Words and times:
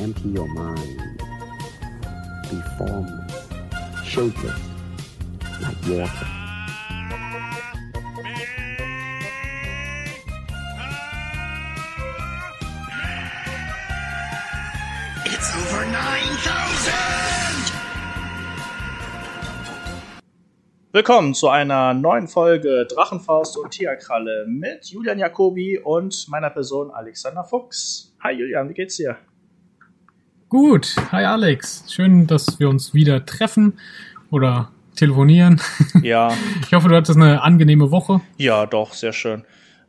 empty 0.00 0.30
your 0.30 0.48
mind. 0.48 1.18
Be 2.50 2.58
formless, 2.78 3.48
shapeless, 4.02 4.58
like 5.60 5.76
water. 5.86 6.26
It's 15.26 15.54
over 15.54 15.84
9,000! 15.84 16.94
Willkommen 20.92 21.34
zu 21.34 21.48
einer 21.50 21.92
neuen 21.92 22.26
Folge 22.26 22.86
Drachenfaust 22.86 23.58
und 23.58 23.70
Tierkralle 23.72 24.46
mit 24.48 24.86
Julian 24.86 25.18
Jacobi 25.18 25.78
und 25.78 26.26
meiner 26.28 26.48
Person 26.48 26.90
Alexander 26.90 27.44
Fuchs. 27.44 28.16
Hi 28.24 28.32
Julian, 28.32 28.70
wie 28.70 28.74
geht's 28.74 28.96
dir? 28.96 29.18
Gut, 30.50 30.96
hi 31.12 31.24
Alex. 31.24 31.84
Schön, 31.92 32.26
dass 32.26 32.58
wir 32.58 32.68
uns 32.68 32.92
wieder 32.92 33.24
treffen 33.24 33.78
oder 34.32 34.72
telefonieren. 34.96 35.60
Ja, 36.02 36.36
Ich 36.66 36.72
hoffe, 36.72 36.88
du 36.88 36.96
hattest 36.96 37.16
eine 37.16 37.40
angenehme 37.40 37.92
Woche. 37.92 38.20
ja, 38.36 38.66
doch, 38.66 38.92
sehr 38.92 39.12
schön. 39.12 39.44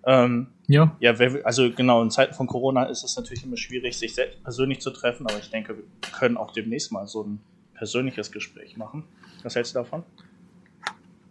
Ähm, 0.06 0.50
Ja, 0.68 0.96
ja, 1.00 1.16
also 1.46 1.72
genau, 1.72 2.04
in 2.04 2.12
Zeiten 2.12 2.36
von 2.36 2.46
Corona 2.46 2.84
ist 2.84 3.04
es 3.04 3.16
natürlich 3.18 3.44
immer 3.44 3.58
schwierig, 3.58 3.98
sich 3.98 4.14
selbst 4.14 4.44
persönlich 4.44 4.82
zu 4.82 4.92
treffen, 4.92 5.26
aber 5.26 5.40
ich 5.40 5.50
denke, 5.50 5.78
wir 5.78 6.12
können 6.12 6.38
auch 6.38 6.54
demnächst 6.54 6.92
mal 6.92 7.08
so 7.08 7.24
ein 7.24 7.40
persönliches 7.74 8.32
Gespräch 8.32 8.78
machen. 8.78 9.04
Was 9.42 9.56
hältst 9.56 9.74
du 9.74 9.80
davon? 9.80 10.04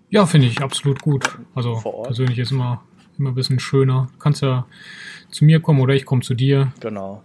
ja, 0.09 0.27
finde 0.27 0.49
ich 0.49 0.61
absolut 0.61 1.01
gut. 1.03 1.25
Also 1.55 1.81
persönlich 2.03 2.41
ist 2.41 2.51
immer 2.51 2.83
immer 3.17 3.31
ein 3.31 3.35
bisschen 3.35 3.61
schöner. 3.61 4.09
Du 4.13 4.19
kannst 4.19 4.43
ja 4.43 4.67
zu 5.31 5.45
mir 5.45 5.61
kommen 5.61 5.81
oder 5.81 5.95
ich 5.95 6.05
komme 6.05 6.23
zu 6.23 6.35
dir. 6.35 6.73
Genau. 6.81 7.23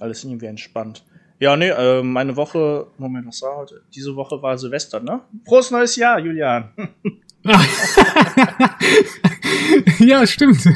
Alles 0.00 0.24
irgendwie 0.24 0.46
entspannt. 0.46 1.04
Ja, 1.40 1.56
nee, 1.56 1.68
äh, 1.68 2.02
meine 2.02 2.36
Woche, 2.36 2.88
Moment, 2.98 3.26
was 3.26 3.42
war 3.42 3.58
heute? 3.58 3.82
Diese 3.94 4.16
Woche 4.16 4.42
war 4.42 4.58
Silvester, 4.58 5.00
ne? 5.00 5.20
Frohes 5.46 5.70
neues 5.70 5.94
Jahr, 5.96 6.18
Julian! 6.18 6.70
ja, 10.00 10.26
stimmt. 10.26 10.68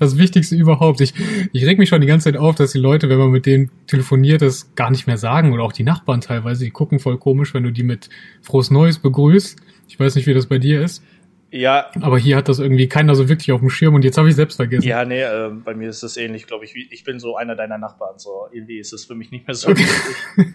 Das 0.00 0.18
Wichtigste 0.18 0.56
überhaupt. 0.56 1.00
Ich, 1.00 1.14
ich 1.52 1.64
reg 1.64 1.78
mich 1.78 1.88
schon 1.88 2.00
die 2.00 2.08
ganze 2.08 2.24
Zeit 2.24 2.36
auf, 2.36 2.56
dass 2.56 2.72
die 2.72 2.78
Leute, 2.78 3.08
wenn 3.08 3.18
man 3.18 3.30
mit 3.30 3.46
denen 3.46 3.70
telefoniert, 3.86 4.42
das 4.42 4.74
gar 4.74 4.90
nicht 4.90 5.06
mehr 5.06 5.18
sagen. 5.18 5.52
Oder 5.52 5.62
auch 5.62 5.72
die 5.72 5.84
Nachbarn 5.84 6.20
teilweise, 6.20 6.64
die 6.64 6.70
gucken 6.70 6.98
voll 6.98 7.18
komisch, 7.18 7.54
wenn 7.54 7.62
du 7.62 7.70
die 7.70 7.84
mit 7.84 8.10
Frohes 8.40 8.70
Neues 8.70 8.98
begrüßt. 8.98 9.56
Ich 9.88 10.00
weiß 10.00 10.16
nicht, 10.16 10.26
wie 10.26 10.34
das 10.34 10.46
bei 10.46 10.58
dir 10.58 10.82
ist. 10.82 11.04
Ja, 11.52 11.90
Aber 12.00 12.18
hier 12.18 12.36
hat 12.36 12.48
das 12.48 12.58
irgendwie 12.58 12.88
keiner 12.88 13.14
so 13.14 13.28
wirklich 13.28 13.52
auf 13.52 13.60
dem 13.60 13.68
Schirm 13.68 13.94
und 13.94 14.04
jetzt 14.04 14.16
habe 14.16 14.28
ich 14.28 14.34
selbst 14.34 14.56
vergessen. 14.56 14.88
ja, 14.88 15.04
nee, 15.04 15.20
äh, 15.20 15.50
bei 15.50 15.74
mir 15.74 15.90
ist 15.90 16.02
es 16.02 16.16
ähnlich, 16.16 16.46
glaube 16.46 16.64
ich. 16.64 16.74
Ich 16.90 17.04
bin 17.04 17.20
so 17.20 17.36
einer 17.36 17.54
deiner 17.54 17.76
Nachbarn, 17.76 18.18
so. 18.18 18.48
Irgendwie 18.52 18.78
ist 18.78 18.92
es 18.94 19.04
für 19.04 19.14
mich 19.14 19.30
nicht 19.30 19.46
mehr 19.46 19.54
so 19.54 19.68
Okay. 19.68 19.82
wichtig. 19.84 20.54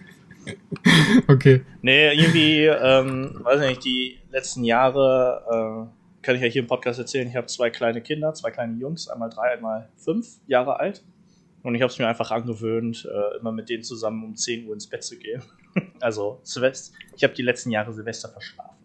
Okay. 1.26 1.60
Nee, 1.82 2.12
irgendwie, 2.14 2.64
ähm, 2.64 3.38
weiß 3.42 3.60
nicht, 3.60 3.84
die 3.84 4.18
letzten 4.30 4.64
Jahre, 4.64 5.42
äh, 5.90 6.24
kann 6.24 6.36
ich 6.36 6.42
ja 6.42 6.48
hier 6.48 6.62
im 6.62 6.68
Podcast 6.68 6.98
erzählen, 6.98 7.28
ich 7.28 7.36
habe 7.36 7.46
zwei 7.48 7.68
kleine 7.70 8.00
Kinder, 8.00 8.32
zwei 8.34 8.50
kleine 8.50 8.78
Jungs, 8.78 9.08
einmal 9.08 9.28
drei, 9.28 9.50
einmal 9.52 9.88
fünf 9.96 10.26
Jahre 10.46 10.80
alt. 10.80 11.04
Und 11.62 11.74
ich 11.74 11.82
habe 11.82 11.92
es 11.92 11.98
mir 11.98 12.06
einfach 12.08 12.30
angewöhnt, 12.30 13.06
äh, 13.06 13.38
immer 13.40 13.52
mit 13.52 13.68
denen 13.68 13.82
zusammen 13.82 14.24
um 14.24 14.36
10 14.36 14.66
Uhr 14.66 14.74
ins 14.74 14.86
Bett 14.86 15.02
zu 15.04 15.18
gehen. 15.18 15.42
also 16.00 16.40
Silvester, 16.44 16.96
ich 17.16 17.24
habe 17.24 17.34
die 17.34 17.42
letzten 17.42 17.70
Jahre 17.70 17.92
Silvester 17.92 18.28
verschlafen. 18.30 18.77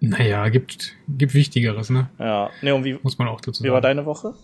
Naja, 0.00 0.48
gibt, 0.48 0.94
gibt 1.08 1.34
Wichtigeres, 1.34 1.90
ne? 1.90 2.10
Ja, 2.18 2.50
nee, 2.62 2.72
und 2.72 2.84
wie, 2.84 2.98
Muss 3.02 3.18
man 3.18 3.28
auch 3.28 3.40
dazu 3.40 3.62
wie 3.64 3.68
war 3.68 3.76
sagen. 3.76 3.96
deine 3.96 4.06
Woche? 4.06 4.34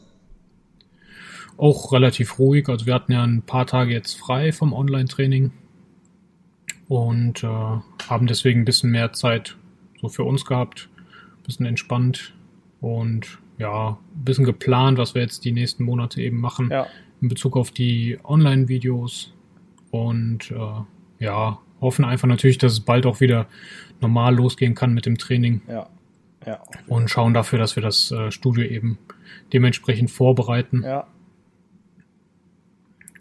Auch 1.56 1.93
relativ 1.93 2.39
ruhig. 2.39 2.69
Also 2.69 2.87
wir 2.87 2.95
hatten 2.95 3.12
ja 3.12 3.23
ein 3.23 3.43
paar 3.43 3.67
Tage 3.67 3.93
jetzt 3.93 4.15
frei 4.19 4.53
vom 4.53 4.73
Online-Training 4.73 5.53
und 6.89 7.45
äh, 7.45 7.47
haben 7.47 8.27
deswegen 8.27 8.60
ein 8.60 8.65
bisschen 8.65 8.91
mehr 8.91 9.12
Zeit 9.12 9.56
so 10.00 10.09
für 10.09 10.25
uns 10.25 10.44
gehabt. 10.47 10.89
Ein 11.39 11.43
bisschen 11.44 11.66
entspannt 11.66 12.33
und 12.81 13.39
ja, 13.59 13.99
ein 14.16 14.25
bisschen 14.25 14.44
geplant, 14.47 14.97
was 14.97 15.15
wir 15.15 15.21
jetzt 15.22 15.44
die 15.44 15.53
nächsten 15.53 15.84
Monate 15.84 16.22
eben 16.22 16.41
machen 16.41 16.71
Ja, 16.71 16.87
in 17.21 17.28
Bezug 17.28 17.56
auf 17.59 17.71
die 17.71 18.19
Online-Videos 18.25 19.34
und 19.91 20.50
äh, 20.50 21.25
ja, 21.25 21.59
hoffen 21.80 22.04
einfach 22.04 22.28
natürlich, 22.28 22.58
dass 22.58 22.72
es 22.72 22.80
bald 22.80 23.06
auch 23.06 23.20
wieder 23.20 23.46
normal 24.00 24.34
losgehen 24.34 24.74
kann 24.74 24.92
mit 24.92 25.06
dem 25.06 25.18
Training. 25.18 25.62
ja, 25.68 25.88
ja. 26.46 26.62
und 26.86 27.10
schauen 27.10 27.34
dafür, 27.34 27.58
dass 27.58 27.76
wir 27.76 27.82
das 27.82 28.10
äh, 28.10 28.30
Studio 28.30 28.64
eben 28.64 28.98
dementsprechend 29.52 30.10
vorbereiten. 30.10 30.82
Ja, 30.82 31.06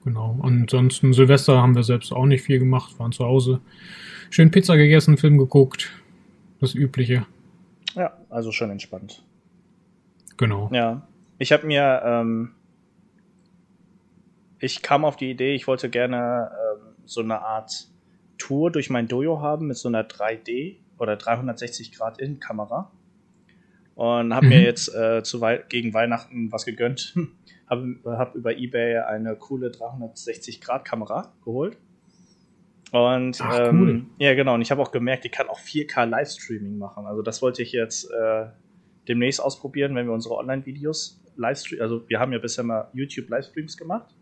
Genau. 0.03 0.39
Ansonsten 0.41 1.13
Silvester 1.13 1.61
haben 1.61 1.75
wir 1.75 1.83
selbst 1.83 2.11
auch 2.11 2.25
nicht 2.25 2.43
viel 2.43 2.59
gemacht, 2.59 2.97
waren 2.99 3.11
zu 3.11 3.25
Hause. 3.25 3.61
Schön 4.29 4.51
Pizza 4.51 4.77
gegessen, 4.77 5.17
Film 5.17 5.37
geguckt. 5.37 5.91
Das 6.59 6.75
Übliche. 6.75 7.25
ja, 7.95 8.17
also 8.29 8.51
schon 8.51 8.69
entspannt. 8.69 9.23
Genau. 10.37 10.69
Ja, 10.73 11.07
ich 11.37 11.51
habe 11.51 11.67
mir, 11.67 12.01
ähm, 12.03 12.51
ich 14.59 14.81
kam 14.81 15.05
auf 15.05 15.15
die 15.15 15.29
Idee, 15.29 15.53
ich 15.53 15.67
wollte 15.67 15.89
gerne 15.89 16.49
ähm, 16.51 16.95
so 17.05 17.21
eine 17.21 17.41
Art 17.41 17.87
Tour 18.39 18.72
durch 18.72 18.89
mein 18.89 19.07
Dojo 19.07 19.41
haben 19.41 19.67
mit 19.67 19.77
so 19.77 19.88
einer 19.88 20.03
3D 20.03 20.77
oder 20.97 21.16
360 21.16 21.91
Grad 21.91 22.19
In-Kamera 22.19 22.91
und 23.95 24.33
habe 24.33 24.47
mir 24.47 24.59
Mhm. 24.59 24.66
jetzt 24.66 24.95
äh, 24.95 25.22
zu 25.23 25.39
Wei 25.41 25.63
gegen 25.69 25.94
Weihnachten 25.94 26.51
was 26.51 26.66
gegönnt. 26.66 27.16
habe 27.69 28.00
hab 28.05 28.33
über 28.33 28.57
eBay 28.57 28.97
eine 29.00 29.35
coole 29.35 29.69
360 29.69 30.59
Grad 30.61 30.85
Kamera 30.85 31.31
geholt. 31.45 31.77
Und 32.91 33.39
Ach, 33.41 33.69
ähm, 33.69 33.79
cool. 33.81 34.05
ja, 34.17 34.33
genau. 34.33 34.56
Und 34.56 34.61
ich 34.61 34.71
habe 34.71 34.81
auch 34.81 34.91
gemerkt, 34.91 35.23
die 35.23 35.29
kann 35.29 35.47
auch 35.47 35.59
4K 35.59 36.06
Livestreaming 36.06 36.79
machen. 36.79 37.06
Also 37.06 37.21
das 37.21 37.41
wollte 37.44 37.61
ich 37.61 37.71
jetzt 37.71 38.09
äh, 38.09 38.47
demnächst 39.07 39.41
ausprobieren, 39.41 39.94
wenn 39.95 40.07
wir 40.07 40.13
unsere 40.13 40.35
Online-Videos 40.38 41.21
livestreamen. 41.35 41.83
Also 41.83 42.09
wir 42.09 42.19
haben 42.19 42.33
ja 42.33 42.39
bisher 42.39 42.63
mal 42.63 42.89
YouTube-Livestreams 42.94 43.77
gemacht. 43.77 44.16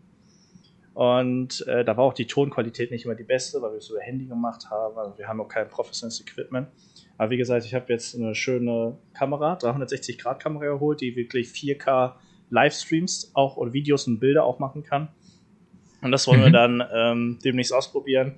Und 0.98 1.64
äh, 1.68 1.84
da 1.84 1.96
war 1.96 2.02
auch 2.02 2.12
die 2.12 2.26
Tonqualität 2.26 2.90
nicht 2.90 3.04
immer 3.04 3.14
die 3.14 3.22
beste, 3.22 3.62
weil 3.62 3.70
wir 3.70 3.78
es 3.78 3.88
über 3.88 4.00
Handy 4.00 4.26
gemacht 4.26 4.68
haben. 4.68 4.98
Also 4.98 5.16
wir 5.16 5.28
haben 5.28 5.40
auch 5.40 5.46
kein 5.46 5.68
professionelles 5.68 6.20
Equipment. 6.20 6.66
Aber 7.16 7.30
wie 7.30 7.36
gesagt, 7.36 7.64
ich 7.64 7.72
habe 7.72 7.92
jetzt 7.92 8.16
eine 8.16 8.34
schöne 8.34 8.98
Kamera, 9.14 9.56
360-Grad-Kamera 9.58 10.64
geholt, 10.64 11.00
die 11.00 11.14
wirklich 11.14 11.50
4K 11.50 12.14
Livestreams 12.50 13.30
auch 13.34 13.56
oder 13.56 13.72
Videos 13.72 14.08
und 14.08 14.18
Bilder 14.18 14.42
auch 14.42 14.58
machen 14.58 14.82
kann. 14.82 15.06
Und 16.02 16.10
das 16.10 16.26
wollen 16.26 16.40
wir 16.40 16.48
Mhm. 16.48 16.52
dann 16.52 16.88
ähm, 16.92 17.38
demnächst 17.44 17.72
ausprobieren, 17.72 18.34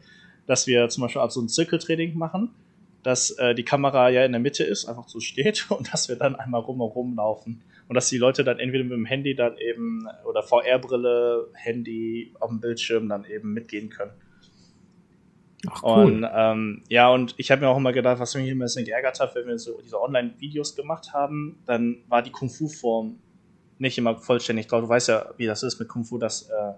dass 0.46 0.66
wir 0.66 0.90
zum 0.90 1.00
Beispiel 1.00 1.22
auch 1.22 1.30
so 1.30 1.40
ein 1.40 1.48
Zirkeltraining 1.48 2.14
machen, 2.18 2.50
dass 3.02 3.30
äh, 3.38 3.54
die 3.54 3.64
Kamera 3.64 4.10
ja 4.10 4.26
in 4.26 4.32
der 4.32 4.40
Mitte 4.42 4.64
ist, 4.64 4.84
einfach 4.84 5.08
so 5.08 5.20
steht 5.20 5.70
und 5.70 5.90
dass 5.94 6.10
wir 6.10 6.16
dann 6.16 6.36
einmal 6.36 6.60
rum 6.60 6.82
und 6.82 6.90
rum 6.90 7.16
laufen. 7.16 7.62
Und 7.90 7.96
dass 7.96 8.08
die 8.08 8.18
Leute 8.18 8.44
dann 8.44 8.60
entweder 8.60 8.84
mit 8.84 8.92
dem 8.92 9.04
Handy 9.04 9.34
dann 9.34 9.58
eben 9.58 10.06
oder 10.24 10.44
VR-Brille, 10.44 11.48
Handy 11.54 12.32
auf 12.38 12.48
dem 12.48 12.60
Bildschirm 12.60 13.08
dann 13.08 13.24
eben 13.24 13.52
mitgehen 13.52 13.90
können. 13.90 14.12
Ach 15.68 15.82
cool. 15.82 16.04
Und 16.04 16.26
ähm, 16.32 16.84
ja, 16.88 17.10
und 17.10 17.34
ich 17.36 17.50
habe 17.50 17.62
mir 17.62 17.68
auch 17.68 17.76
immer 17.76 17.92
gedacht, 17.92 18.20
was 18.20 18.36
mich 18.36 18.46
immer 18.46 18.62
ein 18.62 18.66
bisschen 18.66 18.84
geärgert 18.84 19.18
hat, 19.18 19.34
wenn 19.34 19.48
wir 19.48 19.58
so 19.58 19.80
diese 19.82 20.00
Online-Videos 20.00 20.76
gemacht 20.76 21.12
haben, 21.12 21.58
dann 21.66 21.96
war 22.06 22.22
die 22.22 22.30
Kung-Fu-Form 22.30 23.18
nicht 23.80 23.98
immer 23.98 24.14
vollständig 24.18 24.68
drauf. 24.68 24.82
Du 24.82 24.88
weißt 24.88 25.08
ja, 25.08 25.34
wie 25.36 25.46
das 25.46 25.64
ist 25.64 25.80
mit 25.80 25.88
Kung 25.88 26.04
Fu, 26.04 26.16
dass 26.16 26.42
äh, 26.42 26.74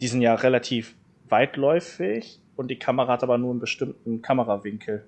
die 0.00 0.08
sind 0.08 0.22
ja 0.22 0.34
relativ 0.34 0.96
weitläufig 1.28 2.40
und 2.56 2.66
die 2.68 2.80
Kamera 2.80 3.12
hat 3.12 3.22
aber 3.22 3.38
nur 3.38 3.52
einen 3.52 3.60
bestimmten 3.60 4.22
Kamerawinkel. 4.22 5.06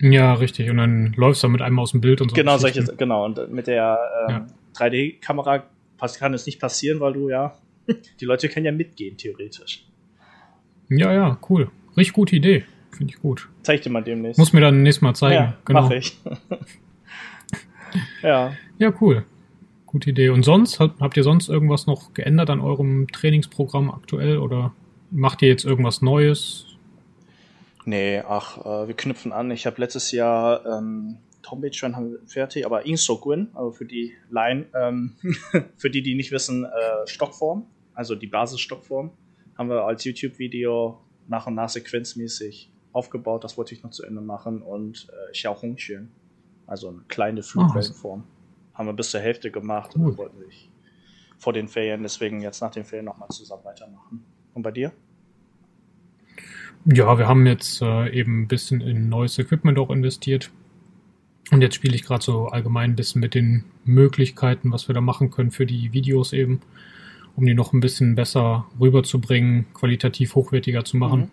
Ja, 0.00 0.34
richtig. 0.34 0.70
Und 0.70 0.76
dann 0.78 1.12
läufst 1.16 1.42
du 1.42 1.48
mit 1.48 1.62
einem 1.62 1.78
aus 1.78 1.92
dem 1.92 2.00
Bild 2.00 2.20
und 2.20 2.30
so. 2.30 2.34
Genau, 2.34 2.56
solche, 2.58 2.82
genau. 2.96 3.24
Und 3.24 3.50
mit 3.52 3.66
der 3.66 3.98
ähm, 4.28 4.34
Ja. 4.34 4.46
3D-Kamera 4.86 5.64
pass- 5.98 6.18
kann 6.18 6.32
es 6.34 6.46
nicht 6.46 6.60
passieren, 6.60 7.00
weil 7.00 7.12
du 7.12 7.28
ja, 7.28 7.54
die 8.20 8.24
Leute 8.24 8.48
können 8.48 8.66
ja 8.66 8.72
mitgehen, 8.72 9.16
theoretisch. 9.16 9.84
Ja, 10.88 11.12
ja, 11.12 11.38
cool. 11.48 11.70
Richtig 11.96 12.14
gute 12.14 12.36
Idee. 12.36 12.64
Finde 12.90 13.12
ich 13.14 13.20
gut. 13.20 13.48
Zeig 13.62 13.82
dir 13.82 13.90
mal 13.90 14.02
demnächst. 14.02 14.38
Muss 14.38 14.52
mir 14.52 14.60
dann 14.60 14.82
nächstes 14.82 15.02
Mal 15.02 15.14
zeigen. 15.14 15.34
ja, 15.34 15.56
genau. 15.64 15.82
mach 15.82 15.90
ich. 15.92 16.18
ja. 18.22 18.52
Ja, 18.78 18.92
cool. 19.00 19.24
Gute 19.86 20.10
Idee. 20.10 20.28
Und 20.30 20.44
sonst, 20.44 20.78
habt 20.80 21.16
ihr 21.16 21.22
sonst 21.24 21.48
irgendwas 21.48 21.86
noch 21.86 22.14
geändert 22.14 22.50
an 22.50 22.60
eurem 22.60 23.08
Trainingsprogramm 23.08 23.90
aktuell 23.90 24.38
oder 24.38 24.72
macht 25.10 25.42
ihr 25.42 25.48
jetzt 25.48 25.64
irgendwas 25.64 26.00
Neues? 26.02 26.69
Nee, 27.84 28.20
ach, 28.20 28.58
äh, 28.58 28.88
wir 28.88 28.94
knüpfen 28.94 29.32
an. 29.32 29.50
Ich 29.50 29.66
habe 29.66 29.80
letztes 29.80 30.12
Jahr 30.12 30.64
ähm, 30.66 31.18
Tomb 31.42 31.74
schon 31.74 31.96
haben 31.96 32.12
wir 32.12 32.18
fertig, 32.26 32.66
aber 32.66 32.86
Insogun, 32.86 33.48
also 33.54 33.72
für 33.72 33.84
die 33.84 34.12
Laien, 34.28 34.66
ähm, 34.74 35.16
für 35.76 35.90
die, 35.90 36.02
die 36.02 36.14
nicht 36.14 36.32
wissen, 36.32 36.64
äh, 36.64 37.06
Stockform, 37.06 37.66
also 37.94 38.14
die 38.14 38.26
Basisstockform, 38.26 39.10
haben 39.56 39.68
wir 39.68 39.84
als 39.84 40.04
YouTube-Video 40.04 41.00
nach 41.28 41.46
und 41.46 41.54
nach 41.54 41.68
sequenzmäßig 41.68 42.70
aufgebaut. 42.92 43.44
Das 43.44 43.56
wollte 43.56 43.74
ich 43.74 43.82
noch 43.82 43.90
zu 43.90 44.04
Ende 44.04 44.20
machen 44.20 44.62
und 44.62 45.08
äh, 45.10 45.32
Xiaohongquan, 45.32 46.10
also 46.66 46.88
eine 46.88 47.00
kleine 47.08 47.42
Flugwellenform, 47.42 48.24
haben 48.74 48.86
wir 48.86 48.92
bis 48.92 49.10
zur 49.10 49.20
Hälfte 49.20 49.50
gemacht 49.50 49.94
und 49.94 50.02
Cool. 50.02 50.10
dann 50.10 50.18
wollten 50.18 50.38
sich 50.40 50.70
vor 51.38 51.52
den 51.52 51.68
Ferien, 51.68 52.02
deswegen 52.02 52.42
jetzt 52.42 52.60
nach 52.60 52.70
den 52.70 52.84
Ferien 52.84 53.06
nochmal 53.06 53.28
zusammen 53.30 53.64
weitermachen. 53.64 54.24
Und 54.52 54.62
bei 54.62 54.70
dir? 54.70 54.92
Ja, 56.86 57.18
wir 57.18 57.28
haben 57.28 57.46
jetzt 57.46 57.82
äh, 57.82 58.10
eben 58.10 58.42
ein 58.42 58.48
bisschen 58.48 58.80
in 58.80 59.08
neues 59.08 59.38
Equipment 59.38 59.78
auch 59.78 59.90
investiert. 59.90 60.50
Und 61.50 61.62
jetzt 61.62 61.74
spiele 61.74 61.94
ich 61.94 62.04
gerade 62.04 62.22
so 62.22 62.46
allgemein 62.46 62.90
ein 62.92 62.96
bisschen 62.96 63.20
mit 63.20 63.34
den 63.34 63.64
Möglichkeiten, 63.84 64.72
was 64.72 64.88
wir 64.88 64.94
da 64.94 65.00
machen 65.00 65.30
können 65.30 65.50
für 65.50 65.66
die 65.66 65.92
Videos 65.92 66.32
eben, 66.32 66.60
um 67.36 67.44
die 67.44 67.54
noch 67.54 67.72
ein 67.72 67.80
bisschen 67.80 68.14
besser 68.14 68.66
rüberzubringen, 68.78 69.66
qualitativ 69.74 70.34
hochwertiger 70.34 70.84
zu 70.84 70.96
machen. 70.96 71.20
Mhm. 71.20 71.30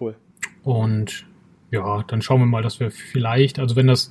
Cool. 0.00 0.16
Und 0.62 1.26
ja, 1.70 2.02
dann 2.06 2.22
schauen 2.22 2.40
wir 2.40 2.46
mal, 2.46 2.62
dass 2.62 2.80
wir 2.80 2.90
vielleicht, 2.90 3.58
also 3.58 3.76
wenn 3.76 3.86
das 3.86 4.10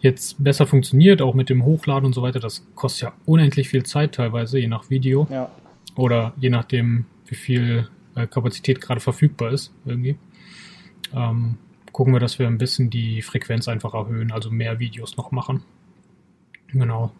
jetzt 0.00 0.42
besser 0.42 0.66
funktioniert, 0.66 1.22
auch 1.22 1.34
mit 1.34 1.48
dem 1.48 1.64
Hochladen 1.64 2.06
und 2.06 2.12
so 2.12 2.22
weiter, 2.22 2.38
das 2.38 2.66
kostet 2.74 3.02
ja 3.02 3.12
unendlich 3.24 3.68
viel 3.68 3.84
Zeit 3.84 4.14
teilweise, 4.14 4.58
je 4.58 4.68
nach 4.68 4.90
Video 4.90 5.26
Ja. 5.30 5.50
oder 5.96 6.34
je 6.38 6.50
nachdem, 6.50 7.06
wie 7.26 7.34
viel 7.34 7.88
äh, 8.18 8.26
Kapazität 8.26 8.80
gerade 8.80 9.00
verfügbar 9.00 9.52
ist 9.52 9.72
irgendwie. 9.84 10.16
Ähm, 11.14 11.58
gucken 11.92 12.12
wir, 12.12 12.20
dass 12.20 12.38
wir 12.38 12.46
ein 12.46 12.58
bisschen 12.58 12.90
die 12.90 13.22
Frequenz 13.22 13.68
einfach 13.68 13.94
erhöhen, 13.94 14.32
also 14.32 14.50
mehr 14.50 14.78
Videos 14.78 15.16
noch 15.16 15.30
machen. 15.30 15.62
Genau. 16.68 17.12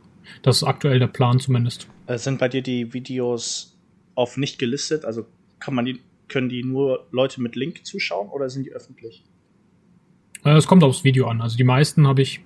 Das 0.43 0.59
ist 0.59 0.63
aktuell 0.65 0.99
der 0.99 1.07
Plan 1.07 1.39
zumindest. 1.41 1.89
Äh, 2.07 2.19
sind 2.19 2.39
bei 2.39 2.49
dir 2.49 2.63
die 2.63 2.93
Videos 2.93 3.77
auf 4.15 4.37
nicht 4.37 4.59
gelistet? 4.59 5.05
Also 5.05 5.27
kann 5.59 5.75
man 5.75 5.85
die, 5.85 6.01
können 6.29 6.49
die 6.49 6.63
nur 6.63 7.07
Leute 7.11 7.41
mit 7.41 7.57
Link 7.57 7.87
zuschauen 7.87 8.29
oder 8.29 8.51
sind 8.51 8.67
die 8.67 8.73
öffentlich? 8.73 9.25
Äh, 10.45 10.57
Es 10.57 10.67
kommt 10.67 10.85
aufs 10.85 11.05
Video 11.05 11.29
an. 11.29 11.41
Also 11.41 11.57
die 11.57 11.65
meisten 11.65 12.07
habe 12.07 12.23
ich 12.23 12.41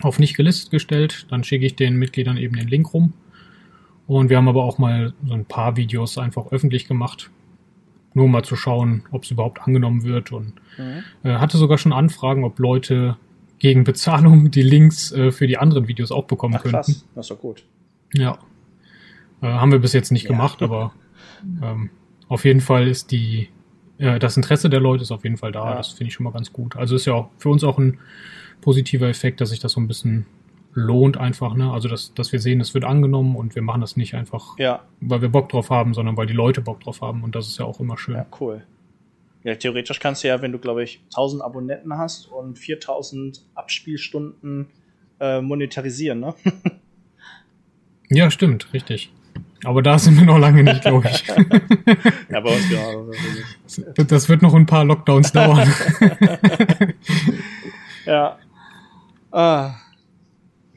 auf 0.00 0.18
nicht 0.18 0.36
gelistet 0.36 0.70
gestellt. 0.70 1.26
Dann 1.30 1.44
schicke 1.44 1.66
ich 1.66 1.76
den 1.76 1.96
Mitgliedern 1.96 2.36
eben 2.36 2.56
den 2.56 2.68
Link 2.68 2.94
rum. 2.94 3.12
Und 4.06 4.28
wir 4.28 4.36
haben 4.36 4.48
aber 4.48 4.64
auch 4.64 4.78
mal 4.78 5.14
so 5.26 5.32
ein 5.34 5.46
paar 5.46 5.76
Videos 5.76 6.18
einfach 6.18 6.52
öffentlich 6.52 6.86
gemacht. 6.86 7.30
Nur 8.14 8.26
um 8.26 8.30
mal 8.30 8.44
zu 8.44 8.54
schauen, 8.56 9.02
ob 9.10 9.24
es 9.24 9.30
überhaupt 9.30 9.60
angenommen 9.62 10.04
wird. 10.04 10.30
Und 10.32 10.54
äh, 11.24 11.34
hatte 11.34 11.56
sogar 11.58 11.78
schon 11.78 11.92
Anfragen, 11.92 12.44
ob 12.44 12.58
Leute 12.58 13.16
gegen 13.58 13.84
Bezahlung 13.84 14.50
die 14.50 14.62
Links 14.62 15.10
äh, 15.12 15.32
für 15.32 15.46
die 15.46 15.58
anderen 15.58 15.88
Videos 15.88 16.12
auch 16.12 16.24
bekommen 16.24 16.54
Ach 16.56 16.62
könnten. 16.62 16.76
krass, 16.76 17.04
das 17.14 17.24
ist 17.26 17.30
doch 17.30 17.40
gut. 17.40 17.64
Ja. 18.14 18.38
Äh, 19.42 19.46
haben 19.46 19.72
wir 19.72 19.78
bis 19.80 19.92
jetzt 19.92 20.12
nicht 20.12 20.24
Ja. 20.24 20.30
gemacht, 20.30 20.62
aber 20.62 20.92
ähm, 21.62 21.90
auf 22.28 22.44
jeden 22.44 22.60
Fall 22.60 22.86
ist 22.88 23.10
die, 23.10 23.48
äh, 23.98 24.18
das 24.18 24.36
Interesse 24.36 24.70
der 24.70 24.80
Leute 24.80 25.02
ist 25.02 25.10
auf 25.10 25.24
jeden 25.24 25.36
Fall 25.36 25.50
da. 25.52 25.70
Ja. 25.70 25.76
Das 25.76 25.88
finde 25.88 26.08
ich 26.08 26.14
schon 26.14 26.24
mal 26.24 26.32
ganz 26.32 26.52
gut. 26.52 26.76
Also 26.76 26.94
ist 26.96 27.06
ja 27.06 27.14
auch 27.14 27.30
für 27.38 27.48
uns 27.48 27.64
auch 27.64 27.78
ein 27.78 27.98
positiver 28.60 29.08
Effekt, 29.08 29.40
dass 29.40 29.50
sich 29.50 29.58
das 29.60 29.72
so 29.72 29.80
ein 29.80 29.88
bisschen 29.88 30.26
lohnt 30.74 31.16
einfach, 31.16 31.54
ne? 31.54 31.72
Also 31.72 31.88
dass, 31.88 32.14
dass 32.14 32.32
wir 32.32 32.40
sehen, 32.40 32.60
es 32.60 32.74
wird 32.74 32.84
angenommen 32.84 33.36
und 33.36 33.54
wir 33.54 33.62
machen 33.62 33.80
das 33.80 33.96
nicht 33.96 34.14
einfach, 34.14 34.58
Ja, 34.58 34.82
weil 35.00 35.22
wir 35.22 35.28
Bock 35.28 35.48
drauf 35.48 35.70
haben, 35.70 35.94
sondern 35.94 36.16
weil 36.16 36.26
die 36.26 36.34
Leute 36.34 36.60
Bock 36.60 36.80
drauf 36.80 37.00
haben 37.00 37.22
und 37.22 37.34
das 37.34 37.46
ist 37.46 37.58
ja 37.58 37.64
auch 37.64 37.80
immer 37.80 37.96
schön. 37.96 38.16
ja, 38.16 38.26
cool. 38.40 38.64
Ja, 39.44 39.54
theoretisch 39.54 40.00
kannst 40.00 40.24
du 40.24 40.28
ja, 40.28 40.40
wenn 40.40 40.52
du, 40.52 40.58
glaube 40.58 40.82
ich, 40.82 41.00
1000 41.06 41.42
Abonnenten 41.42 41.96
hast 41.98 42.26
und 42.26 42.58
4000 42.58 43.44
Abspielstunden 43.54 44.68
äh, 45.20 45.40
monetarisieren, 45.40 46.20
ne? 46.20 46.34
Ja, 48.10 48.30
stimmt, 48.30 48.72
richtig. 48.74 49.10
Aber 49.64 49.80
da 49.80 49.98
sind 49.98 50.18
wir 50.18 50.26
noch 50.26 50.38
lange 50.38 50.62
nicht, 50.62 50.82
glaube 50.82 51.08
ich. 51.08 51.26
ja, 52.30 52.40
bei 52.40 52.54
uns 52.54 52.68
genau. 52.68 54.04
das 54.04 54.28
wird 54.28 54.42
noch 54.42 54.54
ein 54.54 54.66
paar 54.66 54.84
Lockdowns 54.84 55.32
dauern. 55.32 55.72
Ja. 58.06 58.38
Ah. 59.32 59.76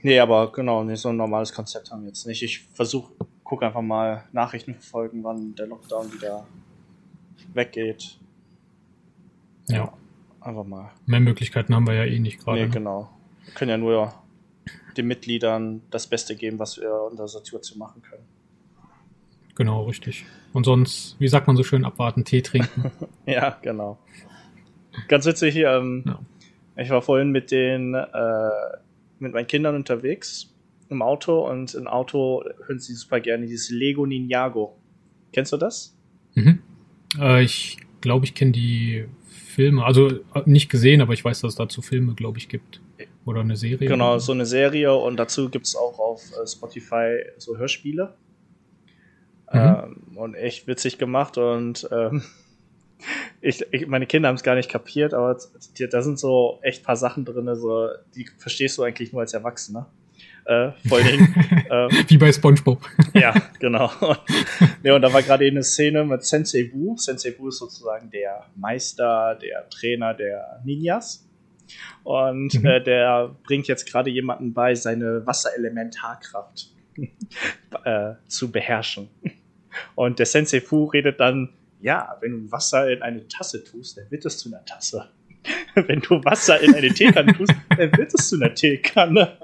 Nee, 0.08 0.22
aber 0.22 0.54
genau, 0.54 0.86
nee, 0.86 0.96
so 0.96 1.10
ein 1.10 1.18
normales 1.18 1.52
Konzept 1.52 1.92
haben 1.92 2.04
wir 2.04 2.08
jetzt 2.08 2.26
nicht. 2.26 2.42
Ich 2.42 2.62
versuche, 2.74 3.12
gucke 3.44 3.66
einfach 3.66 3.82
mal 3.82 4.24
Nachrichten 4.32 4.74
verfolgen, 4.74 5.22
wann 5.22 5.54
der 5.56 5.68
Lockdown 5.68 6.14
wieder 6.14 6.48
weggeht. 7.54 8.18
ja, 9.68 9.92
Einfach 10.40 10.64
mal. 10.64 10.92
mehr 11.08 11.20
Möglichkeiten 11.20 11.76
haben 11.76 11.86
wir 11.86 11.94
ja 11.94 12.06
eh 12.06 12.20
nicht 12.20 12.40
gerade. 12.40 12.58
Nee, 12.58 12.68
ne? 12.68 12.72
genau. 12.72 13.10
Wir 13.44 13.54
können 13.56 13.70
ja 13.70 13.78
nur 13.78 14.14
den 14.96 15.08
Mitgliedern 15.08 15.82
das 15.92 16.08
Beste 16.08 16.38
geben, 16.38 16.58
was 16.58 16.78
wir 16.78 17.10
in 17.12 17.18
der 17.18 17.28
Situation 17.28 17.78
machen 17.78 18.02
können. 18.02 18.24
Genau, 19.56 19.84
richtig. 19.88 20.26
Und 20.54 20.64
sonst, 20.64 21.18
wie 21.20 21.28
sagt 21.28 21.48
man 21.48 21.58
so 21.58 21.64
schön, 21.64 21.84
abwarten, 21.84 22.24
Tee 22.24 22.42
trinken. 22.42 22.92
Ja, 23.26 23.58
genau. 23.62 23.98
Ganz 25.10 25.26
witzig 25.26 25.54
hier. 25.54 25.72
Ähm, 25.72 26.06
Ja. 26.08 26.20
Ich 26.82 26.92
war 26.92 27.02
vorhin 27.02 27.32
mit 27.32 27.52
den 27.52 27.94
äh, 27.94 28.50
mit 29.20 29.34
meinen 29.34 29.48
Kindern 29.48 29.76
unterwegs 29.76 30.54
im 30.90 31.02
Auto 31.02 31.50
und 31.50 31.74
im 31.74 31.88
Auto 31.88 32.44
hören 32.66 32.80
sie 32.80 32.94
super 32.94 33.20
gerne 33.20 33.46
dieses 33.46 33.70
Lego 33.70 34.06
Ninjago. 34.06 34.78
Kennst 35.34 35.52
du 35.52 35.58
das? 35.58 35.96
mhm. 36.36 36.60
äh, 37.20 37.44
ich 37.44 37.78
glaube, 38.02 38.26
ich 38.26 38.34
kenne 38.34 38.52
die 38.52 39.06
Filme, 39.28 39.84
also 39.84 40.10
äh, 40.10 40.44
nicht 40.46 40.70
gesehen, 40.70 41.02
aber 41.02 41.14
ich 41.14 41.26
weiß, 41.26 41.42
dass 41.42 41.54
es 41.54 41.58
dazu 41.58 41.82
Filme, 41.82 42.14
glaube 42.14 42.38
ich, 42.38 42.48
gibt. 42.48 42.82
Oder 43.26 43.42
eine 43.42 43.58
Serie. 43.58 43.90
Genau, 43.90 44.12
oder 44.12 44.20
so 44.22 44.32
eine 44.32 44.46
Serie 44.46 44.94
und 44.94 45.18
dazu 45.18 45.50
gibt 45.50 45.66
es 45.66 45.76
auch 45.76 46.00
auf 46.00 46.32
äh, 46.32 46.48
Spotify 46.48 47.18
so 47.38 47.58
Hörspiele. 47.58 48.14
Mhm. 49.52 49.60
Ähm, 49.60 50.02
und 50.16 50.36
echt 50.36 50.68
witzig 50.68 50.98
gemacht 50.98 51.38
und 51.38 51.90
ähm, 51.92 52.24
ich, 53.42 53.66
ich, 53.72 53.88
meine 53.88 54.06
Kinder 54.08 54.30
haben 54.30 54.36
es 54.36 54.44
gar 54.44 54.56
nicht 54.56 54.70
kapiert, 54.70 55.14
aber 55.14 55.38
da 55.92 56.02
sind 56.02 56.20
so 56.20 56.60
echt 56.62 56.84
paar 56.84 56.96
Sachen 56.96 57.26
drin, 57.26 57.54
so, 57.56 57.90
die 58.16 58.28
verstehst 58.38 58.78
du 58.78 58.84
eigentlich 58.84 59.12
nur 59.12 59.22
als 59.22 59.34
Erwachsener. 59.34 59.88
Äh, 60.46 60.72
vor 60.88 61.02
Dingen, 61.02 61.36
ähm, 61.70 61.90
Wie 62.08 62.18
bei 62.18 62.32
SpongeBob. 62.32 62.82
ja, 63.14 63.34
genau. 63.60 63.92
ja, 64.84 64.96
und 64.96 65.02
da 65.02 65.12
war 65.12 65.22
gerade 65.22 65.46
eine 65.46 65.62
Szene 65.62 66.06
mit 66.06 66.24
Sensei 66.24 66.72
Wu. 66.74 66.96
Sensei 66.98 67.36
Wu 67.38 67.50
ist 67.50 67.60
sozusagen 67.60 68.10
der 68.10 68.46
Meister, 68.56 69.36
der 69.36 69.70
Trainer 69.70 70.14
der 70.14 70.62
Ninjas. 70.64 71.28
Und 72.04 72.54
Mhm. 72.54 72.66
äh, 72.66 72.82
der 72.82 73.36
bringt 73.44 73.68
jetzt 73.68 73.92
gerade 73.92 74.10
jemanden 74.10 74.54
bei, 74.54 74.74
seine 74.74 75.28
Wasserelementarkraft 75.28 76.72
äh, 77.84 78.14
zu 78.28 78.50
beherrschen. 78.50 79.10
Und 79.96 80.20
der 80.20 80.26
Sensei 80.26 80.62
Fu 80.62 80.86
redet 80.86 81.20
dann, 81.20 81.50
ja, 81.80 82.18
wenn 82.22 82.32
du 82.32 82.52
Wasser 82.52 82.92
in 82.92 83.02
eine 83.02 83.28
Tasse 83.28 83.64
tust, 83.64 83.98
dann 83.98 84.10
wird 84.10 84.26
es 84.26 84.38
zu 84.38 84.50
einer 84.50 84.64
Tasse. 84.66 85.10
Wenn 85.76 86.02
du 86.02 86.22
Wasser 86.26 86.60
in 86.60 86.76
eine 86.76 86.90
Teekanne 86.90 87.32
tust, 87.34 87.54
dann 87.70 87.96
wird 87.96 88.14
es 88.14 88.28
zu 88.28 88.36
einer 88.36 88.54
Teekanne. 88.54 89.38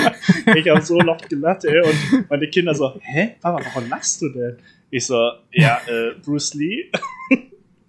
ich 0.54 0.68
habe 0.68 0.82
so 0.82 1.00
laut 1.00 1.28
gelacht, 1.28 1.64
ey, 1.64 1.80
und 1.80 2.30
meine 2.30 2.48
Kinder 2.48 2.74
so, 2.74 3.00
hä, 3.00 3.34
Papa, 3.40 3.60
warum 3.64 3.88
lachst 3.88 4.22
du 4.22 4.28
denn? 4.28 4.58
Ich 4.90 5.06
so, 5.06 5.32
ja, 5.50 5.80
äh, 5.88 6.12
Bruce 6.22 6.54
Lee. 6.54 6.92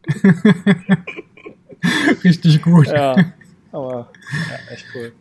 Richtig 2.24 2.62
gut. 2.62 2.88
Ja, 2.88 3.34
aber 3.72 4.12
ja, 4.50 4.74
echt 4.74 4.86
cool. 4.96 5.14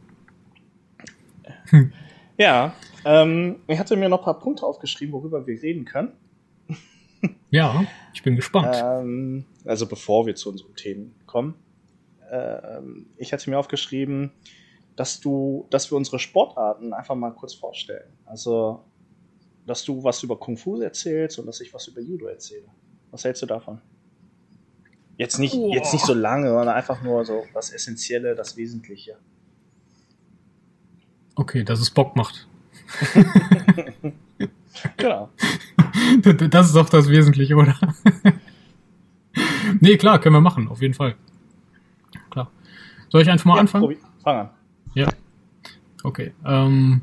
Ja, 2.39 2.75
ähm, 3.05 3.57
ich 3.67 3.79
hatte 3.79 3.97
mir 3.97 4.09
noch 4.09 4.21
ein 4.21 4.25
paar 4.25 4.39
Punkte 4.39 4.65
aufgeschrieben, 4.65 5.13
worüber 5.13 5.47
wir 5.47 5.63
reden 5.63 5.85
können. 5.85 6.13
Ja, 7.51 7.85
ich 8.13 8.23
bin 8.23 8.37
gespannt. 8.37 8.77
Ähm, 8.83 9.45
also 9.65 9.87
bevor 9.87 10.27
wir 10.27 10.35
zu 10.35 10.51
unseren 10.51 10.75
Themen 10.75 11.15
kommen. 11.27 11.55
Ähm, 12.31 13.07
ich 13.17 13.33
hatte 13.33 13.49
mir 13.49 13.59
aufgeschrieben, 13.59 14.33
dass 14.97 15.21
du, 15.21 15.67
dass 15.71 15.91
wir 15.91 15.97
unsere 15.97 16.19
Sportarten 16.19 16.93
einfach 16.93 17.15
mal 17.15 17.31
kurz 17.31 17.55
vorstellen. 17.55 18.13
Also, 18.27 18.85
dass 19.67 19.85
du 19.85 20.03
was 20.03 20.23
über 20.23 20.39
Kung 20.39 20.57
Fu 20.57 20.81
erzählst 20.81 21.39
und 21.39 21.47
dass 21.47 21.61
ich 21.61 21.73
was 21.73 21.87
über 21.89 22.01
Judo 22.01 22.27
erzähle. 22.27 22.67
Was 23.11 23.25
hältst 23.25 23.43
du 23.43 23.47
davon? 23.47 23.81
Jetzt 25.17 25.39
nicht, 25.39 25.55
Boah. 25.55 25.75
jetzt 25.75 25.93
nicht 25.93 26.05
so 26.05 26.15
lange, 26.15 26.49
sondern 26.49 26.69
einfach 26.77 27.03
nur 27.03 27.25
so 27.25 27.45
das 27.55 27.71
Essentielle, 27.71 28.35
das 28.35 28.57
Wesentliche. 28.57 29.17
Okay, 31.35 31.65
dass 31.65 31.81
es 31.81 31.91
Bock 31.91 32.15
macht. 32.17 32.47
Genau. 34.97 35.31
Das 36.51 36.67
ist 36.67 36.77
doch 36.77 36.89
das 36.89 37.09
Wesentliche, 37.09 37.55
oder? 37.55 37.77
nee, 39.81 39.97
klar, 39.97 40.21
können 40.21 40.35
wir 40.35 40.41
machen, 40.41 40.69
auf 40.69 40.81
jeden 40.81 40.95
Fall. 40.95 41.15
Klar. 42.31 42.51
Soll 43.11 43.23
ich 43.23 43.31
einfach 43.31 43.47
mal 43.47 43.55
Ja, 43.55 43.61
anfangen? 43.61 43.83
Tobi, 43.83 43.99
fang 44.23 44.37
an. 44.39 44.51
Ja. 44.95 45.09
Okay. 46.03 46.33
Ähm, 46.45 47.03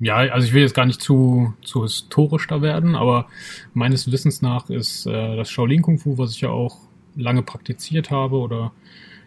ja, 0.00 0.16
also 0.16 0.46
ich 0.46 0.52
will 0.52 0.62
jetzt 0.62 0.74
gar 0.74 0.86
nicht 0.86 1.00
zu, 1.00 1.54
zu 1.62 1.82
historisch 1.82 2.46
da 2.46 2.60
werden, 2.62 2.94
aber 2.94 3.26
meines 3.74 4.10
Wissens 4.12 4.42
nach 4.42 4.68
ist 4.68 5.06
äh, 5.06 5.36
das 5.36 5.50
Shaolin 5.50 5.82
Kung 5.82 5.98
Fu, 5.98 6.18
was 6.18 6.32
ich 6.32 6.42
ja 6.42 6.50
auch 6.50 6.78
lange 7.14 7.42
praktiziert 7.42 8.10
habe 8.10 8.36
oder 8.36 8.72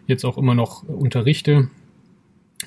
jetzt 0.06 0.24
auch 0.24 0.38
immer 0.38 0.54
noch 0.54 0.82
unterrichte, 0.84 1.68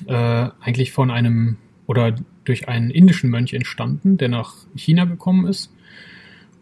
äh, 0.06 0.48
eigentlich 0.60 0.92
von 0.92 1.10
einem 1.10 1.56
oder 1.86 2.14
durch 2.44 2.68
einen 2.68 2.90
indischen 2.90 3.30
Mönch 3.30 3.54
entstanden, 3.54 4.16
der 4.16 4.28
nach 4.28 4.54
China 4.74 5.04
gekommen 5.04 5.46
ist. 5.46 5.72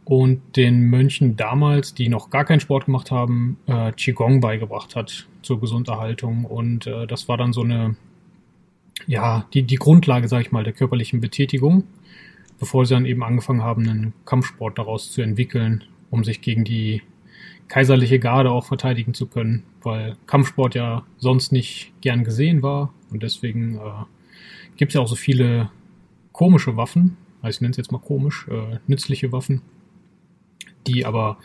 Und 0.04 0.56
den 0.56 0.82
Mönchen 0.90 1.36
damals, 1.36 1.94
die 1.94 2.08
noch 2.08 2.30
gar 2.30 2.44
keinen 2.44 2.60
Sport 2.60 2.86
gemacht 2.86 3.10
haben, 3.10 3.56
äh, 3.66 3.92
Qigong 3.92 4.40
beigebracht 4.40 4.96
hat 4.96 5.28
zur 5.42 5.60
Gesunderhaltung. 5.60 6.44
Und 6.44 6.86
äh, 6.88 7.06
das 7.06 7.28
war 7.28 7.36
dann 7.36 7.52
so 7.52 7.62
eine 7.62 7.96
ja, 9.06 9.46
die, 9.54 9.62
die 9.62 9.76
Grundlage, 9.76 10.28
sag 10.28 10.42
ich 10.42 10.52
mal, 10.52 10.64
der 10.64 10.72
körperlichen 10.72 11.20
Betätigung 11.20 11.84
bevor 12.62 12.86
sie 12.86 12.94
dann 12.94 13.06
eben 13.06 13.24
angefangen 13.24 13.64
haben, 13.64 13.88
einen 13.88 14.12
Kampfsport 14.24 14.78
daraus 14.78 15.10
zu 15.10 15.20
entwickeln, 15.20 15.82
um 16.10 16.22
sich 16.22 16.42
gegen 16.42 16.62
die 16.62 17.02
kaiserliche 17.66 18.20
Garde 18.20 18.52
auch 18.52 18.64
verteidigen 18.64 19.14
zu 19.14 19.26
können, 19.26 19.64
weil 19.82 20.16
Kampfsport 20.28 20.76
ja 20.76 21.04
sonst 21.18 21.50
nicht 21.50 21.92
gern 22.02 22.22
gesehen 22.22 22.62
war. 22.62 22.94
Und 23.10 23.24
deswegen 23.24 23.78
äh, 23.78 24.04
gibt 24.76 24.90
es 24.90 24.94
ja 24.94 25.00
auch 25.00 25.08
so 25.08 25.16
viele 25.16 25.70
komische 26.32 26.76
Waffen, 26.76 27.16
also 27.42 27.56
ich 27.56 27.60
nenne 27.60 27.72
es 27.72 27.76
jetzt 27.76 27.92
mal 27.92 27.98
komisch, 27.98 28.46
äh, 28.48 28.78
nützliche 28.86 29.32
Waffen, 29.32 29.62
die 30.86 31.04
aber 31.04 31.38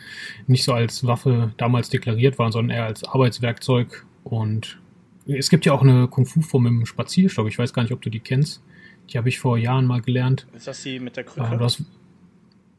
nicht 0.47 0.63
so 0.63 0.73
als 0.73 1.05
Waffe 1.05 1.53
damals 1.57 1.89
deklariert 1.89 2.39
waren, 2.39 2.51
sondern 2.51 2.77
eher 2.77 2.85
als 2.85 3.03
Arbeitswerkzeug. 3.03 4.05
Und 4.23 4.79
es 5.27 5.49
gibt 5.49 5.65
ja 5.65 5.73
auch 5.73 5.81
eine 5.81 6.07
Kung-Fu-Form 6.07 6.65
im 6.67 6.85
Spazierstock. 6.85 7.47
Ich 7.47 7.59
weiß 7.59 7.73
gar 7.73 7.83
nicht, 7.83 7.91
ob 7.93 8.01
du 8.01 8.09
die 8.09 8.19
kennst. 8.19 8.63
Die 9.09 9.17
habe 9.17 9.29
ich 9.29 9.39
vor 9.39 9.57
Jahren 9.57 9.85
mal 9.85 10.01
gelernt. 10.01 10.47
Ist 10.53 10.67
das 10.67 10.83
die 10.83 10.99
mit 10.99 11.17
der 11.17 11.23
Krücke? 11.23 11.55
Äh, 11.55 11.59
hast, 11.59 11.83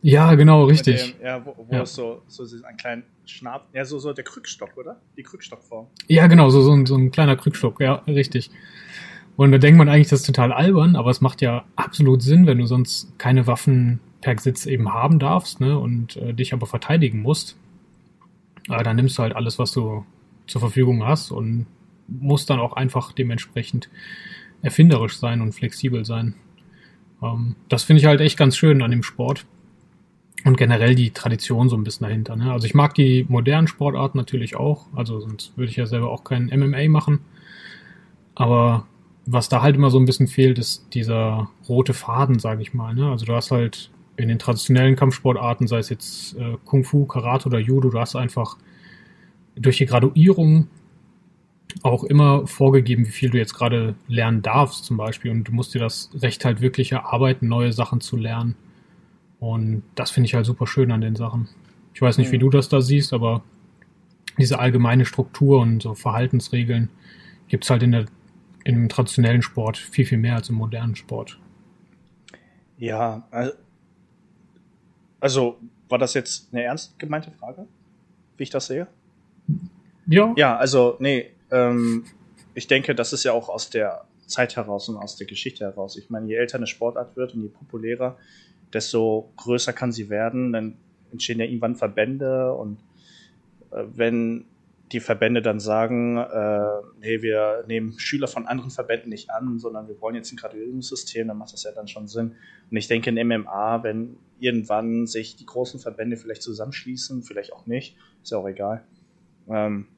ja, 0.02 0.34
genau, 0.34 0.64
richtig. 0.64 1.16
Dem, 1.16 1.26
ja, 1.26 1.44
wo, 1.44 1.54
wo 1.56 1.74
ja. 1.74 1.86
so, 1.86 2.22
so 2.28 2.44
einen 2.64 2.76
kleinen 2.76 3.04
Schnab. 3.24 3.68
Ja, 3.72 3.84
so, 3.84 3.98
so 3.98 4.12
der 4.12 4.24
Krückstock, 4.24 4.76
oder? 4.76 5.00
Die 5.16 5.22
Krückstockform. 5.22 5.86
Ja, 6.06 6.26
genau, 6.26 6.50
so, 6.50 6.62
so, 6.62 6.72
ein, 6.72 6.86
so 6.86 6.96
ein 6.96 7.10
kleiner 7.10 7.36
Krückstock, 7.36 7.80
ja, 7.80 7.94
richtig. 8.06 8.50
Und 9.38 9.52
da 9.52 9.58
denkt 9.58 9.78
man 9.78 9.88
eigentlich, 9.88 10.08
das 10.08 10.22
ist 10.22 10.26
total 10.26 10.52
albern, 10.52 10.96
aber 10.96 11.10
es 11.10 11.20
macht 11.20 11.42
ja 11.42 11.64
absolut 11.76 12.22
Sinn, 12.22 12.48
wenn 12.48 12.58
du 12.58 12.66
sonst 12.66 13.16
keine 13.20 13.46
Waffen 13.46 14.00
per 14.20 14.34
Gesetz 14.34 14.66
eben 14.66 14.92
haben 14.92 15.20
darfst 15.20 15.60
ne, 15.60 15.78
und 15.78 16.16
äh, 16.16 16.34
dich 16.34 16.52
aber 16.52 16.66
verteidigen 16.66 17.22
musst. 17.22 17.56
Äh, 18.68 18.82
dann 18.82 18.96
nimmst 18.96 19.16
du 19.16 19.22
halt 19.22 19.36
alles, 19.36 19.60
was 19.60 19.70
du 19.70 20.04
zur 20.48 20.60
Verfügung 20.60 21.06
hast 21.06 21.30
und 21.30 21.66
musst 22.08 22.50
dann 22.50 22.58
auch 22.58 22.72
einfach 22.72 23.12
dementsprechend 23.12 23.88
erfinderisch 24.60 25.18
sein 25.18 25.40
und 25.40 25.52
flexibel 25.52 26.04
sein. 26.04 26.34
Ähm, 27.22 27.54
das 27.68 27.84
finde 27.84 28.00
ich 28.00 28.06
halt 28.06 28.20
echt 28.20 28.38
ganz 28.38 28.56
schön 28.56 28.82
an 28.82 28.90
dem 28.90 29.04
Sport 29.04 29.46
und 30.44 30.56
generell 30.56 30.96
die 30.96 31.12
Tradition 31.12 31.68
so 31.68 31.76
ein 31.76 31.84
bisschen 31.84 32.08
dahinter. 32.08 32.34
Ne? 32.34 32.50
Also 32.50 32.66
ich 32.66 32.74
mag 32.74 32.92
die 32.94 33.24
modernen 33.28 33.68
Sportarten 33.68 34.18
natürlich 34.18 34.56
auch, 34.56 34.86
also 34.96 35.20
sonst 35.20 35.56
würde 35.56 35.70
ich 35.70 35.76
ja 35.76 35.86
selber 35.86 36.10
auch 36.10 36.24
kein 36.24 36.46
MMA 36.46 36.88
machen. 36.88 37.20
Aber 38.34 38.88
was 39.30 39.50
da 39.50 39.60
halt 39.60 39.76
immer 39.76 39.90
so 39.90 39.98
ein 39.98 40.06
bisschen 40.06 40.26
fehlt, 40.26 40.58
ist 40.58 40.86
dieser 40.94 41.50
rote 41.68 41.92
Faden, 41.92 42.38
sage 42.38 42.62
ich 42.62 42.72
mal. 42.72 42.94
Ne? 42.94 43.10
Also 43.10 43.26
du 43.26 43.34
hast 43.34 43.50
halt 43.50 43.90
in 44.16 44.28
den 44.28 44.38
traditionellen 44.38 44.96
Kampfsportarten, 44.96 45.68
sei 45.68 45.78
es 45.78 45.90
jetzt 45.90 46.36
äh, 46.38 46.56
Kung 46.64 46.82
Fu, 46.82 47.04
Karate 47.04 47.48
oder 47.48 47.58
Judo, 47.58 47.90
du 47.90 48.00
hast 48.00 48.16
einfach 48.16 48.56
durch 49.54 49.76
die 49.76 49.86
Graduierung 49.86 50.68
auch 51.82 52.04
immer 52.04 52.46
vorgegeben, 52.46 53.06
wie 53.06 53.10
viel 53.10 53.28
du 53.28 53.36
jetzt 53.36 53.52
gerade 53.52 53.94
lernen 54.06 54.40
darfst 54.40 54.86
zum 54.86 54.96
Beispiel. 54.96 55.30
Und 55.30 55.44
du 55.44 55.52
musst 55.52 55.74
dir 55.74 55.80
das 55.80 56.10
Recht 56.14 56.46
halt 56.46 56.62
wirklich 56.62 56.92
erarbeiten, 56.92 57.48
neue 57.48 57.74
Sachen 57.74 58.00
zu 58.00 58.16
lernen. 58.16 58.56
Und 59.40 59.82
das 59.94 60.10
finde 60.10 60.26
ich 60.26 60.34
halt 60.34 60.46
super 60.46 60.66
schön 60.66 60.90
an 60.90 61.02
den 61.02 61.16
Sachen. 61.16 61.48
Ich 61.92 62.00
weiß 62.00 62.16
nicht, 62.16 62.32
wie 62.32 62.38
du 62.38 62.48
das 62.48 62.70
da 62.70 62.80
siehst, 62.80 63.12
aber 63.12 63.42
diese 64.38 64.58
allgemeine 64.58 65.04
Struktur 65.04 65.60
und 65.60 65.82
so 65.82 65.94
Verhaltensregeln 65.94 66.88
gibt 67.48 67.64
es 67.64 67.70
halt 67.70 67.82
in 67.82 67.92
der, 67.92 68.06
im 68.68 68.86
traditionellen 68.90 69.40
Sport 69.40 69.78
viel, 69.78 70.04
viel 70.04 70.18
mehr 70.18 70.34
als 70.34 70.50
im 70.50 70.56
modernen 70.56 70.94
Sport. 70.94 71.38
Ja, 72.76 73.26
also 75.20 75.58
war 75.88 75.98
das 75.98 76.12
jetzt 76.12 76.52
eine 76.52 76.64
ernst 76.64 76.98
gemeinte 76.98 77.30
Frage, 77.30 77.66
wie 78.36 78.42
ich 78.42 78.50
das 78.50 78.66
sehe? 78.66 78.86
Ja. 80.06 80.34
Ja, 80.36 80.56
also, 80.58 80.96
nee, 81.00 81.30
ähm, 81.50 82.04
ich 82.52 82.66
denke, 82.66 82.94
das 82.94 83.14
ist 83.14 83.24
ja 83.24 83.32
auch 83.32 83.48
aus 83.48 83.70
der 83.70 84.04
Zeit 84.26 84.56
heraus 84.56 84.90
und 84.90 84.98
aus 84.98 85.16
der 85.16 85.26
Geschichte 85.26 85.64
heraus. 85.64 85.96
Ich 85.96 86.10
meine, 86.10 86.26
je 86.26 86.34
älter 86.34 86.58
eine 86.58 86.66
Sportart 86.66 87.16
wird 87.16 87.32
und 87.32 87.44
je 87.44 87.48
populärer, 87.48 88.18
desto 88.74 89.32
größer 89.38 89.72
kann 89.72 89.92
sie 89.92 90.10
werden. 90.10 90.52
Dann 90.52 90.76
entstehen 91.10 91.40
ja 91.40 91.46
irgendwann 91.46 91.74
Verbände 91.74 92.52
und 92.52 92.78
äh, 93.70 93.84
wenn 93.94 94.44
die 94.92 95.00
Verbände 95.00 95.42
dann 95.42 95.60
sagen, 95.60 96.16
äh, 96.16 96.80
nee, 97.00 97.20
wir 97.22 97.64
nehmen 97.66 97.98
Schüler 97.98 98.26
von 98.26 98.46
anderen 98.46 98.70
Verbänden 98.70 99.10
nicht 99.10 99.30
an, 99.30 99.58
sondern 99.58 99.86
wir 99.86 100.00
wollen 100.00 100.14
jetzt 100.14 100.32
ein 100.32 100.36
Graduierungssystem, 100.36 101.28
dann 101.28 101.36
macht 101.36 101.52
das 101.52 101.64
ja 101.64 101.72
dann 101.72 101.88
schon 101.88 102.08
Sinn. 102.08 102.36
Und 102.70 102.76
ich 102.76 102.88
denke 102.88 103.10
in 103.10 103.28
MMA, 103.28 103.82
wenn 103.82 104.16
irgendwann 104.38 105.06
sich 105.06 105.36
die 105.36 105.46
großen 105.46 105.78
Verbände 105.80 106.16
vielleicht 106.16 106.42
zusammenschließen, 106.42 107.22
vielleicht 107.22 107.52
auch 107.52 107.66
nicht, 107.66 107.96
ist 108.22 108.32
ja 108.32 108.38
auch 108.38 108.48
egal, 108.48 108.84
ähm, 109.48 109.88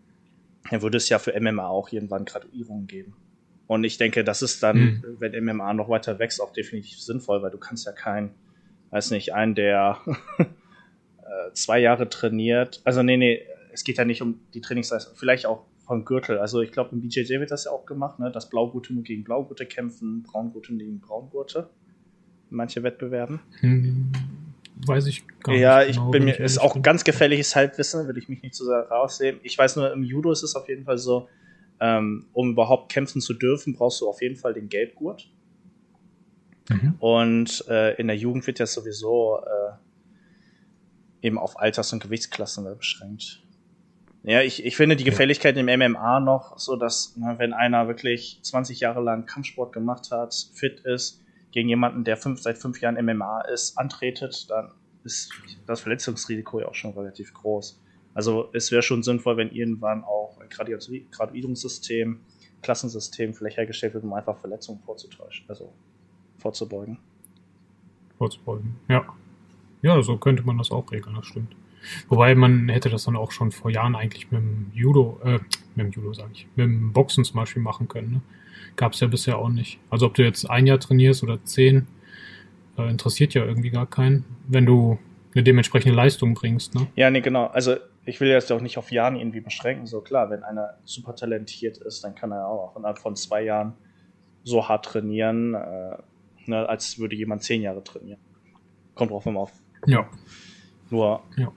dann 0.71 0.83
würde 0.83 0.97
es 0.97 1.09
ja 1.09 1.19
für 1.19 1.39
MMA 1.39 1.67
auch 1.67 1.93
irgendwann 1.93 2.25
Graduierungen 2.25 2.87
geben. 2.87 3.15
Und 3.67 3.85
ich 3.85 3.99
denke, 3.99 4.25
das 4.25 4.43
ist 4.43 4.63
dann, 4.65 4.79
mhm. 4.79 5.17
wenn 5.19 5.45
MMA 5.45 5.75
noch 5.75 5.89
weiter 5.89 6.19
wächst, 6.19 6.41
auch 6.41 6.53
definitiv 6.53 7.01
sinnvoll, 7.01 7.43
weil 7.43 7.53
du 7.53 7.59
kannst 7.59 7.87
ja 7.87 7.93
keinen, 7.93 8.35
weiß 8.91 9.13
nicht, 9.13 9.33
einen, 9.35 9.55
der 9.55 10.01
äh, 10.39 11.53
zwei 11.53 11.79
Jahre 11.79 12.09
trainiert, 12.09 12.81
also 12.85 13.05
nee, 13.05 13.17
nee, 13.17 13.47
es 13.73 13.85
geht 13.85 13.99
ja 13.99 14.05
nicht 14.05 14.23
um 14.23 14.41
die 14.55 14.61
Trainingsleistung, 14.61 15.15
vielleicht 15.17 15.47
auch 15.47 15.65
von 15.91 16.05
Gürtel. 16.05 16.39
Also 16.39 16.61
ich 16.61 16.73
glaube, 16.73 16.91
im 16.93 17.01
BJJ 17.01 17.41
wird 17.41 17.51
das 17.51 17.65
ja 17.65 17.73
auch 17.73 17.85
gemacht, 17.85 18.19
ne? 18.19 18.31
dass 18.31 18.49
Blaugurte 18.49 18.95
nur 18.95 19.03
gegen 19.03 19.25
Blaugurte 19.25 19.67
kämpfen, 19.67 20.23
Braungurte 20.23 20.75
gegen 20.77 21.01
Braungurte. 21.01 21.69
In 22.51 22.57
manche 22.57 22.83
Wettbewerben. 22.83 23.41
Hm, 23.61 24.13
weiß 24.87 25.07
ich 25.07 25.27
gar 25.43 25.53
nicht. 25.53 25.63
Ja, 25.63 25.83
ich 25.83 25.97
genau, 25.97 26.11
bin 26.11 26.25
mir, 26.25 26.39
ist 26.39 26.59
auch 26.59 26.75
bin. 26.75 26.83
ganz 26.83 27.05
gefährliches 27.05 27.57
Halbwissen, 27.57 28.07
würde 28.07 28.21
ich 28.21 28.29
mich 28.29 28.43
nicht 28.43 28.55
so 28.55 28.65
sehr 28.65 28.89
rausnehmen. 28.89 29.41
Ich 29.43 29.59
weiß 29.59 29.77
nur, 29.77 29.93
im 29.93 30.05
Judo 30.05 30.31
ist 30.31 30.43
es 30.43 30.55
auf 30.55 30.69
jeden 30.69 30.85
Fall 30.85 30.99
so, 30.99 31.29
ähm, 31.81 32.27
um 32.33 32.51
überhaupt 32.53 32.93
kämpfen 32.93 33.21
zu 33.21 33.35
dürfen, 33.35 33.75
brauchst 33.75 34.01
du 34.01 34.09
auf 34.09 34.21
jeden 34.23 34.37
Fall 34.37 34.55
den 34.55 34.69
Gelbgurt. 34.69 35.29
Mhm. 36.69 36.95
Und 37.01 37.65
äh, 37.69 37.95
in 37.97 38.07
der 38.07 38.17
Jugend 38.17 38.47
wird 38.47 38.59
ja 38.59 38.67
sowieso 38.67 39.41
äh, 39.45 41.27
eben 41.27 41.39
auf 41.39 41.59
Alters- 41.59 41.93
und 41.93 42.03
Gewichtsklassen 42.03 42.65
beschränkt. 42.77 43.43
Ja, 44.23 44.43
ich, 44.43 44.65
ich 44.65 44.77
finde 44.77 44.97
die 44.97 45.05
Gefälligkeit 45.05 45.57
im 45.57 45.67
MMA 45.67 46.21
noch 46.21 46.59
so, 46.59 46.77
dass 46.77 47.15
na, 47.17 47.39
wenn 47.39 47.55
einer 47.55 47.89
wirklich 47.89 48.39
20 48.43 48.81
Jahre 48.81 49.03
lang 49.03 49.25
Kampfsport 49.25 49.73
gemacht 49.73 50.11
hat, 50.11 50.35
fit 50.55 50.81
ist, 50.81 51.23
gegen 51.53 51.69
jemanden, 51.69 52.05
der 52.05 52.17
fünf, 52.17 52.41
seit 52.41 52.59
fünf 52.59 52.81
Jahren 52.81 53.03
MMA 53.03 53.43
ist, 53.53 53.79
antretet, 53.79 54.51
dann 54.51 54.73
ist 55.05 55.33
das 55.67 55.81
Verletzungsrisiko 55.81 56.61
ja 56.61 56.69
auch 56.69 56.75
schon 56.75 56.93
relativ 56.93 57.33
groß. 57.33 57.81
Also 58.13 58.51
es 58.53 58.71
wäre 58.71 58.83
schon 58.83 59.03
sinnvoll, 59.03 59.37
wenn 59.37 59.51
irgendwann 59.51 60.05
auch 60.05 60.39
ein 60.41 60.49
Graduierungssystem, 60.51 62.21
Klassensystem 62.63 63.35
vielleicht 63.35 63.57
hergestellt 63.57 63.95
wird, 63.95 64.05
um 64.05 64.13
einfach 64.13 64.37
Verletzungen 64.37 64.81
vorzutäuschen, 64.81 65.47
also 65.49 65.73
vorzubeugen. 66.39 66.99
Vorzubeugen, 68.19 68.77
ja. 68.89 69.05
Ja, 69.83 70.03
so 70.03 70.19
könnte 70.19 70.43
man 70.43 70.59
das 70.59 70.71
auch 70.71 70.91
regeln, 70.93 71.17
das 71.17 71.27
stimmt. 71.27 71.57
Wobei 72.09 72.35
man 72.35 72.69
hätte 72.69 72.91
das 72.91 73.05
dann 73.05 73.17
auch 73.17 73.33
schon 73.33 73.53
vor 73.53 73.71
Jahren 73.71 73.97
eigentlich 73.97 74.31
mit 74.31 74.41
dem 74.41 74.71
Judo, 74.75 75.21
äh, 75.25 75.39
mit 75.75 75.87
dem 75.87 75.91
Judo 75.91 76.13
sage 76.13 76.31
ich, 76.35 76.47
mit 76.57 76.65
dem 76.65 76.93
Boxen 76.93 77.25
zum 77.25 77.37
Beispiel 77.37 77.63
machen 77.63 77.89
können. 77.89 78.11
Ne? 78.13 78.21
Gab 78.77 78.93
es 78.93 79.01
ja 79.01 79.07
bisher 79.07 79.39
auch 79.39 79.49
nicht. 79.49 79.79
Also 79.91 80.07
ob 80.07 80.15
du 80.15 80.23
jetzt 80.23 80.49
ein 80.49 80.67
Jahr 80.67 80.79
trainierst 80.79 81.23
oder 81.23 81.43
zehn, 81.45 81.87
äh, 82.79 82.89
interessiert 82.89 83.35
ja 83.35 83.45
irgendwie 83.45 83.71
gar 83.71 83.87
keinen, 83.87 84.25
wenn 84.47 84.67
du 84.67 84.99
eine 85.35 85.43
dementsprechende 85.43 85.95
Leistung 85.95 86.35
bringst. 86.35 86.75
Ne? 86.75 86.87
Ja, 86.97 87.11
nee, 87.11 87.21
genau. 87.21 87.47
Also 87.47 87.77
ich 88.05 88.21
will 88.21 88.29
jetzt 88.29 88.51
auch 88.51 88.61
nicht 88.61 88.79
auf 88.79 88.91
Jahren 88.91 89.17
irgendwie 89.17 89.41
beschränken. 89.41 89.87
So 89.87 90.01
klar, 90.01 90.31
wenn 90.31 90.43
einer 90.43 90.79
super 90.85 91.15
talentiert 91.15 91.79
ist, 91.79 92.03
dann 92.03 92.15
kann 92.15 92.33
er 92.33 92.49
auch 92.49 92.77
innerhalb 92.77 92.99
von 92.99 93.17
zwei 93.17 93.43
Jahren 93.43 93.75
so 94.43 94.69
hart 94.69 94.87
trainieren, 94.87 95.55
äh, 95.55 95.97
ne, 96.47 96.69
als 96.69 96.99
würde 96.99 97.15
jemand 97.15 97.43
zehn 97.43 97.63
Jahre 97.63 97.85
trainieren. 97.85 98.21
Kommt 98.95 99.11
drauf 99.11 99.27
immer 99.27 99.41
auf. 99.41 99.53
Ja. 99.87 100.09
Nur 100.91 101.23
ja. 101.37 101.53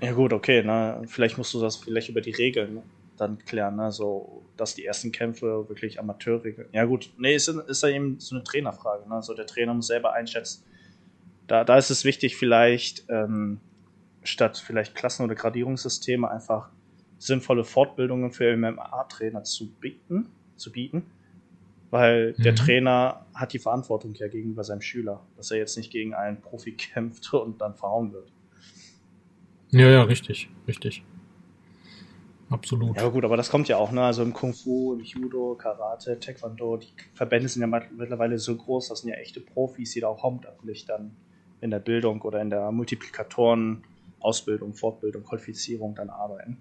Ja 0.00 0.12
gut, 0.12 0.32
okay, 0.32 0.62
ne? 0.62 1.02
Vielleicht 1.06 1.38
musst 1.38 1.54
du 1.54 1.60
das 1.60 1.76
vielleicht 1.76 2.08
über 2.08 2.20
die 2.20 2.30
Regeln 2.30 2.82
dann 3.16 3.38
klären, 3.38 3.76
ne? 3.76 3.92
So, 3.92 4.44
dass 4.56 4.74
die 4.74 4.84
ersten 4.84 5.12
Kämpfe 5.12 5.68
wirklich 5.68 5.98
Amateurregeln. 6.00 6.68
Ja 6.72 6.84
gut, 6.84 7.12
nee, 7.18 7.34
ist, 7.34 7.48
ist 7.48 7.82
ja 7.82 7.88
eben 7.88 8.18
so 8.18 8.34
eine 8.34 8.44
Trainerfrage, 8.44 9.08
ne? 9.08 9.22
So 9.22 9.34
der 9.34 9.46
Trainer 9.46 9.74
muss 9.74 9.86
selber 9.88 10.12
einschätzen. 10.12 10.64
Da, 11.46 11.64
da 11.64 11.76
ist 11.76 11.90
es 11.90 12.04
wichtig, 12.04 12.36
vielleicht 12.36 13.04
ähm, 13.08 13.60
statt 14.22 14.58
vielleicht 14.58 14.94
Klassen- 14.94 15.24
oder 15.24 15.34
Gradierungssysteme 15.34 16.30
einfach 16.30 16.70
sinnvolle 17.18 17.64
Fortbildungen 17.64 18.32
für 18.32 18.56
MMA-Trainer 18.56 19.44
zu 19.44 19.72
bieten, 19.74 20.28
zu 20.56 20.72
bieten. 20.72 21.10
Weil 21.90 22.34
mhm. 22.36 22.42
der 22.42 22.54
Trainer 22.54 23.26
hat 23.34 23.52
die 23.52 23.58
Verantwortung 23.58 24.14
ja 24.14 24.28
gegenüber 24.28 24.64
seinem 24.64 24.80
Schüler, 24.80 25.24
dass 25.36 25.50
er 25.50 25.58
jetzt 25.58 25.76
nicht 25.76 25.92
gegen 25.92 26.14
einen 26.14 26.40
Profi 26.40 26.72
kämpft 26.72 27.32
und 27.34 27.60
dann 27.60 27.74
verhauen 27.74 28.12
wird. 28.12 28.32
Ja, 29.72 29.88
ja, 29.88 30.02
richtig, 30.02 30.48
richtig. 30.68 31.02
Absolut. 32.50 32.96
Ja, 32.96 33.08
gut, 33.08 33.24
aber 33.24 33.38
das 33.38 33.48
kommt 33.48 33.68
ja 33.68 33.78
auch, 33.78 33.92
ne? 33.92 34.02
Also 34.02 34.22
im 34.22 34.34
Kung 34.34 34.52
Fu, 34.52 34.92
im 34.92 35.00
Judo, 35.00 35.54
Karate, 35.54 36.20
Taekwondo, 36.20 36.76
die 36.76 36.92
Verbände 37.14 37.48
sind 37.48 37.62
ja 37.62 37.66
mittlerweile 37.96 38.38
so 38.38 38.54
groß, 38.54 38.88
das 38.88 39.00
sind 39.00 39.10
ja 39.10 39.16
echte 39.16 39.40
Profis, 39.40 39.92
die 39.92 40.00
da 40.00 40.08
auch 40.08 40.22
hauptamtlich 40.22 40.84
dann 40.84 41.16
in 41.62 41.70
der 41.70 41.78
Bildung 41.78 42.20
oder 42.20 42.42
in 42.42 42.50
der 42.50 42.70
Multiplikatoren, 42.70 43.84
Ausbildung, 44.20 44.74
Fortbildung, 44.74 45.24
Qualifizierung 45.24 45.94
dann 45.94 46.10
arbeiten. 46.10 46.58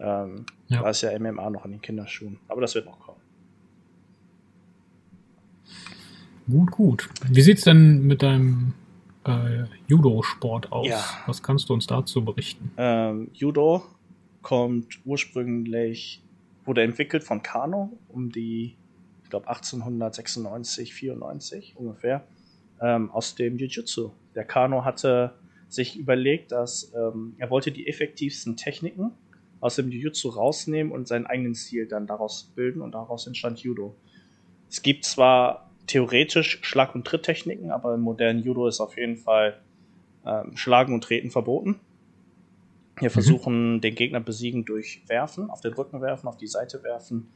Ähm, 0.00 0.46
ja. 0.68 0.80
Da 0.82 0.90
ist 0.90 1.02
ja 1.02 1.18
MMA 1.18 1.50
noch 1.50 1.66
in 1.66 1.72
den 1.72 1.82
Kinderschuhen. 1.82 2.38
Aber 2.48 2.62
das 2.62 2.74
wird 2.74 2.86
noch 2.86 2.98
kommen. 2.98 3.20
Gut, 6.48 6.70
gut. 6.70 7.08
Wie 7.28 7.42
sieht's 7.42 7.62
denn 7.62 8.06
mit 8.06 8.22
deinem 8.22 8.74
äh, 9.24 9.64
Judo-Sport 9.86 10.72
aus? 10.72 10.86
Ja. 10.86 11.04
Was 11.26 11.42
kannst 11.42 11.68
du 11.68 11.74
uns 11.74 11.86
dazu 11.86 12.24
berichten? 12.24 12.70
Ähm, 12.76 13.30
Judo 13.32 13.84
kommt 14.42 15.00
ursprünglich, 15.04 16.22
wurde 16.64 16.82
entwickelt 16.82 17.24
von 17.24 17.42
Kano 17.42 17.98
um 18.08 18.30
die, 18.30 18.76
ich 19.22 19.30
glaube 19.30 19.48
1896, 19.48 20.94
94 20.94 21.74
ungefähr, 21.76 22.24
ähm, 22.80 23.10
aus 23.10 23.34
dem 23.34 23.56
Jiu-Jitsu. 23.56 24.10
Der 24.34 24.44
Kano 24.44 24.84
hatte 24.84 25.34
sich 25.68 25.98
überlegt, 25.98 26.52
dass 26.52 26.92
ähm, 26.94 27.34
er 27.38 27.50
wollte 27.50 27.72
die 27.72 27.88
effektivsten 27.88 28.56
Techniken 28.56 29.12
aus 29.60 29.76
dem 29.76 29.90
Jiu-Jitsu 29.90 30.28
rausnehmen 30.28 30.92
und 30.92 31.08
seinen 31.08 31.26
eigenen 31.26 31.54
Stil 31.54 31.86
dann 31.86 32.06
daraus 32.06 32.52
bilden 32.54 32.82
und 32.82 32.92
daraus 32.92 33.26
entstand 33.26 33.60
Judo. 33.60 33.96
Es 34.68 34.82
gibt 34.82 35.04
zwar 35.04 35.70
theoretisch 35.86 36.60
Schlag- 36.62 36.94
und 36.94 37.06
Tritttechniken, 37.06 37.70
aber 37.70 37.94
im 37.94 38.00
modernen 38.00 38.42
Judo 38.42 38.66
ist 38.66 38.80
auf 38.80 38.96
jeden 38.96 39.16
Fall 39.16 39.60
ähm, 40.26 40.56
Schlagen 40.56 40.94
und 40.94 41.04
Treten 41.04 41.30
verboten. 41.30 41.80
Wir 43.00 43.10
versuchen, 43.10 43.80
den 43.80 43.94
Gegner 43.94 44.20
besiegen 44.20 44.64
durch 44.64 45.02
Werfen, 45.08 45.50
auf 45.50 45.60
den 45.60 45.72
Rücken 45.72 46.00
werfen, 46.00 46.28
auf 46.28 46.36
die 46.36 46.46
Seite 46.46 46.82
werfen 46.84 47.28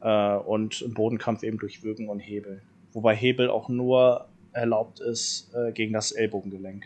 äh, 0.00 0.36
und 0.36 0.82
im 0.82 0.94
Bodenkampf 0.94 1.42
eben 1.42 1.58
durch 1.58 1.82
Würgen 1.84 2.08
und 2.08 2.18
Hebel. 2.18 2.62
Wobei 2.92 3.14
Hebel 3.14 3.50
auch 3.50 3.68
nur 3.68 4.26
erlaubt 4.52 4.98
ist 5.00 5.54
äh, 5.54 5.72
gegen 5.72 5.92
das 5.92 6.10
Ellbogengelenk. 6.10 6.84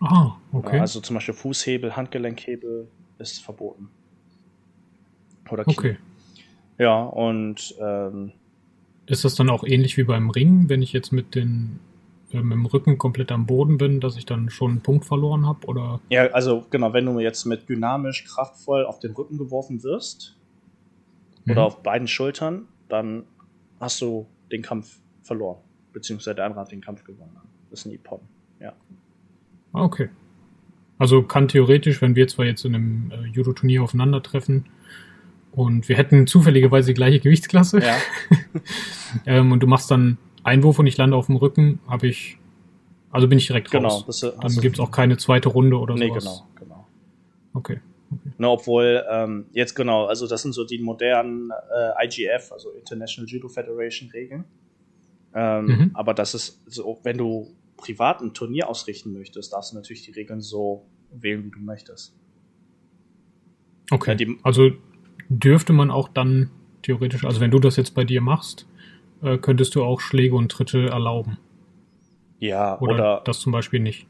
Ah, 0.00 0.36
okay. 0.52 0.76
Ja, 0.76 0.82
also 0.82 1.00
zum 1.00 1.14
Beispiel 1.14 1.34
Fußhebel, 1.34 1.96
Handgelenkhebel 1.96 2.88
ist 3.18 3.42
verboten. 3.42 3.88
Oder 5.50 5.64
Knie. 5.64 5.74
okay. 5.76 5.96
Ja, 6.78 7.02
und 7.02 7.74
ähm, 7.80 8.32
Ist 9.06 9.24
das 9.24 9.34
dann 9.34 9.50
auch 9.50 9.64
ähnlich 9.64 9.96
wie 9.96 10.04
beim 10.04 10.30
Ringen, 10.30 10.68
wenn 10.68 10.80
ich 10.82 10.92
jetzt 10.92 11.12
mit, 11.12 11.34
den, 11.34 11.78
äh, 12.32 12.40
mit 12.40 12.52
dem 12.56 12.66
Rücken 12.66 12.96
komplett 12.98 13.30
am 13.32 13.46
Boden 13.46 13.76
bin, 13.78 14.00
dass 14.00 14.16
ich 14.16 14.24
dann 14.26 14.48
schon 14.50 14.70
einen 14.72 14.80
Punkt 14.80 15.04
verloren 15.04 15.46
habe? 15.46 15.66
Oder? 15.66 16.00
ja, 16.10 16.26
also 16.32 16.64
genau, 16.70 16.92
wenn 16.92 17.04
du 17.06 17.18
jetzt 17.20 17.44
mit 17.44 17.68
dynamisch, 17.68 18.24
kraftvoll 18.24 18.84
auf 18.86 18.98
den 19.00 19.12
Rücken 19.12 19.36
geworfen 19.38 19.82
wirst 19.82 20.36
oder 21.44 21.54
Mhm. 21.54 21.58
auf 21.66 21.82
beiden 21.82 22.08
Schultern, 22.08 22.66
dann 22.88 23.24
hast 23.80 24.00
du 24.00 24.26
den 24.50 24.62
Kampf 24.62 24.98
verloren. 25.22 25.58
Beziehungsweise 25.92 26.34
der 26.36 26.46
andere 26.46 26.60
hat 26.62 26.72
den 26.72 26.80
Kampf 26.80 27.04
gewonnen. 27.04 27.36
Das 27.70 27.80
ist 27.80 27.86
ein 27.86 27.92
Ippon. 27.92 28.20
Ja. 28.60 28.72
Ah, 29.72 29.84
Okay. 29.84 30.08
Also 30.96 31.24
kann 31.24 31.48
theoretisch, 31.48 32.00
wenn 32.00 32.14
wir 32.14 32.28
zwar 32.28 32.46
jetzt 32.46 32.64
in 32.64 32.74
einem 32.74 33.10
äh, 33.10 33.26
Judo-Turnier 33.26 33.82
aufeinandertreffen 33.82 34.66
und 35.54 35.88
wir 35.88 35.96
hätten 35.96 36.26
zufälligerweise 36.26 36.88
die 36.88 36.94
gleiche 36.94 37.20
Gewichtsklasse 37.20 37.80
ja. 37.80 37.96
ähm, 39.26 39.52
und 39.52 39.60
du 39.60 39.66
machst 39.66 39.90
dann 39.90 40.18
Einwurf 40.42 40.78
und 40.78 40.86
ich 40.86 40.96
lande 40.96 41.16
auf 41.16 41.26
dem 41.26 41.36
Rücken, 41.36 41.80
habe 41.86 42.06
ich, 42.08 42.38
also 43.10 43.28
bin 43.28 43.38
ich 43.38 43.46
direkt 43.46 43.70
genau. 43.70 43.88
raus. 43.88 44.04
Das, 44.06 44.22
äh, 44.22 44.32
Dann 44.40 44.54
du- 44.54 44.60
gibt's 44.60 44.80
auch 44.80 44.90
keine 44.90 45.16
zweite 45.16 45.48
Runde 45.48 45.78
oder 45.78 45.94
Nee, 45.94 46.08
sowas. 46.08 46.24
genau, 46.24 46.46
genau. 46.58 46.86
Okay. 47.54 47.80
Ne, 48.38 48.48
obwohl, 48.48 49.04
ähm, 49.10 49.46
jetzt 49.52 49.74
genau, 49.74 50.06
also 50.06 50.26
das 50.28 50.42
sind 50.42 50.52
so 50.52 50.64
die 50.64 50.78
modernen 50.78 51.50
äh, 51.50 52.04
IGF, 52.06 52.52
also 52.52 52.70
International 52.72 53.28
Judo 53.28 53.48
Federation 53.48 54.10
Regeln. 54.10 54.44
Ähm, 55.34 55.64
Mhm. 55.66 55.90
Aber 55.94 56.14
das 56.14 56.34
ist 56.34 56.62
so, 56.66 57.00
wenn 57.02 57.18
du 57.18 57.54
privat 57.76 58.20
ein 58.20 58.34
Turnier 58.34 58.68
ausrichten 58.68 59.12
möchtest, 59.12 59.52
darfst 59.52 59.72
du 59.72 59.76
natürlich 59.76 60.02
die 60.04 60.12
Regeln 60.12 60.40
so 60.40 60.84
wählen, 61.12 61.44
wie 61.44 61.50
du 61.50 61.58
möchtest. 61.58 62.14
Okay. 63.90 64.10
Ja, 64.12 64.14
die- 64.14 64.38
also 64.42 64.70
dürfte 65.28 65.72
man 65.72 65.90
auch 65.90 66.08
dann 66.08 66.50
theoretisch, 66.82 67.24
also 67.24 67.40
wenn 67.40 67.50
du 67.50 67.58
das 67.58 67.76
jetzt 67.76 67.94
bei 67.94 68.04
dir 68.04 68.20
machst, 68.20 68.66
äh, 69.22 69.38
könntest 69.38 69.74
du 69.74 69.82
auch 69.84 70.00
Schläge 70.00 70.34
und 70.36 70.50
Tritte 70.50 70.88
erlauben. 70.88 71.38
Ja, 72.38 72.78
Oder, 72.80 72.94
oder, 72.94 73.22
das 73.24 73.40
zum 73.40 73.52
Beispiel 73.52 73.80
nicht. 73.80 74.06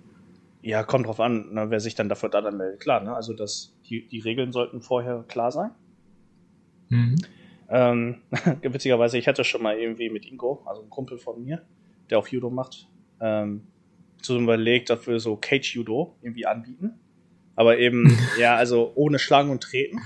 ja, 0.63 0.83
kommt 0.83 1.07
drauf 1.07 1.21
an, 1.21 1.53
ne, 1.53 1.71
wer 1.71 1.79
sich 1.79 1.95
dann 1.95 2.09
dafür 2.09 2.31
da 2.31 2.41
dann 2.41 2.57
meldet. 2.57 2.81
Klar, 2.81 3.01
ne? 3.01 3.15
Also 3.15 3.33
das, 3.33 3.75
die, 3.89 4.09
die 4.09 4.19
Regeln 4.21 4.51
sollten 4.51 4.81
vorher 4.81 5.25
klar 5.29 5.53
sein. 5.53 5.71
Mhm. 6.89 7.17
Ähm, 7.69 8.17
witzigerweise, 8.63 9.19
ich 9.19 9.29
hatte 9.29 9.45
schon 9.45 9.63
mal 9.63 9.79
irgendwie 9.79 10.11
mit 10.11 10.27
Ingo, 10.27 10.63
also 10.67 10.83
ein 10.83 10.91
Kumpel 10.91 11.19
von 11.19 11.43
mir, 11.45 11.63
der 12.11 12.19
auf 12.19 12.29
Judo 12.29 12.51
macht, 12.51 12.89
ähm, 13.21 13.63
so 14.21 14.39
überlegt, 14.39 14.91
dass 14.91 15.07
wir 15.07 15.21
so 15.21 15.37
Cage-Judo 15.37 16.17
irgendwie 16.23 16.47
anbieten. 16.47 16.95
Aber 17.57 17.79
eben, 17.79 18.19
ja, 18.39 18.57
also 18.57 18.93
ohne 18.97 19.19
Schlagen 19.19 19.51
und 19.51 19.63
Treten, 19.63 20.01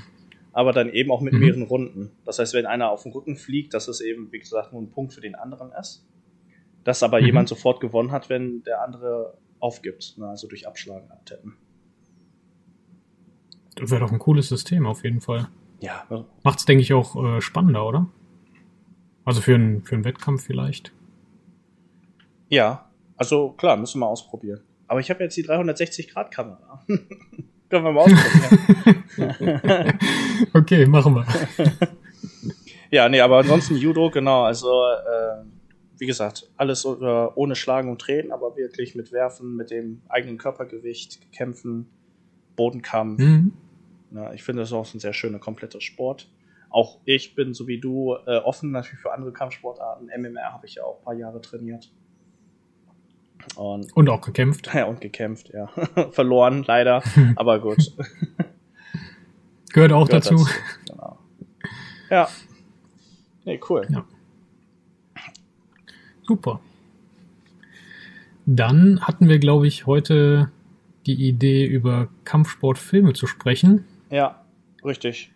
aber 0.58 0.72
dann 0.72 0.90
eben 0.90 1.12
auch 1.12 1.20
mit 1.20 1.34
Mhm. 1.34 1.38
mehreren 1.38 1.62
Runden. 1.62 2.10
Das 2.24 2.40
heißt, 2.40 2.52
wenn 2.52 2.66
einer 2.66 2.90
auf 2.90 3.04
den 3.04 3.12
Rücken 3.12 3.36
fliegt, 3.36 3.74
dass 3.74 3.86
es 3.86 4.00
eben, 4.00 4.32
wie 4.32 4.40
gesagt, 4.40 4.72
nur 4.72 4.82
ein 4.82 4.90
Punkt 4.90 5.12
für 5.12 5.20
den 5.20 5.36
anderen 5.36 5.70
ist. 5.78 6.04
Dass 6.82 7.04
aber 7.04 7.20
Mhm. 7.20 7.26
jemand 7.26 7.48
sofort 7.48 7.78
gewonnen 7.80 8.10
hat, 8.10 8.28
wenn 8.28 8.64
der 8.64 8.82
andere 8.82 9.38
aufgibt. 9.60 10.18
Ne? 10.18 10.26
Also 10.26 10.48
durch 10.48 10.66
Abschlagen, 10.66 11.08
Abtappen. 11.12 11.56
Das 13.76 13.88
wäre 13.92 14.00
doch 14.00 14.10
ein 14.10 14.18
cooles 14.18 14.48
System 14.48 14.84
auf 14.84 15.04
jeden 15.04 15.20
Fall. 15.20 15.48
Ja, 15.80 16.04
ne? 16.10 16.24
Macht's, 16.42 16.64
denke 16.64 16.82
ich, 16.82 16.92
auch 16.92 17.14
äh, 17.36 17.40
spannender, 17.40 17.86
oder? 17.86 18.08
Also 19.24 19.40
für, 19.40 19.54
einen 19.54 19.84
für 19.84 19.94
einen 19.94 20.04
Wettkampf 20.04 20.42
vielleicht. 20.44 20.92
Ja, 22.48 22.90
also 23.16 23.50
klar, 23.52 23.76
müssen 23.76 24.00
wir 24.00 24.08
ausprobieren. 24.08 24.62
Aber 24.88 24.98
ich 24.98 25.08
habe 25.10 25.22
jetzt 25.22 25.36
die 25.36 25.44
360-Grad-Kamera. 25.46 26.84
Können 27.68 27.84
wir 27.84 27.92
mal 27.92 28.00
ausprobieren. 28.02 29.04
okay, 30.54 30.86
machen 30.86 31.14
wir. 31.14 31.26
ja, 32.90 33.08
nee, 33.08 33.20
aber 33.20 33.38
ansonsten 33.38 33.76
Judo, 33.76 34.10
genau. 34.10 34.44
Also, 34.44 34.68
äh, 34.68 35.44
wie 35.98 36.06
gesagt, 36.06 36.50
alles 36.56 36.84
äh, 36.84 36.88
ohne 36.88 37.56
Schlagen 37.56 37.90
und 37.90 38.00
Treten, 38.00 38.32
aber 38.32 38.56
wirklich 38.56 38.94
mit 38.94 39.12
Werfen, 39.12 39.56
mit 39.56 39.70
dem 39.70 40.00
eigenen 40.08 40.38
Körpergewicht, 40.38 41.32
Kämpfen, 41.32 41.90
Bodenkampf. 42.56 43.20
Mhm. 43.20 43.52
Ja, 44.12 44.32
ich 44.32 44.42
finde 44.42 44.62
das 44.62 44.70
ist 44.70 44.74
auch 44.74 44.94
ein 44.94 45.00
sehr 45.00 45.12
schöner, 45.12 45.38
kompletter 45.38 45.80
Sport. 45.80 46.30
Auch 46.70 46.98
ich 47.04 47.34
bin, 47.34 47.54
so 47.54 47.66
wie 47.66 47.80
du, 47.80 48.14
äh, 48.26 48.38
offen 48.38 48.70
natürlich 48.70 49.00
für 49.00 49.12
andere 49.12 49.32
Kampfsportarten. 49.32 50.08
MMR 50.08 50.52
habe 50.52 50.66
ich 50.66 50.76
ja 50.76 50.84
auch 50.84 50.98
ein 50.98 51.04
paar 51.04 51.14
Jahre 51.14 51.40
trainiert. 51.40 51.90
Und 53.56 53.96
Und 53.96 54.08
auch 54.08 54.20
gekämpft. 54.20 54.70
Ja, 54.74 54.84
und 54.84 55.00
gekämpft, 55.00 55.50
ja. 55.52 55.66
Verloren, 56.10 56.64
leider, 56.66 57.02
aber 57.36 57.60
gut. 57.60 57.94
Gehört 59.72 59.92
auch 59.92 60.06
Gehört 60.06 60.26
dazu. 60.26 60.46
Genau. 60.86 61.18
Ja. 62.10 62.28
Nee, 63.44 63.60
cool. 63.68 63.86
Ja. 63.90 64.04
Super. 66.26 66.60
Dann 68.46 69.00
hatten 69.02 69.28
wir, 69.28 69.38
glaube 69.38 69.66
ich, 69.66 69.86
heute 69.86 70.50
die 71.06 71.28
Idee, 71.28 71.66
über 71.66 72.08
Kampfsportfilme 72.24 73.12
zu 73.14 73.26
sprechen. 73.26 73.84
Ja, 74.10 74.44
richtig. 74.84 75.30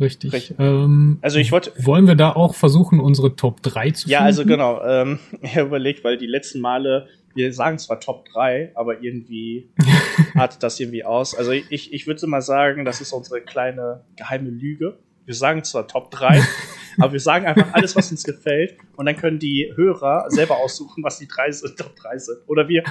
Richtig. 0.00 0.32
Richtig. 0.32 0.56
Ähm, 0.60 1.18
Also 1.22 1.38
ich 1.38 1.50
wollte- 1.52 1.72
Wollen 1.84 2.06
wir 2.06 2.14
da 2.14 2.32
auch 2.32 2.54
versuchen, 2.54 3.00
unsere 3.00 3.34
Top 3.36 3.62
3 3.62 3.90
zu 3.90 4.08
Ja, 4.08 4.18
finden? 4.18 4.26
also 4.26 4.44
genau. 4.44 4.82
Ähm, 4.84 5.18
ich 5.42 5.56
überlegt, 5.56 6.04
weil 6.04 6.16
die 6.16 6.26
letzten 6.26 6.60
Male, 6.60 7.08
wir 7.34 7.52
sagen 7.52 7.78
zwar 7.78 7.98
Top 8.00 8.24
3, 8.32 8.72
aber 8.74 9.02
irgendwie 9.02 9.70
artet 10.34 10.62
das 10.62 10.78
irgendwie 10.80 11.04
aus. 11.04 11.34
Also 11.34 11.52
ich, 11.52 11.92
ich 11.92 12.06
würde 12.06 12.26
mal 12.26 12.42
sagen, 12.42 12.84
das 12.84 13.00
ist 13.00 13.12
unsere 13.12 13.40
kleine 13.40 14.04
geheime 14.16 14.50
Lüge. 14.50 14.98
Wir 15.24 15.34
sagen 15.34 15.62
zwar 15.64 15.86
Top 15.88 16.10
3, 16.10 16.42
aber 17.00 17.12
wir 17.12 17.20
sagen 17.20 17.44
einfach 17.46 17.74
alles, 17.74 17.94
was 17.96 18.10
uns 18.10 18.22
gefällt. 18.24 18.76
Und 18.96 19.06
dann 19.06 19.16
können 19.16 19.38
die 19.38 19.70
Hörer 19.76 20.24
selber 20.30 20.56
aussuchen, 20.58 21.02
was 21.04 21.18
die 21.18 21.26
drei 21.28 21.50
sind, 21.50 21.76
Top 21.76 21.94
3 21.96 22.18
sind. 22.18 22.38
Oder 22.46 22.66
wir. 22.68 22.82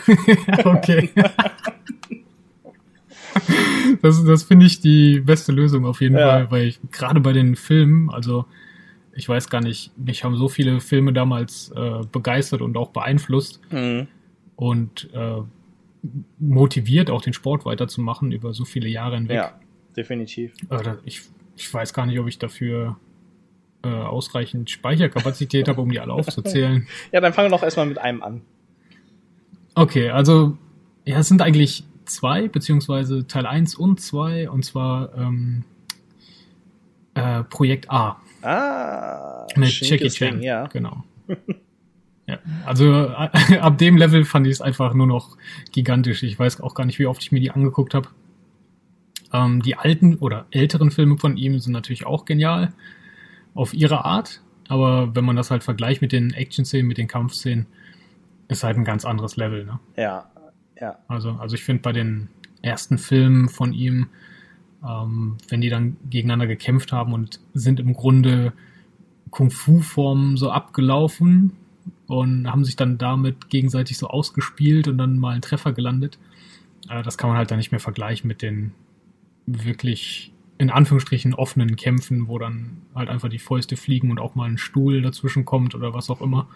okay. 0.65 1.09
das 4.01 4.23
das 4.23 4.43
finde 4.43 4.65
ich 4.65 4.79
die 4.81 5.19
beste 5.19 5.51
Lösung 5.51 5.85
auf 5.85 6.01
jeden 6.01 6.17
Ja. 6.17 6.27
Fall, 6.29 6.51
weil 6.51 6.67
ich 6.67 6.79
gerade 6.91 7.19
bei 7.19 7.33
den 7.33 7.55
Filmen, 7.55 8.09
also 8.09 8.45
ich 9.13 9.27
weiß 9.27 9.49
gar 9.49 9.61
nicht, 9.61 9.91
mich 9.97 10.23
haben 10.23 10.35
so 10.35 10.47
viele 10.47 10.79
Filme 10.79 11.11
damals 11.13 11.71
äh, 11.75 12.01
begeistert 12.11 12.61
und 12.61 12.77
auch 12.77 12.89
beeinflusst 12.91 13.59
Mhm. 13.71 14.07
und 14.55 15.09
äh, 15.13 15.41
motiviert, 16.39 17.09
auch 17.09 17.21
den 17.21 17.33
Sport 17.33 17.65
weiterzumachen 17.65 18.31
über 18.31 18.53
so 18.53 18.65
viele 18.65 18.87
Jahre 18.87 19.15
hinweg. 19.15 19.35
Ja, 19.37 19.59
definitiv. 19.95 20.53
Äh, 20.69 20.93
ich, 21.05 21.21
ich 21.55 21.73
weiß 21.73 21.93
gar 21.93 22.05
nicht, 22.05 22.19
ob 22.19 22.27
ich 22.27 22.37
dafür 22.37 22.97
äh, 23.83 23.87
ausreichend 23.89 24.69
Speicherkapazität 24.69 25.67
habe, 25.67 25.81
um 25.81 25.89
die 25.91 25.99
alle 25.99 26.13
aufzuzählen. 26.13 26.87
Ja, 27.11 27.19
dann 27.21 27.33
fangen 27.33 27.49
wir 27.51 27.57
doch 27.57 27.63
erstmal 27.63 27.87
mit 27.87 27.97
einem 27.97 28.21
an. 28.23 28.41
Okay, 29.75 30.09
also 30.09 30.57
ja, 31.05 31.19
es 31.19 31.27
sind 31.27 31.41
eigentlich 31.41 31.83
zwei, 32.09 32.47
beziehungsweise 32.47 33.27
Teil 33.27 33.45
1 33.45 33.75
und 33.75 33.99
2, 33.99 34.49
und 34.49 34.63
zwar 34.63 35.15
ähm, 35.15 35.63
äh, 37.13 37.43
Projekt 37.43 37.89
A 37.89 38.21
Ah, 38.41 39.47
mit 39.55 39.81
Jackie 39.81 40.09
Chan. 40.09 40.41
Ja. 40.41 40.67
Genau. 40.67 41.03
ja, 42.27 42.39
also 42.65 42.85
äh, 42.93 43.57
ab 43.59 43.77
dem 43.77 43.97
Level 43.97 44.23
fand 44.25 44.47
ich 44.47 44.53
es 44.53 44.61
einfach 44.61 44.93
nur 44.93 45.07
noch 45.07 45.37
gigantisch. 45.71 46.23
Ich 46.23 46.37
weiß 46.37 46.61
auch 46.61 46.75
gar 46.75 46.85
nicht, 46.85 46.99
wie 46.99 47.07
oft 47.07 47.21
ich 47.21 47.31
mir 47.31 47.39
die 47.39 47.51
angeguckt 47.51 47.93
habe. 47.93 48.09
Ähm, 49.33 49.61
die 49.61 49.75
alten 49.75 50.15
oder 50.15 50.45
älteren 50.51 50.91
Filme 50.91 51.17
von 51.17 51.35
ihm 51.35 51.59
sind 51.59 51.73
natürlich 51.73 52.05
auch 52.05 52.25
genial 52.25 52.73
auf 53.53 53.73
ihre 53.73 54.05
Art. 54.05 54.41
aber 54.69 55.15
wenn 55.15 55.25
man 55.25 55.35
das 55.35 55.49
halt 55.49 55.63
vergleicht 55.63 56.01
mit 56.01 56.11
den 56.11 56.31
Action-Szenen, 56.31 56.87
mit 56.87 56.97
den 56.97 57.07
Kampfszenen, 57.07 57.65
ist 58.49 58.63
halt 58.63 58.77
ein 58.77 58.85
ganz 58.85 59.03
anderes 59.03 59.35
Level, 59.35 59.65
ne? 59.65 59.79
Ja, 59.97 60.29
ja. 60.79 60.99
Also, 61.07 61.31
also 61.31 61.55
ich 61.55 61.63
finde 61.63 61.81
bei 61.81 61.91
den 61.91 62.29
ersten 62.61 62.97
Filmen 62.97 63.49
von 63.49 63.73
ihm, 63.73 64.07
ähm, 64.87 65.37
wenn 65.49 65.61
die 65.61 65.69
dann 65.69 65.97
gegeneinander 66.09 66.47
gekämpft 66.47 66.91
haben 66.91 67.13
und 67.13 67.39
sind 67.53 67.79
im 67.79 67.93
Grunde 67.93 68.53
Kung-Fu-Formen 69.31 70.37
so 70.37 70.51
abgelaufen 70.51 71.53
und 72.07 72.49
haben 72.49 72.63
sich 72.63 72.75
dann 72.75 72.97
damit 72.97 73.49
gegenseitig 73.49 73.97
so 73.97 74.07
ausgespielt 74.07 74.87
und 74.87 74.97
dann 74.97 75.17
mal 75.17 75.31
einen 75.31 75.41
Treffer 75.41 75.73
gelandet. 75.73 76.17
Äh, 76.89 77.03
das 77.03 77.17
kann 77.17 77.29
man 77.29 77.37
halt 77.37 77.51
dann 77.51 77.57
nicht 77.57 77.71
mehr 77.71 77.79
vergleichen 77.79 78.27
mit 78.27 78.41
den 78.41 78.73
wirklich 79.45 80.33
in 80.57 80.69
Anführungsstrichen 80.69 81.33
offenen 81.33 81.75
Kämpfen, 81.75 82.27
wo 82.27 82.39
dann 82.39 82.81
halt 82.95 83.09
einfach 83.09 83.29
die 83.29 83.39
Fäuste 83.39 83.77
fliegen 83.77 84.09
und 84.09 84.19
auch 84.19 84.35
mal 84.35 84.49
ein 84.49 84.57
Stuhl 84.57 85.01
dazwischen 85.01 85.45
kommt 85.45 85.75
oder 85.75 85.93
was 85.93 86.09
auch 86.09 86.21
immer. 86.21 86.47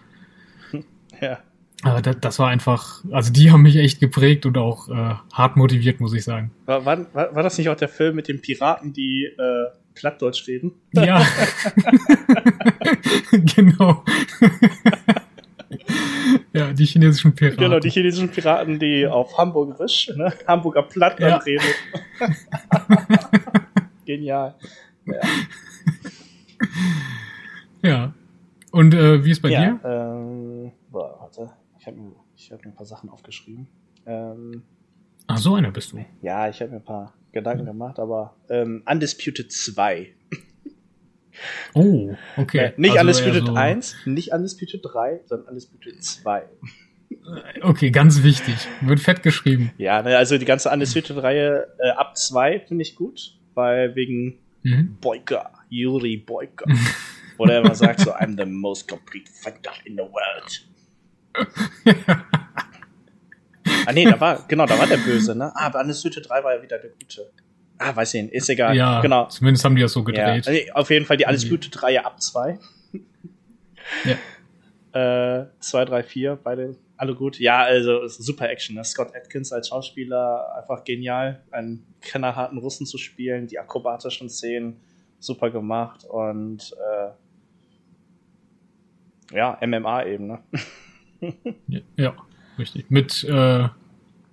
Ja. 1.20 1.40
Aber 1.84 2.00
das, 2.00 2.38
war 2.38 2.48
einfach, 2.48 3.02
also 3.10 3.32
die 3.32 3.50
haben 3.50 3.62
mich 3.62 3.76
echt 3.76 3.98
geprägt 3.98 4.46
und 4.46 4.56
auch 4.56 4.88
äh, 4.88 5.14
hart 5.32 5.56
motiviert, 5.56 6.00
muss 6.00 6.14
ich 6.14 6.22
sagen. 6.22 6.52
War, 6.66 6.84
war, 6.86 7.12
war 7.12 7.42
das 7.42 7.58
nicht 7.58 7.68
auch 7.70 7.76
der 7.76 7.88
Film 7.88 8.14
mit 8.14 8.28
den 8.28 8.40
Piraten, 8.40 8.92
die 8.92 9.24
äh, 9.24 9.66
Plattdeutsch 9.94 10.46
reden? 10.46 10.72
Ja. 10.92 11.26
genau. 13.32 14.04
ja, 16.52 16.72
die 16.72 16.84
chinesischen 16.84 17.34
Piraten. 17.34 17.58
Genau, 17.58 17.80
die 17.80 17.90
chinesischen 17.90 18.28
Piraten, 18.28 18.78
die 18.78 19.06
auf 19.06 19.36
Hamburgerisch, 19.36 20.12
ne? 20.16 20.32
Hamburger 20.46 20.82
Platt 20.82 21.18
Ja. 21.18 21.38
reden. 21.38 21.64
Genial. 24.06 24.54
Ja. 25.04 25.20
Ja. 27.82 28.14
Und 28.70 28.94
äh, 28.94 29.24
wie 29.24 29.32
ist 29.32 29.42
bei 29.42 29.50
ja, 29.50 29.60
dir? 29.60 29.80
Ähm. 29.84 30.72
Ich 31.82 31.86
habe 31.88 31.96
mir, 31.96 32.12
ich 32.36 32.52
hab 32.52 32.64
mir 32.64 32.70
ein 32.70 32.76
paar 32.76 32.86
Sachen 32.86 33.10
aufgeschrieben. 33.10 33.66
Ähm, 34.06 34.62
Ach, 35.26 35.36
so 35.38 35.56
einer 35.56 35.72
bist 35.72 35.90
du. 35.92 36.04
ja, 36.20 36.48
ich 36.48 36.60
habe 36.60 36.70
mir 36.70 36.76
ein 36.76 36.84
paar 36.84 37.12
Gedanken 37.32 37.64
gemacht, 37.66 37.98
aber 37.98 38.36
ähm, 38.48 38.84
Undisputed 38.88 39.50
2. 39.50 40.14
Oh, 41.74 42.14
okay. 42.36 42.58
Äh, 42.58 42.72
nicht 42.76 42.90
Also 42.90 43.00
Undisputed 43.00 43.46
so- 43.46 43.54
1, 43.54 43.96
nicht 44.04 44.32
Undisputed 44.32 44.80
3, 44.84 45.20
sondern 45.24 45.48
Undisputed 45.48 46.04
2. 46.04 46.42
Okay, 47.62 47.90
ganz 47.90 48.22
wichtig. 48.22 48.54
Wird 48.82 49.00
fett 49.00 49.22
geschrieben. 49.22 49.72
Ja, 49.78 50.02
ne, 50.02 50.16
also 50.16 50.36
die 50.38 50.44
ganze 50.44 50.70
Undisputed-Reihe 50.70 51.66
äh, 51.78 51.90
ab 51.90 52.16
2 52.16 52.60
finde 52.60 52.82
ich 52.82 52.94
gut, 52.94 53.38
weil 53.54 53.94
wegen 53.96 54.38
Mhm. 54.64 54.98
Boyka, 55.00 55.52
Yuri 55.70 56.18
Boyka. 56.18 56.66
Wo 57.36 57.46
der 57.46 57.60
immer 57.62 57.74
sagt 57.74 58.00
so, 58.00 58.12
I'm 58.14 58.36
the 58.38 58.44
most 58.48 58.86
complete 58.86 59.28
fighter 59.32 59.72
in 59.84 59.94
the 59.94 60.02
world. 60.02 60.68
Ah 63.86 63.92
nee, 63.92 64.04
da 64.04 64.20
war, 64.20 64.44
genau, 64.48 64.66
da 64.66 64.78
war 64.78 64.86
der 64.86 64.98
Böse, 64.98 65.34
ne? 65.34 65.52
Ah, 65.54 65.66
aber 65.66 65.80
Undisputed 65.80 66.28
3 66.28 66.44
war 66.44 66.56
ja 66.56 66.62
wieder 66.62 66.78
der 66.78 66.90
Gute. 66.90 67.30
Ah, 67.78 67.94
weiß 67.94 68.14
ich 68.14 68.22
nicht, 68.22 68.34
ist 68.34 68.48
egal. 68.48 68.76
Ja, 68.76 69.00
genau. 69.00 69.26
zumindest 69.26 69.64
haben 69.64 69.74
die 69.74 69.82
das 69.82 69.92
so 69.92 70.00
Ja, 70.00 70.34
gedreht. 70.34 70.46
also 70.46 70.72
auf 70.74 70.90
jeden 70.90 71.06
Fall 71.06 71.16
die 71.16 71.24
Undisputed-Reihe 71.24 72.04
ab 72.04 72.20
2. 72.20 72.58
Ja. 74.04 74.16
Äh, 74.94 75.46
2, 75.60 75.86
3, 75.86 76.02
4, 76.02 76.38
beide 76.44 76.76
alle 76.98 77.14
gut. 77.14 77.38
Ja, 77.38 77.62
also 77.62 78.06
super 78.08 78.50
Action. 78.50 78.76
Ne? 78.76 78.84
Scott 78.84 79.16
Atkins 79.16 79.50
als 79.50 79.68
Schauspieler 79.68 80.54
einfach 80.54 80.84
genial, 80.84 81.42
einen 81.50 81.86
knallharten 82.02 82.58
Russen 82.58 82.84
zu 82.86 82.98
spielen, 82.98 83.46
die 83.46 83.58
akrobatischen 83.58 84.28
Szenen 84.28 84.80
super 85.18 85.50
gemacht 85.50 86.04
und 86.04 86.74
äh, 89.32 89.36
ja, 89.36 89.58
MMA 89.66 90.04
eben, 90.06 90.26
ne? 90.26 90.38
Ja, 91.96 92.14
richtig. 92.58 92.90
Mit 92.90 93.24
äh, 93.24 93.68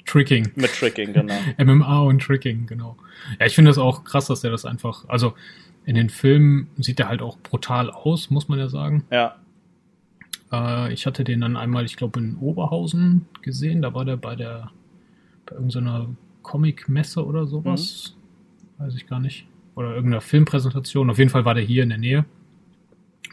Tricking. 0.05 0.51
Mit 0.55 0.73
Tricking, 0.73 1.13
genau. 1.13 1.35
MMA 1.57 1.99
und 2.01 2.21
Tricking, 2.21 2.65
genau. 2.65 2.97
Ja, 3.39 3.45
ich 3.45 3.55
finde 3.55 3.69
das 3.69 3.77
auch 3.77 4.03
krass, 4.03 4.27
dass 4.27 4.41
der 4.41 4.51
das 4.51 4.65
einfach, 4.65 5.07
also 5.07 5.33
in 5.85 5.95
den 5.95 6.09
Filmen 6.09 6.67
sieht 6.77 6.99
er 6.99 7.07
halt 7.09 7.21
auch 7.21 7.37
brutal 7.39 7.89
aus, 7.91 8.29
muss 8.29 8.47
man 8.47 8.59
ja 8.59 8.69
sagen. 8.69 9.05
Ja, 9.11 9.35
Äh, 10.51 10.93
ich 10.93 11.05
hatte 11.05 11.23
den 11.23 11.41
dann 11.41 11.55
einmal, 11.55 11.85
ich 11.85 11.95
glaube, 11.95 12.19
in 12.19 12.37
Oberhausen 12.37 13.25
gesehen. 13.41 13.81
Da 13.81 13.93
war 13.93 14.03
der 14.05 14.17
bei 14.17 14.35
der, 14.35 14.71
bei 15.45 15.55
irgendeiner 15.55 16.07
Comic-Messe 16.41 17.23
oder 17.25 17.45
sowas. 17.45 18.15
Weiß 18.79 18.95
ich 18.95 19.05
gar 19.07 19.19
nicht. 19.19 19.45
Oder 19.75 19.93
irgendeiner 19.95 20.21
Filmpräsentation. 20.21 21.09
Auf 21.09 21.19
jeden 21.19 21.29
Fall 21.29 21.45
war 21.45 21.53
der 21.53 21.63
hier 21.63 21.83
in 21.83 21.89
der 21.89 21.97
Nähe. 21.99 22.25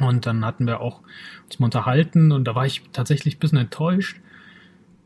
Und 0.01 0.27
dann 0.27 0.45
hatten 0.45 0.67
wir 0.67 0.81
auch 0.81 1.03
uns 1.45 1.59
mal 1.59 1.67
unterhalten 1.67 2.33
und 2.33 2.45
da 2.45 2.55
war 2.55 2.67
ich 2.67 2.83
tatsächlich 2.93 3.37
ein 3.37 3.39
bisschen 3.39 3.59
enttäuscht 3.59 4.21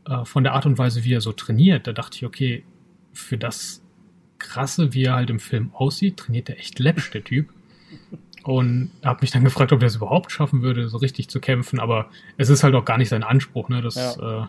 äh, 0.05 0.25
von 0.25 0.43
der 0.43 0.53
Art 0.53 0.65
und 0.65 0.77
Weise, 0.77 1.03
wie 1.03 1.13
er 1.13 1.21
so 1.21 1.31
trainiert. 1.31 1.87
Da 1.87 1.93
dachte 1.93 2.17
ich, 2.17 2.25
okay, 2.25 2.63
für 3.13 3.37
das 3.37 3.81
Krasse, 4.37 4.93
wie 4.93 5.05
er 5.05 5.15
halt 5.15 5.29
im 5.29 5.39
Film 5.39 5.71
aussieht, 5.73 6.17
trainiert 6.17 6.49
er 6.49 6.59
echt 6.59 6.79
läppisch, 6.79 7.11
der 7.11 7.23
Typ. 7.23 7.49
Und 8.43 8.89
habe 9.03 9.19
mich 9.21 9.31
dann 9.31 9.43
gefragt, 9.43 9.71
ob 9.71 9.81
er 9.81 9.87
es 9.87 9.97
überhaupt 9.97 10.31
schaffen 10.31 10.63
würde, 10.63 10.89
so 10.89 10.97
richtig 10.97 11.29
zu 11.29 11.39
kämpfen. 11.39 11.79
Aber 11.79 12.09
es 12.37 12.49
ist 12.49 12.63
halt 12.63 12.73
auch 12.73 12.85
gar 12.85 12.97
nicht 12.97 13.09
sein 13.09 13.23
Anspruch. 13.23 13.69
Ne? 13.69 13.81
Das, 13.81 14.17
äh, 14.17 14.41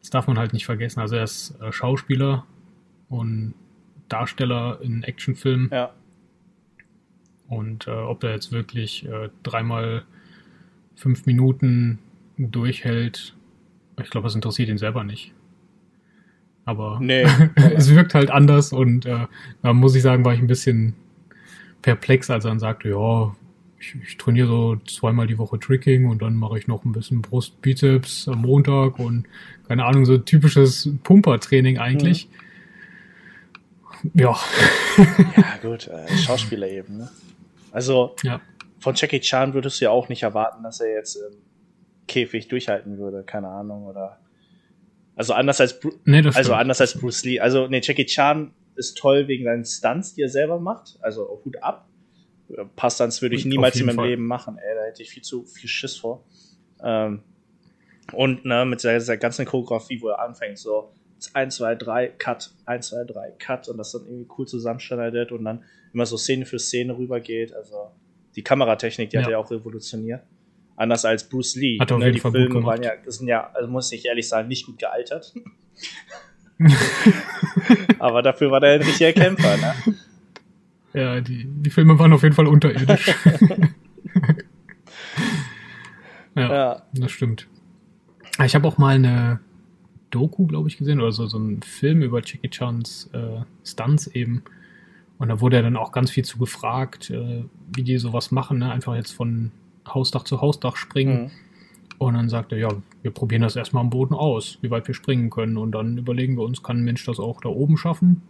das 0.00 0.10
darf 0.10 0.28
man 0.28 0.38
halt 0.38 0.52
nicht 0.52 0.64
vergessen. 0.64 1.00
Also 1.00 1.16
er 1.16 1.24
ist 1.24 1.60
äh, 1.60 1.72
Schauspieler 1.72 2.46
und 3.08 3.54
Darsteller 4.08 4.78
in 4.80 5.02
Actionfilmen. 5.02 5.70
ja. 5.72 5.90
Und 7.48 7.86
äh, 7.86 7.90
ob 7.90 8.22
er 8.24 8.32
jetzt 8.32 8.52
wirklich 8.52 9.06
äh, 9.06 9.30
dreimal 9.42 10.04
fünf 10.94 11.26
Minuten 11.26 11.98
durchhält, 12.36 13.34
ich 14.00 14.10
glaube, 14.10 14.26
das 14.26 14.34
interessiert 14.34 14.68
ihn 14.68 14.78
selber 14.78 15.04
nicht. 15.04 15.32
Aber 16.64 16.98
Nee. 17.00 17.26
es 17.74 17.94
wirkt 17.94 18.14
halt 18.14 18.30
anders 18.30 18.72
und 18.72 19.06
äh, 19.06 19.26
da 19.62 19.72
muss 19.72 19.94
ich 19.94 20.02
sagen, 20.02 20.24
war 20.24 20.34
ich 20.34 20.40
ein 20.40 20.46
bisschen 20.46 20.94
perplex, 21.80 22.28
als 22.28 22.44
er 22.44 22.50
dann 22.50 22.58
sagte, 22.58 22.90
ja, 22.90 23.34
ich, 23.80 23.94
ich 24.02 24.16
trainiere 24.18 24.48
so 24.48 24.76
zweimal 24.86 25.26
die 25.26 25.38
Woche 25.38 25.58
Tricking 25.58 26.06
und 26.06 26.20
dann 26.20 26.34
mache 26.34 26.58
ich 26.58 26.66
noch 26.66 26.84
ein 26.84 26.92
bisschen 26.92 27.22
Brust, 27.22 27.62
Bizeps 27.62 28.28
am 28.28 28.42
Montag 28.42 28.98
und 28.98 29.26
keine 29.66 29.84
Ahnung, 29.84 30.04
so 30.04 30.18
typisches 30.18 30.90
Pumpertraining 31.04 31.78
eigentlich. 31.78 32.24
Ja, 32.24 32.38
Ja, 34.14 34.38
gut, 35.62 35.88
äh, 35.88 36.16
Schauspieler 36.16 36.68
eben, 36.68 36.98
ne? 36.98 37.08
Also, 37.72 38.16
ja. 38.22 38.40
von 38.80 38.94
Jackie 38.94 39.20
Chan 39.20 39.54
würdest 39.54 39.80
du 39.80 39.86
ja 39.86 39.90
auch 39.90 40.08
nicht 40.08 40.22
erwarten, 40.22 40.62
dass 40.62 40.80
er 40.80 40.92
jetzt 40.92 41.16
im 41.16 41.38
Käfig 42.06 42.48
durchhalten 42.48 42.98
würde, 42.98 43.22
keine 43.22 43.48
Ahnung, 43.48 43.86
oder. 43.86 44.18
Also 45.14 45.34
anders 45.34 45.60
als 45.60 45.80
Bru 45.80 45.90
Nee, 46.04 46.18
also 46.18 46.30
stimmt. 46.30 46.50
anders 46.52 46.80
als 46.80 46.98
Bruce 46.98 47.24
Lee. 47.24 47.40
Also, 47.40 47.66
nee, 47.66 47.80
Jackie 47.82 48.06
Chan 48.06 48.52
ist 48.76 48.96
toll 48.96 49.26
wegen 49.26 49.44
seinen 49.44 49.64
Stunts, 49.64 50.14
die 50.14 50.22
er 50.22 50.28
selber 50.28 50.60
macht. 50.60 50.96
Also 51.00 51.40
Hut 51.44 51.62
ab. 51.62 51.88
Ein 52.56 52.70
paar 52.76 52.90
Stunts 52.90 53.20
würde 53.20 53.34
ich 53.34 53.42
Auf 53.42 53.48
niemals 53.48 53.76
in 53.78 53.86
meinem 53.86 53.96
Fall. 53.96 54.08
Leben 54.08 54.26
machen, 54.26 54.56
ey, 54.56 54.74
da 54.74 54.84
hätte 54.84 55.02
ich 55.02 55.10
viel 55.10 55.22
zu 55.22 55.44
viel 55.44 55.68
Schiss 55.68 55.96
vor. 55.96 56.24
Ähm, 56.82 57.22
und 58.12 58.44
ne, 58.44 58.64
mit 58.64 58.82
der 58.84 59.16
ganzen 59.18 59.44
Choreografie, 59.44 60.00
wo 60.00 60.08
er 60.08 60.20
anfängt, 60.20 60.58
so 60.58 60.92
1, 61.34 61.56
2, 61.56 61.74
3, 61.74 62.08
Cut, 62.18 62.50
1, 62.66 62.88
2, 62.88 63.04
3, 63.04 63.30
Cut 63.38 63.68
und 63.68 63.78
das 63.78 63.92
dann 63.92 64.02
irgendwie 64.06 64.28
cool 64.38 64.46
zusammenschneidet 64.46 65.32
und 65.32 65.44
dann 65.44 65.64
immer 65.92 66.06
so 66.06 66.16
Szene 66.16 66.46
für 66.46 66.58
Szene 66.58 66.96
rübergeht. 66.96 67.52
Also 67.54 67.90
die 68.36 68.42
Kameratechnik, 68.42 69.10
die 69.10 69.18
hat 69.18 69.26
Ja. 69.26 69.32
er 69.32 69.38
auch 69.40 69.50
revolutioniert. 69.50 70.22
Anders 70.76 71.04
als 71.04 71.28
Bruce 71.28 71.56
Lee. 71.56 71.78
Hat 71.80 71.90
er 71.90 71.96
auf 71.96 72.00
ne, 72.00 72.06
jeden 72.06 72.14
die 72.16 72.20
Fall 72.20 72.32
Filme 72.32 72.62
waren 72.64 72.82
ja, 72.82 72.92
das 73.04 73.16
sind 73.18 73.26
ja, 73.26 73.50
also 73.52 73.68
muss 73.68 73.90
ich 73.90 74.06
ehrlich 74.06 74.28
sagen, 74.28 74.46
nicht 74.48 74.64
gut 74.66 74.78
gealtert. 74.78 75.34
Aber 77.98 78.22
dafür 78.22 78.50
war 78.50 78.60
der 78.60 78.74
ein 78.74 78.82
richtiger 78.82 79.12
Kämpfer, 79.12 79.56
ne? 79.56 79.74
Ja, 80.94 81.20
die, 81.20 81.46
die 81.46 81.70
Filme 81.70 81.98
waren 81.98 82.12
auf 82.12 82.22
jeden 82.22 82.34
Fall 82.34 82.46
unterirdisch. 82.46 83.08
ja, 86.36 86.54
Ja. 86.54 86.82
das 86.94 87.10
stimmt. 87.10 87.48
Ich 88.44 88.54
habe 88.54 88.68
auch 88.68 88.78
mal 88.78 88.94
eine 88.94 89.40
Doku, 90.10 90.46
glaube 90.46 90.68
ich, 90.68 90.78
gesehen, 90.78 91.00
oder 91.00 91.12
so, 91.12 91.26
so 91.26 91.38
einen 91.38 91.62
Film 91.62 92.02
über 92.02 92.20
Jackie 92.24 92.50
Chans 92.50 93.10
äh, 93.12 93.40
Stunts 93.64 94.06
eben. 94.08 94.42
Und 95.18 95.28
da 95.28 95.40
wurde 95.40 95.56
er 95.56 95.62
dann 95.62 95.76
auch 95.76 95.92
ganz 95.92 96.10
viel 96.10 96.24
zu 96.24 96.38
gefragt, 96.38 97.10
äh, 97.10 97.44
wie 97.74 97.82
die 97.82 97.98
sowas 97.98 98.30
machen, 98.30 98.58
ne? 98.58 98.70
einfach 98.70 98.94
jetzt 98.94 99.12
von 99.12 99.50
Hausdach 99.86 100.24
zu 100.24 100.40
Hausdach 100.40 100.76
springen. 100.76 101.24
Mhm. 101.24 101.30
Und 101.98 102.14
dann 102.14 102.28
sagt 102.28 102.52
er, 102.52 102.58
ja, 102.58 102.68
wir 103.02 103.10
probieren 103.10 103.42
das 103.42 103.56
erstmal 103.56 103.80
am 103.82 103.90
Boden 103.90 104.14
aus, 104.14 104.58
wie 104.62 104.70
weit 104.70 104.86
wir 104.86 104.94
springen 104.94 105.30
können. 105.30 105.56
Und 105.56 105.72
dann 105.72 105.98
überlegen 105.98 106.36
wir 106.36 106.44
uns, 106.44 106.62
kann 106.62 106.78
ein 106.78 106.84
Mensch 106.84 107.04
das 107.04 107.18
auch 107.18 107.40
da 107.40 107.48
oben 107.48 107.76
schaffen? 107.76 108.22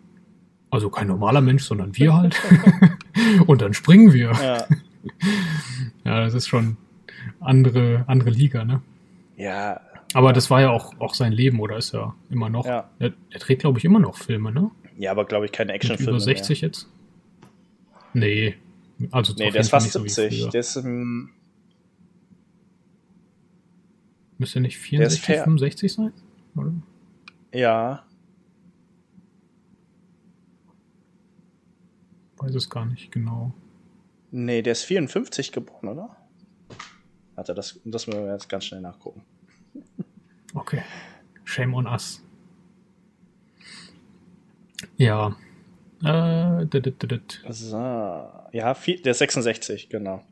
Also 0.71 0.89
kein 0.89 1.07
normaler 1.07 1.43
Mensch, 1.43 1.65
sondern 1.65 1.97
wir 1.97 2.15
halt. 2.17 2.41
und 3.47 3.61
dann 3.61 3.75
springen 3.75 4.13
wir. 4.13 4.33
Ja. 4.33 4.67
Ja, 6.05 6.21
das 6.21 6.35
ist 6.35 6.49
schon 6.49 6.77
andere, 7.39 8.05
andere 8.09 8.31
Liga, 8.31 8.65
ne? 8.65 8.83
ja, 9.37 9.81
Aber 10.15 10.33
das 10.33 10.51
war 10.51 10.61
ja 10.61 10.71
auch, 10.71 10.99
auch 11.01 11.15
sein 11.15 11.33
Leben, 11.33 11.61
oder 11.61 11.77
ist 11.77 11.95
er 11.95 12.15
immer 12.31 12.49
noch? 12.49 12.67
Ja. 12.67 12.91
Er, 12.99 13.13
er 13.31 13.39
dreht, 13.39 13.61
glaube 13.61 13.79
ich, 13.79 13.85
immer 13.85 14.01
noch 14.01 14.17
Filme, 14.17 14.53
ne? 14.53 14.71
ja, 14.97 15.11
aber 15.11 15.25
glaube 15.25 15.45
ich 15.47 15.53
keine 15.53 15.73
Actionfilme. 15.73 16.13
über 16.13 16.21
60 16.21 16.61
jetzt? 16.61 16.89
Nee. 18.15 18.57
Also 19.11 19.35
Mehr. 19.35 19.47
Nee, 19.47 19.53
der 19.53 19.61
ist 19.61 19.71
fast 19.71 19.87
nicht 19.87 19.93
so 19.93 20.05
wie 20.05 20.09
70. 20.09 20.41
früher. 20.41 20.51
der 20.51 20.61
ist, 20.61 20.77
ähm, 20.77 21.31
Müsste 24.39 24.61
nicht 24.61 24.77
Der 24.93 25.07
ist 25.07 25.19
64, 25.19 25.25
fair. 25.25 25.45
65 25.45 25.93
sein? 25.93 26.13
Oder? 26.57 26.73
Ja, 27.53 28.05
Weiß 32.39 32.55
es 32.55 32.71
gar 32.71 32.87
nicht 32.87 33.11
genau. 33.11 33.53
nee, 34.31 34.63
der 34.63 34.73
ist 34.73 34.85
54 34.85 35.51
geboren, 35.53 35.89
oder? 35.89 36.17
Warte, 37.35 37.55
das, 37.55 37.81
das 37.85 38.07
müssen 38.07 38.25
wir 38.25 38.33
jetzt 38.33 38.49
ganz 38.49 38.65
schnell 38.65 38.81
nachgucken. 38.81 39.23
Okay. 40.55 40.83
Shame 41.45 41.75
on 41.75 41.87
us. 41.87 42.23
Ja. 44.97 45.37
Äh, 46.03 46.67
dit, 46.67 46.85
dit, 46.85 47.11
dit. 47.11 47.45
So, 47.49 47.77
ja, 48.53 48.75
vier, 48.75 49.03
der 49.03 49.13
ist 49.13 49.19
66, 49.19 49.89
genau. 49.89 50.23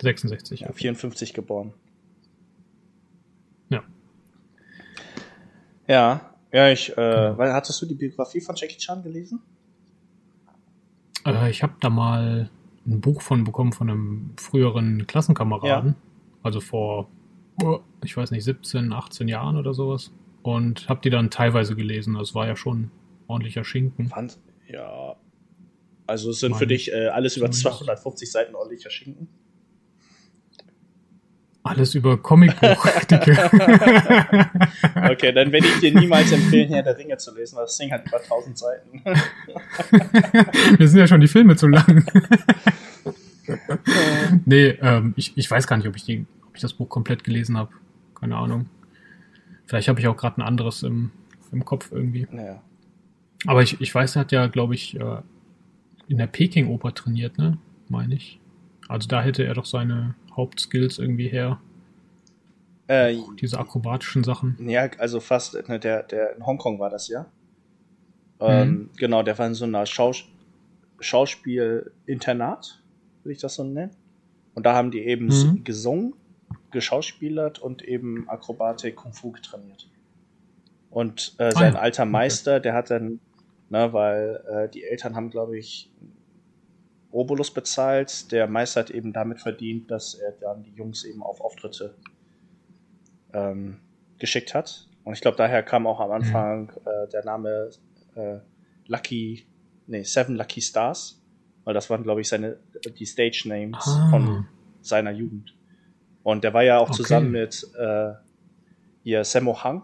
66. 0.00 0.60
Ja, 0.60 0.72
54 0.72 1.34
geboren. 1.34 1.72
Ja. 3.70 3.82
Ja, 5.86 6.20
ja, 6.52 6.68
ich, 6.70 6.96
äh, 6.96 7.38
weil, 7.38 7.52
hattest 7.52 7.80
du 7.82 7.86
die 7.86 7.94
Biografie 7.94 8.40
von 8.40 8.54
Jackie 8.54 8.78
Chan 8.78 9.02
gelesen? 9.02 9.40
Äh, 11.26 11.50
ich 11.50 11.62
habe 11.62 11.74
da 11.80 11.90
mal 11.90 12.50
ein 12.86 13.00
Buch 13.00 13.22
von 13.22 13.44
bekommen 13.44 13.72
von 13.72 13.90
einem 13.90 14.34
früheren 14.36 15.06
Klassenkameraden. 15.06 15.96
Also 16.42 16.60
vor, 16.60 17.08
ich 18.04 18.16
weiß 18.16 18.30
nicht, 18.30 18.44
17, 18.44 18.92
18 18.92 19.28
Jahren 19.28 19.56
oder 19.56 19.74
sowas. 19.74 20.12
Und 20.42 20.88
habe 20.88 21.00
die 21.02 21.10
dann 21.10 21.30
teilweise 21.30 21.74
gelesen. 21.74 22.14
Das 22.14 22.34
war 22.34 22.46
ja 22.46 22.56
schon 22.56 22.90
ordentlicher 23.26 23.64
Schinken. 23.64 24.08
Fand, 24.08 24.38
ja. 24.68 25.16
Also 26.06 26.30
es 26.30 26.40
sind 26.40 26.50
Meine 26.50 26.58
für 26.58 26.66
dich 26.66 26.92
äh, 26.92 27.08
alles 27.08 27.36
über 27.36 27.50
zumindest. 27.50 27.78
250 27.78 28.30
Seiten 28.30 28.54
ordentlicher 28.54 28.90
Schinken. 28.90 29.28
Alles 31.62 31.94
über 31.94 32.18
Comicbuch. 32.18 32.86
Okay, 35.10 35.32
dann 35.32 35.50
werde 35.50 35.66
ich 35.66 35.80
dir 35.80 35.94
niemals 35.94 36.30
empfehlen, 36.32 36.72
Herr 36.72 36.82
der 36.82 36.98
Ringe 36.98 37.16
zu 37.16 37.34
lesen, 37.34 37.56
weil 37.56 37.64
das 37.64 37.78
Ding 37.78 37.90
hat 37.90 38.06
über 38.06 38.20
1000 38.20 38.58
Seiten. 38.58 39.02
Wir 40.78 40.88
sind 40.88 40.98
ja 40.98 41.06
schon 41.06 41.20
die 41.20 41.28
Filme 41.28 41.56
zu 41.56 41.68
lang. 41.68 42.04
nee, 44.44 44.68
ähm, 44.80 45.14
ich, 45.16 45.36
ich 45.36 45.50
weiß 45.50 45.66
gar 45.66 45.76
nicht, 45.76 45.86
ob 45.86 45.96
ich, 45.96 46.04
die, 46.04 46.26
ob 46.54 46.58
ich 46.58 46.62
das 46.62 46.72
Buch 46.74 46.88
komplett 46.88 47.24
gelesen 47.24 47.58
habe. 47.58 47.72
Keine 48.14 48.36
Ahnung. 48.36 48.66
Vielleicht 49.66 49.88
habe 49.88 49.98
ich 49.98 50.06
auch 50.06 50.16
gerade 50.16 50.40
ein 50.40 50.46
anderes 50.46 50.84
im, 50.84 51.10
im 51.50 51.64
Kopf 51.64 51.90
irgendwie. 51.90 52.28
naja. 52.30 52.62
Aber 53.46 53.60
ich, 53.62 53.80
ich 53.80 53.92
weiß, 53.92 54.14
er 54.16 54.20
hat 54.20 54.30
ja, 54.30 54.46
glaube 54.46 54.74
ich, 54.76 54.94
äh, 54.98 55.20
in 56.06 56.16
der 56.18 56.28
Peking-Oper 56.28 56.94
trainiert, 56.94 57.38
ne? 57.38 57.58
Meine 57.88 58.14
ich. 58.14 58.40
Also 58.88 59.08
da 59.08 59.20
hätte 59.20 59.42
er 59.44 59.54
doch 59.54 59.64
seine 59.66 60.14
Hauptskills 60.36 60.98
irgendwie 61.00 61.26
her. 61.28 61.60
Äh, 62.86 63.16
Diese 63.40 63.58
akrobatischen 63.58 64.22
Sachen. 64.22 64.56
ja, 64.68 64.88
also 64.98 65.18
fast, 65.18 65.54
ne, 65.68 65.80
der, 65.80 66.04
der 66.04 66.36
in 66.36 66.46
Hongkong 66.46 66.78
war 66.78 66.88
das 66.90 67.08
ja. 67.08 67.26
Ähm, 68.38 68.70
Mhm. 68.70 68.90
Genau, 68.96 69.22
der 69.24 69.36
war 69.38 69.46
in 69.48 69.54
so 69.54 69.64
einer 69.64 69.86
Schaus 69.86 70.24
Schauspiel-Internat, 71.00 72.80
würde 73.24 73.32
ich 73.34 73.40
das 73.40 73.56
so 73.56 73.64
nennen. 73.64 73.90
Und 74.54 74.64
da 74.66 74.74
haben 74.74 74.90
die 74.90 75.00
eben 75.00 75.26
Mhm. 75.26 75.64
gesungen, 75.64 76.14
geschauspielert 76.74 77.58
und 77.58 77.82
eben 77.82 78.28
Akrobatik, 78.28 78.96
Kung 78.96 79.14
Fu 79.14 79.30
getrainiert. 79.32 79.88
Und 80.90 81.34
äh, 81.38 81.50
sein 81.52 81.74
Ah 81.74 81.76
ja, 81.76 81.80
alter 81.80 82.02
okay. 82.02 82.12
Meister, 82.12 82.60
der 82.60 82.74
hat 82.74 82.90
dann, 82.90 83.20
ne, 83.70 83.92
weil 83.92 84.44
äh, 84.48 84.68
die 84.68 84.84
Eltern 84.84 85.16
haben, 85.16 85.30
glaube 85.30 85.58
ich, 85.58 85.90
Obolus 87.10 87.52
bezahlt. 87.52 88.30
Der 88.32 88.46
Meister 88.46 88.80
hat 88.80 88.90
eben 88.90 89.12
damit 89.12 89.40
verdient, 89.40 89.90
dass 89.90 90.14
er 90.14 90.32
dann 90.32 90.62
die 90.64 90.72
Jungs 90.74 91.04
eben 91.04 91.22
auf 91.22 91.40
Auftritte 91.40 91.94
ähm, 93.32 93.78
geschickt 94.18 94.54
hat. 94.54 94.88
Und 95.04 95.14
ich 95.14 95.20
glaube, 95.20 95.36
daher 95.36 95.62
kam 95.62 95.86
auch 95.86 96.00
am 96.00 96.08
Mhm. 96.08 96.14
Anfang 96.14 96.72
äh, 96.84 97.08
der 97.08 97.24
Name 97.24 97.70
äh, 98.14 98.38
Lucky, 98.86 99.46
nee, 99.86 100.02
Seven 100.02 100.36
Lucky 100.36 100.60
Stars, 100.60 101.20
weil 101.64 101.74
das 101.74 101.88
waren, 101.90 102.02
glaube 102.02 102.20
ich, 102.20 102.28
seine 102.28 102.58
die 102.98 103.06
Stage 103.06 103.44
Names 103.46 103.78
Ah. 103.86 104.08
von 104.10 104.46
seiner 104.80 105.10
Jugend. 105.10 105.54
Und 106.24 106.42
der 106.42 106.52
war 106.52 106.64
ja 106.64 106.78
auch 106.78 106.88
Okay. 106.88 106.96
zusammen 106.96 107.30
mit 107.30 107.64
äh, 107.78 108.12
hier 109.04 109.22
Sammo 109.24 109.62
Hang. 109.62 109.82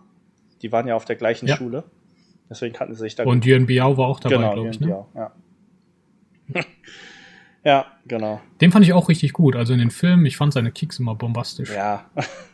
Die 0.62 0.72
waren 0.72 0.88
ja 0.88 0.96
auf 0.96 1.05
der 1.05 1.14
gleichen 1.16 1.46
Ja. 1.46 1.57
Schule. 1.57 1.85
Deswegen 2.48 2.74
kannten 2.74 2.94
sie 2.94 3.03
sich 3.03 3.14
da 3.14 3.22
Und 3.24 3.46
Yuan 3.46 3.66
Biao 3.66 3.96
war 3.96 4.09
auch 4.09 4.18
dabei, 4.18 4.37
genau, 4.37 4.53
glaube 4.55 4.70
ich. 4.70 4.81
Ne? 4.81 4.96
auch, 4.96 5.07
ja. 5.14 5.33
ja, 7.64 7.87
genau. 8.07 8.40
Den 8.61 8.72
fand 8.72 8.85
ich 8.85 8.92
auch 8.92 9.09
richtig 9.09 9.33
gut. 9.33 9.55
Also 9.55 9.72
in 9.72 9.79
den 9.79 9.90
Filmen, 9.90 10.26
ich 10.26 10.37
fand 10.37 10.53
seine 10.53 10.72
Kicks 10.72 10.98
immer 10.98 11.14
bombastisch. 11.14 11.70
Ja. 11.72 12.07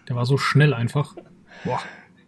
Der 0.08 0.16
war 0.16 0.26
so 0.26 0.36
schnell 0.36 0.74
einfach. 0.74 1.16
Boah. 1.64 1.80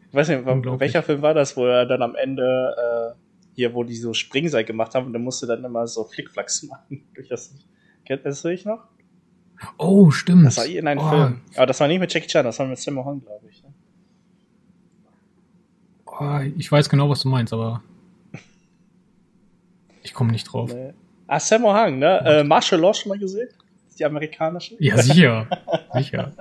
Ich 0.08 0.14
weiß 0.14 0.28
nicht, 0.30 0.46
welcher 0.46 1.02
Film 1.02 1.20
war 1.20 1.34
das, 1.34 1.56
wo 1.56 1.66
er 1.66 1.84
dann 1.84 2.00
am 2.00 2.14
Ende 2.14 2.74
äh, 3.14 3.18
hier, 3.54 3.74
wo 3.74 3.84
die 3.84 3.96
so 3.96 4.14
Springseil 4.14 4.64
gemacht 4.64 4.94
haben 4.94 5.06
und 5.06 5.12
der 5.12 5.20
musste 5.20 5.46
dann 5.46 5.62
immer 5.64 5.86
so 5.86 6.04
Flickflacks 6.04 6.62
machen. 6.70 7.04
Durch 7.14 7.28
das, 7.28 7.54
kennt 8.06 8.24
das 8.24 8.40
dich 8.42 8.64
noch? 8.64 8.84
Oh, 9.76 10.10
stimmt. 10.10 10.46
Das 10.46 10.56
war 10.56 10.66
in 10.66 10.86
einem 10.86 11.00
oh, 11.00 11.08
Film. 11.08 11.40
Aber 11.56 11.66
das 11.66 11.80
war 11.80 11.88
nicht 11.88 12.00
mit 12.00 12.12
Jackie 12.12 12.28
Chan, 12.28 12.44
das 12.44 12.58
war 12.58 12.66
mit 12.66 12.78
Sammo 12.78 13.04
Hung, 13.04 13.20
glaube 13.20 13.46
ich. 13.50 13.62
Ne? 13.62 13.70
Oh, 16.06 16.40
ich 16.56 16.70
weiß 16.70 16.88
genau, 16.88 17.08
was 17.10 17.20
du 17.20 17.28
meinst, 17.28 17.52
aber 17.52 17.82
ich 20.02 20.14
komme 20.14 20.32
nicht 20.32 20.44
drauf. 20.44 20.72
Nee. 20.72 20.92
Ah, 21.26 21.40
Sammo 21.40 21.74
Hung, 21.74 21.98
ne? 21.98 22.20
Äh, 22.24 22.44
Martial 22.44 22.80
Law 22.80 22.94
schon 22.94 23.10
mal 23.10 23.18
gesehen? 23.18 23.48
Die 23.98 24.04
amerikanische? 24.04 24.76
Ja, 24.78 24.96
sicher. 25.02 25.46
sicher. 25.92 26.32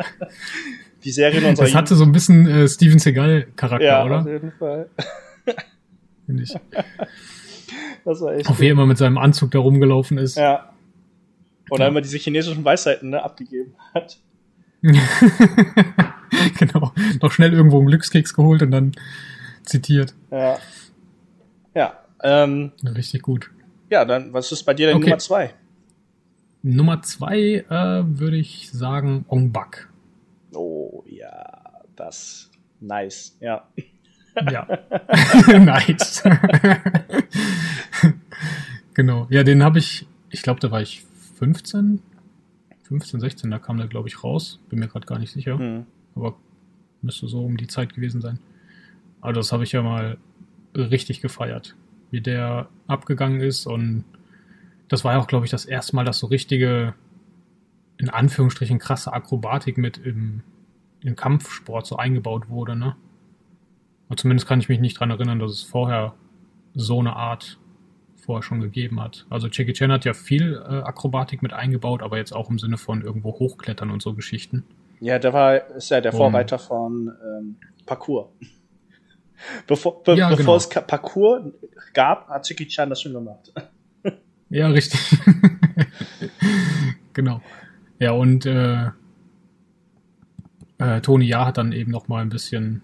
Die 1.04 1.12
Serie 1.12 1.48
unserer 1.48 1.66
Das 1.66 1.76
hatte 1.76 1.96
so 1.96 2.04
ein 2.04 2.12
bisschen 2.12 2.48
äh, 2.48 2.68
Steven 2.68 3.00
Seagal-Charakter, 3.00 3.86
Ja, 3.86 4.06
oder? 4.06 4.20
auf 4.20 4.28
jeden 4.28 4.52
Fall. 4.52 4.90
Finde 6.26 6.44
ich. 6.44 6.56
Das 8.06 8.22
war 8.22 8.34
echt. 8.36 8.50
Auch 8.50 8.58
wie 8.62 8.68
er 8.68 8.72
immer 8.72 8.86
mit 8.86 8.98
seinem 8.98 9.18
Anzug 9.18 9.52
da 9.52 9.60
rumgelaufen 9.60 10.18
ist. 10.18 10.38
Ja. 10.38 10.70
Oder 11.70 11.86
Ja. 11.86 11.90
immer 11.90 12.02
diese 12.02 12.18
chinesischen 12.18 12.64
Weisheiten 12.66 13.10
ne, 13.12 13.22
abgegeben 13.24 13.74
hat. 13.94 14.18
genau. 16.60 16.92
Noch 17.22 17.32
schnell 17.32 17.54
irgendwo 17.54 17.78
einen 17.80 17.88
Glückskeks 17.88 18.34
geholt 18.34 18.62
und 18.62 18.72
dann 18.72 18.92
zitiert. 19.64 20.14
Ja. 20.32 20.58
Ja. 21.74 22.00
Ähm, 22.24 22.72
Richtig 22.84 23.22
gut. 23.22 23.50
ja, 23.90 24.06
dann, 24.06 24.34
was 24.34 24.52
ist 24.52 24.64
bei 24.64 24.74
dir 24.74 24.88
denn 24.88 24.98
Okay. 24.98 25.06
Nummer 25.10 25.20
zwei? 25.20 25.54
Nummer 26.64 27.02
zwei 27.02 27.66
äh, 27.70 28.04
würde 28.20 28.38
ich 28.38 28.70
sagen 28.72 29.26
Ong 29.28 29.52
Bak. 29.52 29.90
Oh, 30.54 31.04
ja, 31.08 31.62
das. 31.96 32.50
Nice. 32.80 33.38
Ja. 33.40 33.68
Ja. 34.52 34.68
nice. 35.60 36.24
genau. 38.94 39.28
Ja, 39.30 39.44
den 39.44 39.64
habe 39.64 39.80
ich, 39.80 40.08
ich 40.30 40.42
glaube, 40.42 40.60
da 40.60 40.72
war 40.72 40.82
ich 40.82 41.04
15, 41.38 42.02
15, 42.84 43.20
16, 43.20 43.52
da 43.52 43.60
kam 43.60 43.78
der, 43.78 43.88
glaube 43.88 44.08
ich, 44.08 44.24
raus. 44.24 44.60
Bin 44.70 44.80
mir 44.80 44.88
gerade 44.88 45.06
gar 45.06 45.20
nicht 45.20 45.32
sicher. 45.32 45.58
Hm. 45.58 45.86
Aber 46.16 46.36
müsste 47.02 47.28
so 47.28 47.44
um 47.44 47.58
die 47.58 47.68
Zeit 47.68 47.94
gewesen 47.94 48.22
sein. 48.22 48.40
Aber 49.22 49.34
das 49.34 49.52
habe 49.52 49.64
ich 49.64 49.72
ja 49.72 49.82
mal 49.82 50.18
richtig 50.76 51.22
gefeiert, 51.22 51.76
wie 52.12 52.22
der 52.22 52.70
abgegangen 52.88 53.42
ist. 53.42 53.66
Und 53.66 54.04
das 54.88 55.04
war 55.04 55.14
ja 55.14 55.20
auch, 55.20 55.28
glaube 55.28 55.46
ich, 55.46 55.52
das 55.52 55.66
erste 55.66 55.96
Mal, 55.96 56.06
dass 56.06 56.20
so 56.20 56.28
richtige, 56.28 56.94
in 57.98 58.10
Anführungsstrichen, 58.10 58.80
krasse 58.80 59.14
Akrobatik 59.14 59.78
mit 59.78 59.98
im, 59.98 60.42
im 61.02 61.16
Kampfsport 61.16 61.86
so 61.86 61.98
eingebaut 61.98 62.50
wurde, 62.50 62.76
ne? 62.76 62.96
Und 64.10 64.20
zumindest 64.20 64.48
kann 64.48 64.62
ich 64.62 64.70
mich 64.70 64.80
nicht 64.80 64.98
dran 64.98 65.12
erinnern, 65.12 65.40
dass 65.40 65.52
es 65.52 65.64
vorher 65.64 66.14
so 66.74 67.00
eine 67.00 67.18
Art 67.18 67.60
vorher 68.28 68.44
schon 68.44 68.60
gegeben 68.60 69.02
hat. 69.02 69.26
Also 69.30 69.48
Jackie 69.48 69.74
Chan 69.74 69.92
hat 69.92 70.04
ja 70.04 70.14
viel 70.14 70.54
äh, 70.54 70.84
Akrobatik 70.84 71.42
mit 71.42 71.54
eingebaut, 71.54 72.04
aber 72.04 72.18
jetzt 72.18 72.34
auch 72.34 72.50
im 72.50 72.60
Sinne 72.60 72.78
von 72.78 73.02
irgendwo 73.02 73.32
hochklettern 73.32 73.90
und 73.90 74.02
so 74.02 74.14
Geschichten. 74.14 74.66
Ja, 75.00 75.18
der 75.18 75.32
war, 75.32 75.72
ist 75.72 75.90
ja 75.90 76.02
der 76.02 76.14
Um. 76.14 76.18
Vorreiter 76.18 76.60
von 76.60 77.12
ähm, 77.24 77.56
Parkour. 77.86 78.34
Bevor, 79.68 80.04
be 80.04 80.16
Ja, 80.16 80.30
bevor 80.30 80.46
genau. 80.46 80.56
es 80.56 80.68
Parkour 80.68 81.54
gab, 81.94 82.28
hat 82.28 82.50
Jackie 82.50 82.68
Chan 82.68 82.90
das 82.90 83.02
schon 83.02 83.14
gemacht. 83.14 83.54
Ja, 84.50 84.70
richtig. 84.70 85.20
genau. 87.14 87.42
Ja, 88.00 88.12
und 88.12 88.46
äh, 88.46 88.92
äh, 90.78 91.02
Tony 91.02 91.26
Ja 91.26 91.46
hat 91.46 91.58
dann 91.58 91.74
eben 91.74 91.92
noch 91.92 92.08
mal 92.08 92.22
ein 92.22 92.30
bisschen 92.30 92.82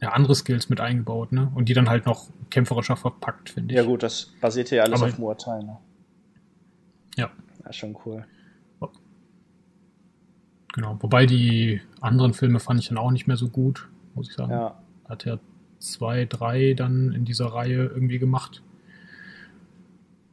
ja, 0.00 0.12
andere 0.12 0.34
Skills 0.34 0.68
mit 0.70 0.80
eingebaut, 0.80 1.32
ne? 1.32 1.50
Und 1.54 1.68
die 1.68 1.74
dann 1.74 1.88
halt 1.88 2.06
noch 2.06 2.28
kämpferischer 2.50 2.96
verpackt, 2.96 3.50
finde 3.50 3.74
ich. 3.74 3.78
Ja, 3.80 3.84
gut, 3.86 4.02
das 4.02 4.32
basierte 4.40 4.76
ja 4.76 4.82
alles 4.84 5.00
Aber- 5.02 5.10
auf 5.10 5.18
Muay 5.18 5.36
ne? 5.64 5.76
Ja, 7.16 7.30
Ja, 7.64 7.72
schon 7.72 7.96
cool. 8.06 8.24
genau. 10.72 10.96
Wobei 11.00 11.26
die 11.26 11.80
anderen 12.00 12.32
Filme 12.32 12.60
fand 12.60 12.80
ich 12.80 12.88
dann 12.88 12.98
auch 12.98 13.10
nicht 13.10 13.26
mehr 13.26 13.36
so 13.36 13.48
gut, 13.48 13.88
muss 14.14 14.28
ich 14.28 14.34
sagen. 14.36 14.52
Ja. 14.52 14.78
Hat 15.08 15.26
er 15.26 15.40
zwei, 15.80 16.24
drei 16.26 16.74
dann 16.74 17.12
in 17.12 17.24
dieser 17.24 17.46
Reihe 17.46 17.86
irgendwie 17.86 18.18
gemacht. 18.20 18.62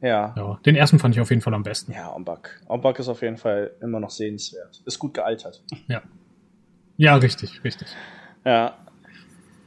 Ja. 0.00 0.32
Ja, 0.36 0.60
den 0.64 0.76
ersten 0.76 1.00
fand 1.00 1.16
ich 1.16 1.20
auf 1.20 1.30
jeden 1.30 1.42
Fall 1.42 1.54
am 1.54 1.64
besten. 1.64 1.90
Ja, 1.92 2.14
Ombak. 2.14 2.62
Ombak 2.68 3.00
ist 3.00 3.08
auf 3.08 3.20
jeden 3.22 3.36
Fall 3.36 3.72
immer 3.80 3.98
noch 3.98 4.10
sehenswert. 4.10 4.80
Ist 4.86 5.00
gut 5.00 5.12
gealtert. 5.14 5.62
Ja, 6.96 7.16
richtig, 7.16 7.64
richtig. 7.64 7.88
Ja. 8.44 8.76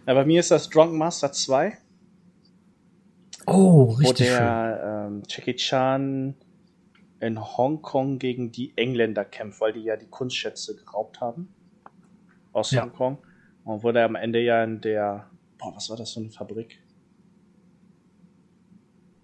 Ja. 0.07 0.13
Bei 0.13 0.25
mir 0.25 0.39
ist 0.39 0.51
das 0.51 0.69
Drunken 0.69 0.97
Master 0.97 1.31
2, 1.31 1.77
Oh, 3.47 3.87
wo 3.87 3.91
richtig 3.93 4.27
schön. 4.27 4.37
der 4.37 5.07
ähm, 5.07 5.23
Jackie 5.27 5.55
Chan 5.55 6.35
in 7.19 7.39
Hongkong 7.57 8.19
gegen 8.19 8.51
die 8.51 8.73
Engländer 8.77 9.25
kämpft, 9.25 9.61
weil 9.61 9.73
die 9.73 9.81
ja 9.83 9.95
die 9.97 10.07
Kunstschätze 10.07 10.75
geraubt 10.75 11.21
haben 11.21 11.53
aus 12.51 12.71
Ja. 12.71 12.83
Hongkong. 12.83 13.17
Und 13.63 13.83
wurde 13.83 14.03
am 14.03 14.15
Ende 14.15 14.39
ja 14.41 14.63
in 14.63 14.81
der, 14.81 15.29
boah, 15.59 15.75
was 15.75 15.89
war 15.89 15.97
das 15.97 16.13
für 16.13 16.19
eine 16.21 16.31
Fabrik? 16.31 16.79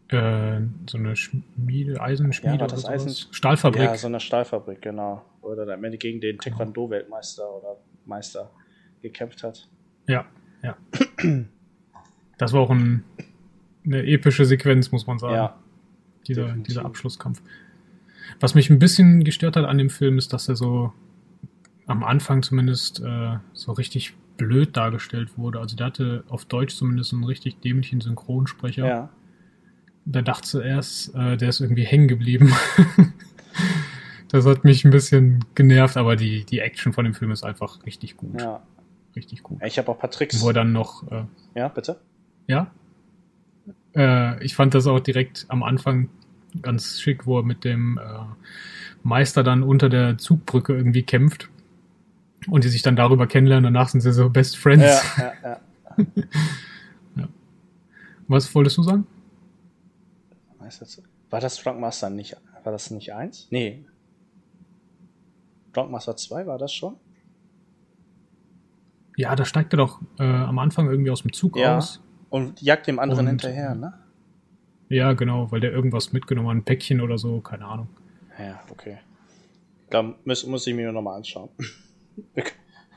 Äh, 0.10 0.62
so 0.90 0.98
eine 0.98 1.16
Schmiede, 1.16 2.00
Eisenschmiede 2.00 2.56
Ja, 2.56 2.60
war 2.62 2.68
oder 2.68 2.76
das. 2.76 2.86
Eisen- 2.86 3.34
Stahlfabrik. 3.34 3.82
Ja, 3.84 3.96
so 3.98 4.08
eine 4.08 4.20
Stahlfabrik, 4.20 4.82
genau. 4.82 5.24
Wo 5.42 5.50
er 5.50 5.58
dann 5.58 5.70
am 5.72 5.84
Ende 5.84 5.98
gegen 5.98 6.22
den 6.22 6.38
Taekwondo-Weltmeister 6.38 7.44
oder 7.58 7.78
Meister 8.06 8.50
gekämpft 9.02 9.44
hat. 9.44 9.68
Ja, 10.08 10.26
ja. 10.68 11.44
Das 12.38 12.54
war 12.54 12.62
auch 12.62 12.70
ein, 12.70 13.04
eine 13.86 14.06
epische 14.06 14.46
Sequenz, 14.46 14.92
muss 14.92 15.08
man 15.08 15.20
sagen. 15.20 15.36
Ja, 15.36 15.58
dieser, 16.28 16.44
definitiv. 16.44 16.68
dieser 16.68 16.86
Abschlusskampf. 16.86 17.42
Was 18.40 18.54
mich 18.56 18.70
ein 18.70 18.80
bisschen 18.80 19.24
gestört 19.24 19.56
hat 19.56 19.66
an 19.66 19.78
dem 19.78 19.90
Film, 19.90 20.18
ist, 20.18 20.34
dass 20.34 20.48
er 20.50 20.56
so 20.56 20.94
am 21.88 22.04
Anfang 22.04 22.44
zumindest 22.44 23.00
äh, 23.00 23.38
so 23.54 23.72
richtig 23.72 24.14
blöd 24.36 24.78
dargestellt 24.78 25.38
wurde. 25.38 25.60
Also 25.60 25.76
der 25.76 25.88
hatte 25.88 26.24
auf 26.28 26.46
Deutsch 26.46 26.76
zumindest 26.76 27.14
einen 27.14 27.24
richtig 27.24 27.60
dämlichen 27.62 28.02
Synchronsprecher. 28.02 28.86
ja. 28.86 29.10
Da 30.10 30.22
dachte 30.22 30.64
erst, 30.64 31.14
äh, 31.16 31.36
der 31.36 31.50
ist 31.50 31.60
irgendwie 31.60 31.84
hängen 31.84 32.08
geblieben. 32.08 32.54
das 34.30 34.46
hat 34.46 34.64
mich 34.64 34.86
ein 34.86 34.92
bisschen 34.92 35.44
genervt, 35.54 35.98
aber 35.98 36.16
die, 36.16 36.46
die 36.46 36.60
Action 36.60 36.94
von 36.94 37.04
dem 37.04 37.14
Film 37.14 37.32
ist 37.32 37.44
einfach 37.44 37.86
richtig 37.86 38.16
gut. 38.16 38.40
ja. 38.40 38.62
Richtig 39.18 39.42
gut. 39.44 39.60
Ich 39.64 39.78
habe 39.80 39.90
auch 39.90 39.96
ein 39.96 40.00
paar 40.00 40.12
Tricks. 40.12 40.42
Wo 40.42 40.48
er 40.50 40.54
dann 40.54 40.72
noch, 40.72 41.10
äh, 41.12 41.24
Ja, 41.56 41.68
bitte? 41.70 42.00
ja. 42.48 42.72
Äh, 43.96 44.44
ich 44.44 44.54
fand 44.56 44.76
das 44.76 44.86
auch 44.86 45.00
direkt 45.00 45.46
am 45.50 45.64
Anfang 45.64 46.10
ganz 46.62 47.02
schick, 47.02 47.26
wo 47.26 47.40
er 47.40 47.44
mit 47.44 47.64
dem 47.64 47.98
äh, 47.98 48.20
Meister 49.02 49.44
dann 49.44 49.64
unter 49.64 49.90
der 49.90 50.18
Zugbrücke 50.20 50.76
irgendwie 50.76 51.02
kämpft 51.02 51.50
und 52.48 52.64
die 52.64 52.70
sich 52.70 52.84
dann 52.84 52.96
darüber 52.96 53.26
kennenlernen. 53.26 53.74
Danach 53.74 53.90
sind 53.90 54.02
sie 54.02 54.14
so 54.14 54.30
Best 54.30 54.56
Friends. 54.58 54.84
Ja, 55.18 55.34
ja, 55.44 55.60
ja. 57.18 57.28
Was 58.28 58.54
wolltest 58.54 58.78
du 58.78 58.84
sagen? 58.84 59.08
War 61.30 61.40
das 61.40 61.58
Drunk 61.58 61.80
Master 61.80 62.10
nicht, 62.10 62.36
war 62.64 62.72
das 62.72 62.92
nicht 62.92 63.14
eins? 63.14 63.48
Nee. 63.50 63.84
Drunk 65.74 65.92
Master 65.92 66.16
2 66.16 66.46
war 66.46 66.58
das 66.58 66.74
schon? 66.74 66.96
Ja, 69.18 69.36
da 69.36 69.44
steigt 69.46 69.74
er 69.74 69.78
doch 69.78 70.00
äh, 70.20 70.24
am 70.24 70.58
Anfang 70.60 70.90
irgendwie 70.90 71.12
aus 71.12 71.24
dem 71.24 71.34
Zug 71.34 71.58
Ja. 71.58 71.78
aus. 71.78 72.02
Und 72.30 72.62
jagt 72.62 72.88
dem 72.88 73.00
anderen 73.00 73.22
Und- 73.26 73.28
hinterher, 73.42 73.76
ne? 73.76 73.94
Ja, 74.90 75.12
genau, 75.14 75.52
weil 75.52 75.60
der 75.60 75.72
irgendwas 75.74 76.14
mitgenommen 76.14 76.48
hat, 76.50 76.56
ein 76.56 76.64
Päckchen 76.64 77.02
oder 77.02 77.18
so, 77.18 77.42
keine 77.42 77.66
Ahnung. 77.66 77.90
Ja, 78.40 78.62
okay. 78.70 79.00
Da 79.90 80.14
muss, 80.24 80.46
muss 80.46 80.66
ich 80.68 80.74
mir 80.74 80.92
nochmal 80.94 81.18
anschauen. 81.18 81.50
Wir 82.36 82.44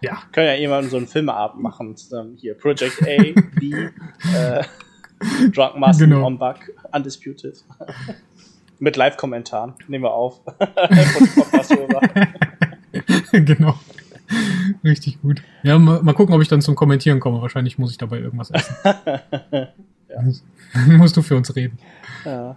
Ja, 0.03 0.19
können 0.33 0.47
ja 0.47 0.55
irgendwann 0.55 0.89
so 0.89 0.97
einen 0.99 1.07
Filmeabend 1.09 1.63
machen. 1.63 1.97
zusammen. 1.97 2.37
Hier, 2.37 2.55
Project 2.55 3.03
A, 3.03 3.23
B, 3.59 3.73
äh, 4.35 4.63
Drunk 5.53 5.77
Master 5.77 6.07
Genau. 6.07 6.27
on 6.27 6.39
Bug, 6.39 6.57
Undisputed. 6.93 7.65
Mit 8.79 8.97
Live-Kommentaren. 8.97 9.75
Nehmen 9.89 10.05
wir 10.05 10.13
auf. 10.13 10.41
Genau. 13.33 13.79
Richtig 14.85 15.21
gut. 15.21 15.43
Ja, 15.63 15.79
mal, 15.79 16.03
mal 16.03 16.15
gucken, 16.15 16.35
ob 16.35 16.43
ich 16.43 16.49
dann 16.49 16.63
zum 16.63 16.75
Kommentieren 16.75 17.21
komme. 17.21 17.43
Wahrscheinlich 17.43 17.79
muss 17.79 17.91
ich 17.91 17.99
dabei 17.99 18.19
irgendwas 18.19 18.51
essen. 18.51 18.75
Musst 20.87 21.17
du 21.17 21.23
für 21.23 21.37
uns 21.37 21.55
reden. 21.55 21.79
Ja. 22.25 22.57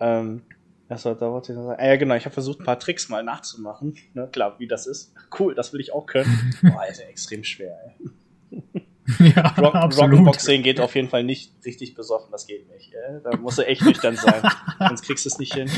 Ähm, 0.00 0.42
war, 0.88 1.14
da 1.14 1.30
wollte 1.30 1.52
ich 1.52 1.58
noch 1.58 1.64
sagen. 1.66 1.80
Ah, 1.80 1.86
ja, 1.86 1.96
genau, 1.96 2.14
ich 2.14 2.24
habe 2.24 2.32
versucht, 2.32 2.60
ein 2.60 2.64
paar 2.64 2.78
Tricks 2.78 3.08
mal 3.08 3.22
nachzumachen. 3.22 3.96
Ne, 4.12 4.28
klar, 4.30 4.56
wie 4.58 4.66
das 4.66 4.86
ist. 4.86 5.12
Cool, 5.38 5.54
das 5.54 5.72
will 5.72 5.80
ich 5.80 5.92
auch 5.92 6.06
können. 6.06 6.54
Boah, 6.62 6.86
ist 6.88 7.00
ja 7.00 7.06
extrem 7.06 7.44
schwer, 7.44 7.76
ey. 7.86 8.82
Ja, 9.18 9.48
Rock, 9.58 9.74
absolut. 9.74 10.20
Rock'n'Boxing 10.20 10.62
geht 10.62 10.80
auf 10.80 10.94
jeden 10.94 11.08
Fall 11.08 11.24
nicht 11.24 11.52
richtig 11.64 11.94
besoffen, 11.94 12.30
das 12.32 12.46
geht 12.46 12.70
nicht. 12.70 12.92
Ey. 12.94 13.20
Da 13.22 13.36
musst 13.36 13.58
du 13.58 13.66
echt 13.66 13.82
nüchtern 13.82 14.16
sein. 14.16 14.42
Sonst 14.78 15.02
kriegst 15.02 15.24
du 15.24 15.28
es 15.28 15.38
nicht 15.38 15.54
hin. 15.54 15.68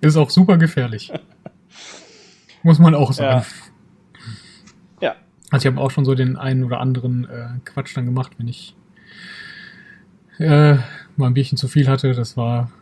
Ist 0.00 0.16
auch 0.16 0.28
super 0.30 0.58
gefährlich. 0.58 1.12
Muss 2.62 2.78
man 2.78 2.94
auch 2.94 3.12
sagen. 3.12 3.40
Ja. 3.40 3.71
Also 5.52 5.68
ich 5.68 5.74
habe 5.74 5.84
auch 5.84 5.90
schon 5.90 6.06
so 6.06 6.14
den 6.14 6.36
einen 6.36 6.64
oder 6.64 6.80
anderen 6.80 7.28
äh, 7.28 7.48
Quatsch 7.66 7.94
dann 7.94 8.06
gemacht, 8.06 8.32
wenn 8.38 8.48
ich 8.48 8.74
äh, 10.38 10.76
mal 11.16 11.26
ein 11.26 11.34
Bierchen 11.34 11.58
zu 11.58 11.68
viel 11.68 11.88
hatte. 11.88 12.14
Das 12.14 12.38
war. 12.38 12.72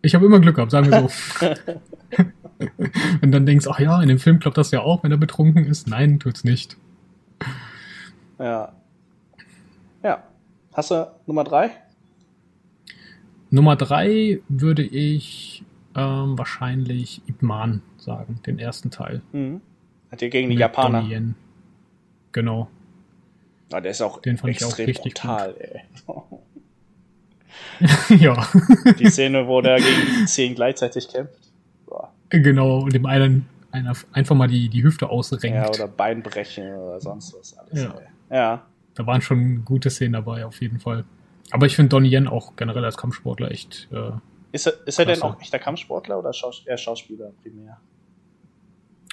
Ich 0.00 0.14
habe 0.14 0.24
immer 0.24 0.38
Glück 0.38 0.56
gehabt, 0.56 0.70
sagen 0.70 0.90
wir 0.90 1.08
so. 1.08 1.46
wenn 3.20 3.32
dann 3.32 3.46
denkst, 3.46 3.66
ach 3.68 3.80
ja, 3.80 4.00
in 4.00 4.08
dem 4.08 4.20
Film 4.20 4.38
klappt 4.38 4.58
das 4.58 4.70
ja 4.70 4.80
auch, 4.80 5.02
wenn 5.02 5.10
er 5.10 5.18
betrunken 5.18 5.64
ist. 5.64 5.88
Nein, 5.88 6.20
tut's 6.20 6.44
nicht. 6.44 6.76
Ja. 8.38 8.72
Ja. 10.04 10.22
Hast 10.72 10.92
du 10.92 11.10
Nummer 11.26 11.42
drei? 11.42 11.70
Nummer 13.50 13.74
drei 13.74 14.40
würde 14.48 14.84
ich 14.84 15.64
ähm, 15.96 16.38
wahrscheinlich 16.38 17.22
Ip 17.26 17.42
Man 17.42 17.82
sagen, 17.96 18.38
den 18.46 18.60
ersten 18.60 18.92
Teil. 18.92 19.20
Mhm. 19.32 19.60
Hat 20.12 20.22
ihr 20.22 20.30
gegen 20.30 20.48
die 20.48 20.54
Mit 20.54 20.60
Japaner. 20.60 21.00
Donnie 21.00 21.14
Yen. 21.14 21.34
Genau. 22.32 22.68
Ah, 23.72 23.80
der 23.80 23.92
ist 23.92 24.02
auch 24.02 24.20
Den 24.20 24.36
fand 24.36 24.54
ich 24.54 24.64
auch 24.64 24.68
extrem 24.68 24.86
richtig 24.86 25.14
brutal, 25.14 25.54
ey. 25.58 25.80
ja, 28.18 28.46
Die 28.98 29.10
Szene, 29.10 29.46
wo 29.46 29.60
der 29.60 29.78
gegen 29.78 30.26
zehn 30.26 30.54
gleichzeitig 30.54 31.08
kämpft. 31.08 31.52
Boah. 31.86 32.12
genau. 32.30 32.80
Und 32.80 32.94
dem 32.94 33.06
einen 33.06 33.46
einer 33.70 33.94
einfach 34.12 34.36
mal 34.36 34.48
die, 34.48 34.68
die 34.68 34.82
Hüfte 34.82 35.08
ausrenkt. 35.08 35.44
Ja, 35.56 35.68
oder 35.68 35.88
Beinbrechen 35.88 36.74
oder 36.74 37.00
sonst 37.00 37.34
was 37.38 37.56
alles. 37.56 37.82
Ja. 37.82 37.94
Ey. 37.94 38.36
Ja. 38.36 38.66
Da 38.94 39.06
waren 39.06 39.22
schon 39.22 39.64
gute 39.64 39.90
Szenen 39.90 40.12
dabei, 40.12 40.44
auf 40.44 40.60
jeden 40.60 40.78
Fall. 40.78 41.04
Aber 41.50 41.66
ich 41.66 41.74
finde 41.76 41.90
Donnie 41.90 42.10
Yen 42.14 42.28
auch 42.28 42.56
generell 42.56 42.84
als 42.84 42.96
Kampfsportler 42.96 43.50
echt. 43.50 43.88
Äh, 43.90 44.12
Ist 44.52 44.66
er, 44.66 44.74
ist 44.86 44.98
er 44.98 45.06
denn 45.06 45.22
auch 45.22 45.40
echter 45.40 45.58
Kampfsportler 45.58 46.18
oder 46.18 46.32
Schaus 46.32 46.62
eher 46.66 46.76
Schauspieler 46.76 47.32
primär? 47.42 47.78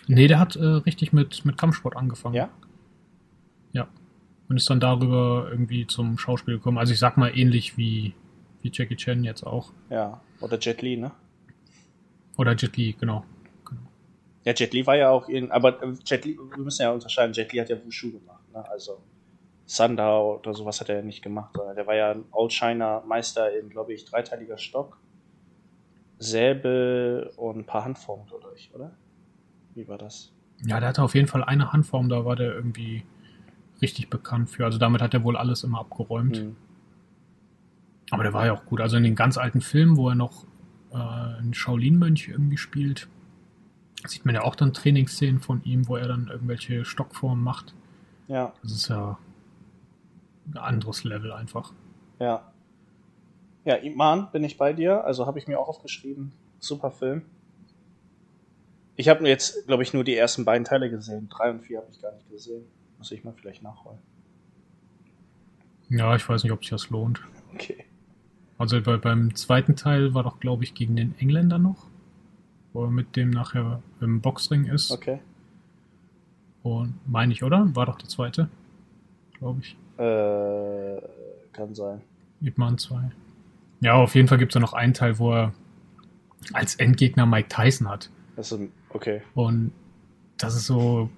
nee, 0.07 0.27
der 0.27 0.39
hat 0.39 0.55
äh, 0.55 0.63
richtig 0.63 1.13
mit, 1.13 1.45
mit 1.45 1.57
Kampfsport 1.57 1.95
angefangen. 1.95 2.35
Ja? 2.35 2.43
Ja. 2.43 2.49
Und 4.49 4.57
ist 4.57 4.69
dann 4.69 4.79
darüber 4.79 5.47
irgendwie 5.51 5.85
zum 5.85 6.17
Schauspiel 6.17 6.55
gekommen. 6.55 6.79
Also 6.79 6.91
ich 6.91 6.99
sag 6.99 7.17
mal 7.17 7.37
ähnlich 7.37 7.77
wie, 7.77 8.15
wie 8.61 8.71
Jackie 8.73 8.95
Chan 8.95 9.23
jetzt 9.23 9.43
auch. 9.43 9.71
Ja. 9.89 10.21
Oder 10.41 10.57
Jet 10.57 10.81
Li, 10.81 10.97
ne? 10.97 11.11
Oder 12.35 12.55
Jet 12.55 12.75
Li, 12.75 12.95
genau. 12.99 13.23
Ja, 14.45 14.53
Jet 14.53 14.73
Li 14.73 14.87
war 14.87 14.95
ja 14.95 15.09
auch 15.11 15.29
in, 15.29 15.51
aber 15.51 15.77
Jet 16.05 16.25
Li, 16.25 16.37
wir 16.37 16.63
müssen 16.63 16.81
ja 16.81 16.91
unterscheiden, 16.91 17.33
Jet 17.33 17.53
Li 17.53 17.59
hat 17.59 17.69
ja 17.69 17.77
Wushu 17.85 18.11
gemacht, 18.11 18.41
ne? 18.51 18.67
Also 18.69 19.03
Sundown 19.67 20.39
oder 20.39 20.55
sowas 20.55 20.81
hat 20.81 20.89
er 20.89 20.95
ja 20.95 21.01
nicht 21.03 21.21
gemacht, 21.21 21.51
sondern 21.55 21.75
der 21.75 21.85
war 21.85 21.95
ja 21.95 22.11
ein 22.11 22.25
Old 22.31 22.51
China 22.51 23.03
Meister 23.05 23.55
in, 23.55 23.69
glaube 23.69 23.93
ich, 23.93 24.05
dreiteiliger 24.05 24.57
Stock, 24.57 24.97
Säbel 26.17 27.31
und 27.37 27.57
ein 27.59 27.65
paar 27.65 27.85
Handformen 27.85 28.25
dadurch, 28.31 28.71
oder? 28.73 28.95
Wie 29.75 29.87
war 29.87 29.99
das? 29.99 30.33
Ja, 30.65 30.79
der 30.79 30.89
hatte 30.89 31.03
auf 31.03 31.13
jeden 31.13 31.27
Fall 31.27 31.43
eine 31.43 31.71
Handform, 31.71 32.09
da 32.09 32.25
war 32.25 32.35
der 32.35 32.55
irgendwie 32.55 33.03
richtig 33.81 34.09
bekannt 34.09 34.49
für. 34.49 34.65
Also 34.65 34.77
damit 34.77 35.01
hat 35.01 35.13
er 35.13 35.23
wohl 35.23 35.37
alles 35.37 35.63
immer 35.63 35.79
abgeräumt. 35.79 36.37
Hm. 36.37 36.55
Aber 38.11 38.23
der 38.23 38.33
war 38.33 38.45
ja 38.45 38.53
auch 38.53 38.65
gut. 38.65 38.81
Also 38.81 38.97
in 38.97 39.03
den 39.03 39.15
ganz 39.15 39.37
alten 39.37 39.61
Filmen, 39.61 39.97
wo 39.97 40.09
er 40.09 40.15
noch 40.15 40.45
äh, 40.91 40.95
einen 40.97 41.53
Shaolin-Mönch 41.53 42.27
irgendwie 42.29 42.57
spielt, 42.57 43.07
sieht 44.05 44.25
man 44.25 44.33
ja 44.35 44.41
auch 44.43 44.55
dann 44.55 44.73
Trainingsszenen 44.73 45.39
von 45.41 45.63
ihm, 45.63 45.87
wo 45.87 45.95
er 45.97 46.07
dann 46.07 46.27
irgendwelche 46.27 46.85
Stockformen 46.85 47.43
macht. 47.43 47.73
Ja, 48.27 48.53
Das 48.63 48.71
ist 48.71 48.87
ja 48.87 49.17
ein 50.47 50.57
anderes 50.57 51.03
Level 51.03 51.31
einfach. 51.31 51.73
ja. 52.19 52.43
Ja, 53.65 53.75
Iman 53.75 54.31
bin 54.31 54.43
ich 54.45 54.57
bei 54.57 54.71
dir, 54.73 55.03
also 55.03 55.27
habe 55.27 55.37
ich 55.37 55.45
mir 55.47 55.59
auch 55.59 55.67
aufgeschrieben. 55.67 56.31
Super 56.59 56.89
Film. 56.91 57.23
Ich 58.95 59.09
habe 59.09 59.27
jetzt, 59.27 59.67
glaube 59.67 59.83
ich, 59.83 59.93
nur 59.93 60.03
die 60.03 60.15
ersten 60.15 60.43
beiden 60.45 60.63
Teile 60.63 60.89
gesehen. 60.89 61.29
Drei 61.29 61.51
und 61.51 61.59
vier 61.59 61.79
habe 61.79 61.87
ich 61.91 62.01
gar 62.01 62.13
nicht 62.13 62.27
gesehen. 62.29 62.65
Muss 62.99 63.11
ich 63.11 63.23
mal 63.23 63.33
vielleicht 63.33 63.63
nachholen. 63.63 63.97
Ja, 65.89 66.15
ich 66.15 66.29
weiß 66.29 66.43
nicht, 66.43 66.51
ob 66.51 66.59
sich 66.59 66.69
das 66.69 66.89
lohnt. 66.91 67.21
Okay. 67.53 67.85
Also 68.59 68.79
bei, 68.81 68.97
beim 68.97 69.33
zweiten 69.35 69.75
Teil 69.75 70.13
war 70.13 70.23
doch, 70.23 70.39
glaube 70.39 70.63
ich, 70.63 70.73
gegen 70.73 70.95
den 70.95 71.17
Engländer 71.17 71.57
noch, 71.57 71.87
wo 72.73 72.83
er 72.83 72.91
mit 72.91 73.15
dem 73.15 73.31
nachher 73.31 73.81
im 74.01 74.21
Boxring 74.21 74.65
ist. 74.65 74.91
Okay. 74.91 75.19
Und 76.61 76.99
meine 77.07 77.31
ich, 77.33 77.41
oder? 77.41 77.73
War 77.75 77.85
doch 77.85 77.97
der 77.97 78.09
zweite, 78.09 78.49
glaube 79.33 79.61
ich. 79.61 79.77
Äh, 79.97 81.01
kann 81.53 81.73
sein. 81.73 82.01
Ip 82.41 82.57
Man 82.57 82.77
2. 82.77 83.11
Ja, 83.81 83.93
auf 83.93 84.13
jeden 84.13 84.27
Fall 84.27 84.37
gibt 84.37 84.51
es 84.51 84.53
da 84.53 84.59
noch 84.59 84.73
einen 84.73 84.93
Teil, 84.93 85.19
wo 85.19 85.33
er 85.33 85.53
als 86.53 86.75
Endgegner 86.75 87.25
Mike 87.25 87.47
Tyson 87.47 87.87
hat. 87.87 88.09
Das 88.35 88.51
ist, 88.51 88.61
okay. 88.89 89.21
Und 89.33 89.71
das 90.37 90.55
ist 90.55 90.65
so 90.65 91.09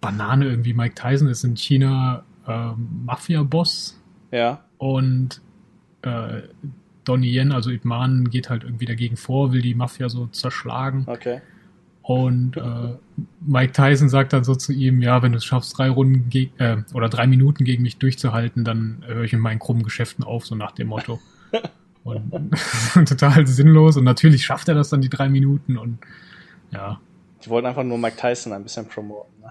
Banane 0.00 0.46
irgendwie. 0.46 0.74
Mike 0.74 0.94
Tyson 0.94 1.28
ist 1.28 1.44
in 1.44 1.56
China 1.56 2.24
ähm, 2.46 2.88
Mafia-Boss 3.04 4.00
Ja. 4.30 4.60
und 4.78 5.40
äh, 6.02 6.42
Donnie 7.04 7.32
Yen, 7.32 7.52
also 7.52 7.70
Ip 7.70 7.84
Man, 7.84 8.30
geht 8.30 8.50
halt 8.50 8.64
irgendwie 8.64 8.84
dagegen 8.86 9.16
vor, 9.16 9.52
will 9.52 9.62
die 9.62 9.74
Mafia 9.74 10.08
so 10.08 10.26
zerschlagen. 10.26 11.04
Okay. 11.06 11.40
Und 12.02 12.56
äh, 12.56 12.94
Mike 13.40 13.72
Tyson 13.72 14.08
sagt 14.08 14.32
dann 14.32 14.44
so 14.44 14.54
zu 14.54 14.72
ihm, 14.72 15.02
ja, 15.02 15.22
wenn 15.22 15.32
du 15.32 15.38
es 15.38 15.44
schaffst, 15.44 15.76
drei 15.76 15.88
Runden 15.90 16.30
äh, 16.58 16.76
oder 16.94 17.08
drei 17.08 17.26
Minuten 17.26 17.64
gegen 17.64 17.82
mich 17.82 17.98
durchzuhalten, 17.98 18.64
dann 18.64 19.02
höre 19.06 19.24
ich 19.24 19.32
in 19.32 19.40
meinen 19.40 19.58
krummen 19.58 19.82
Geschäften 19.82 20.24
auf, 20.24 20.46
so 20.46 20.54
nach 20.54 20.72
dem 20.72 20.88
Motto. 20.88 21.20
Und 22.04 22.30
total 23.08 23.44
sinnlos. 23.48 23.96
Und 23.96 24.04
natürlich 24.04 24.44
schafft 24.46 24.68
er 24.68 24.76
das 24.76 24.90
dann 24.90 25.00
die 25.00 25.08
drei 25.08 25.28
Minuten 25.28 25.76
und 25.76 25.98
ja, 26.70 27.00
Die 27.44 27.50
wollten 27.50 27.66
einfach 27.66 27.82
nur 27.82 27.98
Mike 27.98 28.16
Tyson 28.16 28.52
ein 28.52 28.62
bisschen 28.62 28.86
promoten. 28.86 29.32
Ne? 29.40 29.50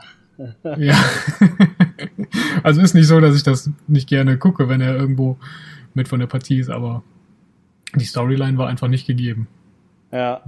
Ja. 0.77 0.95
also 2.63 2.81
ist 2.81 2.93
nicht 2.93 3.07
so, 3.07 3.19
dass 3.19 3.35
ich 3.35 3.43
das 3.43 3.69
nicht 3.87 4.07
gerne 4.07 4.37
gucke, 4.37 4.69
wenn 4.69 4.81
er 4.81 4.95
irgendwo 4.95 5.37
mit 5.93 6.07
von 6.07 6.19
der 6.19 6.27
Partie 6.27 6.59
ist, 6.59 6.69
aber 6.69 7.03
die 7.95 8.05
Storyline 8.05 8.57
war 8.57 8.67
einfach 8.67 8.87
nicht 8.87 9.07
gegeben. 9.07 9.47
Ja. 10.11 10.41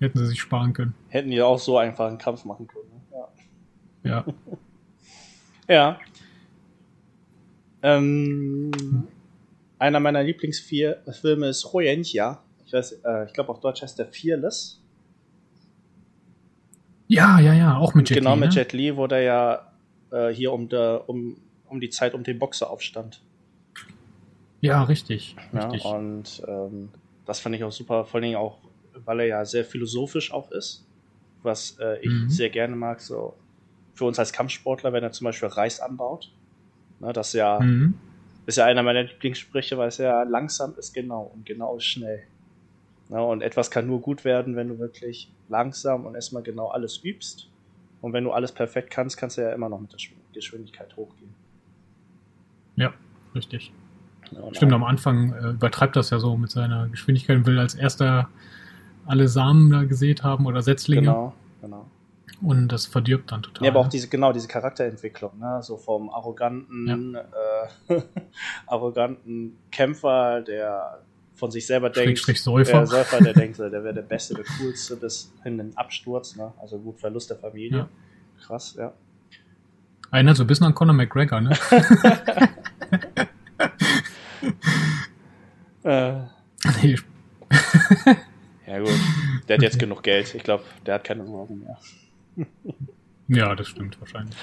Hätten 0.00 0.18
sie 0.18 0.26
sich 0.26 0.40
sparen 0.40 0.72
können. 0.72 0.94
Hätten 1.08 1.30
die 1.30 1.42
auch 1.42 1.58
so 1.58 1.78
einfach 1.78 2.08
einen 2.08 2.18
Kampf 2.18 2.44
machen 2.44 2.66
können. 2.66 2.88
Ne? 3.10 3.18
Ja. 4.04 4.10
Ja. 4.10 4.24
Ja. 5.68 6.00
Ähm, 7.80 8.72
einer 9.78 10.00
meiner 10.00 10.24
Lieblingsfilme 10.24 11.46
ist 11.46 11.72
Huyenjia. 11.72 12.42
Ich 12.66 12.72
weiß, 12.72 13.00
äh, 13.04 13.26
ich 13.26 13.32
glaube 13.32 13.50
auf 13.50 13.60
Deutsch 13.60 13.80
heißt 13.80 13.96
der 13.96 14.06
Fearless. 14.06 14.79
Ja, 17.10 17.40
ja, 17.40 17.52
ja, 17.52 17.76
auch 17.76 17.94
mit 17.94 18.08
Jet 18.08 18.18
genau 18.18 18.34
Li, 18.34 18.40
mit 18.40 18.50
ne? 18.50 18.54
Jet 18.54 18.72
Li, 18.72 18.96
wo 18.96 19.08
der 19.08 19.22
ja 19.22 19.72
äh, 20.12 20.28
hier 20.28 20.52
um, 20.52 20.68
der, 20.68 21.08
um, 21.08 21.36
um 21.68 21.80
die 21.80 21.90
Zeit 21.90 22.14
um 22.14 22.22
den 22.22 22.38
Boxer 22.38 22.70
aufstand. 22.70 23.20
Ja, 24.60 24.84
richtig. 24.84 25.34
Ja, 25.52 25.70
richtig. 25.70 25.90
und 25.90 26.42
ähm, 26.46 26.90
das 27.26 27.40
fand 27.40 27.56
ich 27.56 27.64
auch 27.64 27.72
super, 27.72 28.04
vor 28.04 28.14
allen 28.16 28.22
Dingen 28.22 28.36
auch, 28.36 28.58
weil 29.04 29.20
er 29.20 29.26
ja 29.26 29.44
sehr 29.44 29.64
philosophisch 29.64 30.32
auch 30.32 30.52
ist, 30.52 30.86
was 31.42 31.76
äh, 31.80 31.98
ich 32.00 32.12
Mhm. 32.12 32.28
sehr 32.30 32.48
gerne 32.48 32.76
mag. 32.76 33.00
So 33.00 33.34
für 33.94 34.04
uns 34.04 34.20
als 34.20 34.32
Kampfsportler, 34.32 34.92
wenn 34.92 35.02
er 35.02 35.10
zum 35.10 35.24
Beispiel 35.24 35.48
Reis 35.48 35.80
anbaut, 35.80 36.30
ne, 37.00 37.12
das 37.12 37.32
ja 37.32 37.58
mhm. 37.58 37.94
ist 38.46 38.56
ja 38.56 38.66
einer 38.66 38.84
meiner 38.84 39.02
Lieblingssprüche, 39.02 39.76
weil 39.76 39.88
es 39.88 39.98
ja 39.98 40.22
langsam 40.22 40.76
ist 40.78 40.94
genau 40.94 41.22
und 41.34 41.44
genau 41.44 41.76
ist 41.76 41.86
schnell. 41.86 42.22
Ne, 43.10 43.20
und 43.20 43.42
etwas 43.42 43.72
kann 43.72 43.88
nur 43.88 44.00
gut 44.00 44.24
werden, 44.24 44.54
wenn 44.54 44.68
du 44.68 44.78
wirklich 44.78 45.32
langsam 45.48 46.06
und 46.06 46.14
erstmal 46.14 46.44
genau 46.44 46.68
alles 46.68 46.98
übst. 47.02 47.48
Und 48.00 48.12
wenn 48.12 48.22
du 48.22 48.30
alles 48.30 48.52
perfekt 48.52 48.90
kannst, 48.90 49.16
kannst 49.16 49.36
du 49.36 49.42
ja 49.42 49.52
immer 49.52 49.68
noch 49.68 49.80
mit 49.80 49.92
der 49.92 49.98
Schw- 49.98 50.12
Geschwindigkeit 50.32 50.96
hochgehen. 50.96 51.34
Ja, 52.76 52.92
richtig. 53.34 53.72
Ja, 54.30 54.54
Stimmt, 54.54 54.72
am 54.72 54.84
Anfang 54.84 55.32
äh, 55.32 55.48
übertreibt 55.50 55.96
das 55.96 56.10
ja 56.10 56.20
so 56.20 56.36
mit 56.36 56.52
seiner 56.52 56.88
Geschwindigkeit 56.88 57.36
und 57.36 57.46
will 57.46 57.58
als 57.58 57.74
erster 57.74 58.30
alle 59.06 59.26
Samen 59.26 59.70
da 59.70 59.82
gesät 59.82 60.22
haben 60.22 60.46
oder 60.46 60.62
Setzlinge 60.62 61.02
Genau, 61.02 61.34
genau. 61.60 61.86
und 62.42 62.68
das 62.68 62.86
verdirbt 62.86 63.32
dann 63.32 63.42
total. 63.42 63.64
Ja, 63.66 63.72
aber 63.72 63.80
auch 63.80 63.84
ne? 63.86 63.90
diese, 63.90 64.06
genau, 64.08 64.32
diese 64.32 64.46
Charakterentwicklung, 64.46 65.36
ne? 65.40 65.60
So 65.62 65.76
vom 65.76 66.10
arroganten, 66.10 67.16
äh, 67.16 68.02
arroganten 68.66 69.58
Kämpfer, 69.72 70.42
der 70.42 71.00
von 71.34 71.50
sich 71.50 71.66
selber 71.66 71.90
denkt, 71.90 72.18
Schrägstrich 72.18 72.42
Säufer. 72.42 72.78
Der 72.78 72.86
Säufer, 72.86 73.22
der 73.22 73.32
denkt, 73.32 73.58
der 73.58 73.72
wäre 73.72 73.94
der 73.94 74.02
Beste, 74.02 74.34
der 74.34 74.44
Coolste, 74.44 74.96
bis 74.96 75.32
hin 75.42 75.58
den 75.58 75.76
Absturz, 75.76 76.36
ne? 76.36 76.52
Also 76.60 76.78
gut, 76.78 77.00
Verlust 77.00 77.30
der 77.30 77.38
Familie. 77.38 77.78
Ja. 77.78 77.88
Krass, 78.46 78.74
ja. 78.78 78.92
Erinnert 80.10 80.36
so 80.36 80.44
ein 80.44 80.46
bisschen 80.46 80.66
an 80.66 80.74
Conor 80.74 80.94
McGregor, 80.94 81.40
ne? 81.40 81.56
Äh, 85.82 86.12
nee, 86.82 86.96
ja 88.66 88.78
gut, 88.78 88.90
der 89.48 89.56
hat 89.56 89.62
jetzt 89.62 89.78
genug 89.78 90.02
Geld. 90.02 90.34
Ich 90.34 90.42
glaube, 90.42 90.64
der 90.86 90.94
hat 90.96 91.04
keine 91.04 91.26
Sorgen 91.26 91.60
mehr. 91.60 91.78
ja, 93.28 93.54
das 93.54 93.68
stimmt 93.68 93.98
wahrscheinlich. 94.00 94.36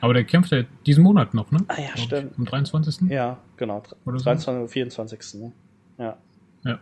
Aber 0.00 0.14
der 0.14 0.24
kämpft 0.24 0.50
ja 0.52 0.64
diesen 0.86 1.04
Monat 1.04 1.34
noch, 1.34 1.50
ne? 1.50 1.60
Ah 1.68 1.80
ja, 1.80 1.96
stimmt. 1.96 2.38
Am 2.38 2.44
23. 2.44 3.08
Ja, 3.10 3.38
genau. 3.56 3.82
Oder 4.04 4.18
so. 4.18 4.24
23. 4.24 4.62
und 4.62 4.68
24. 4.68 5.34
Ne? 5.40 5.52
Ja. 5.98 6.16
Ja. 6.64 6.78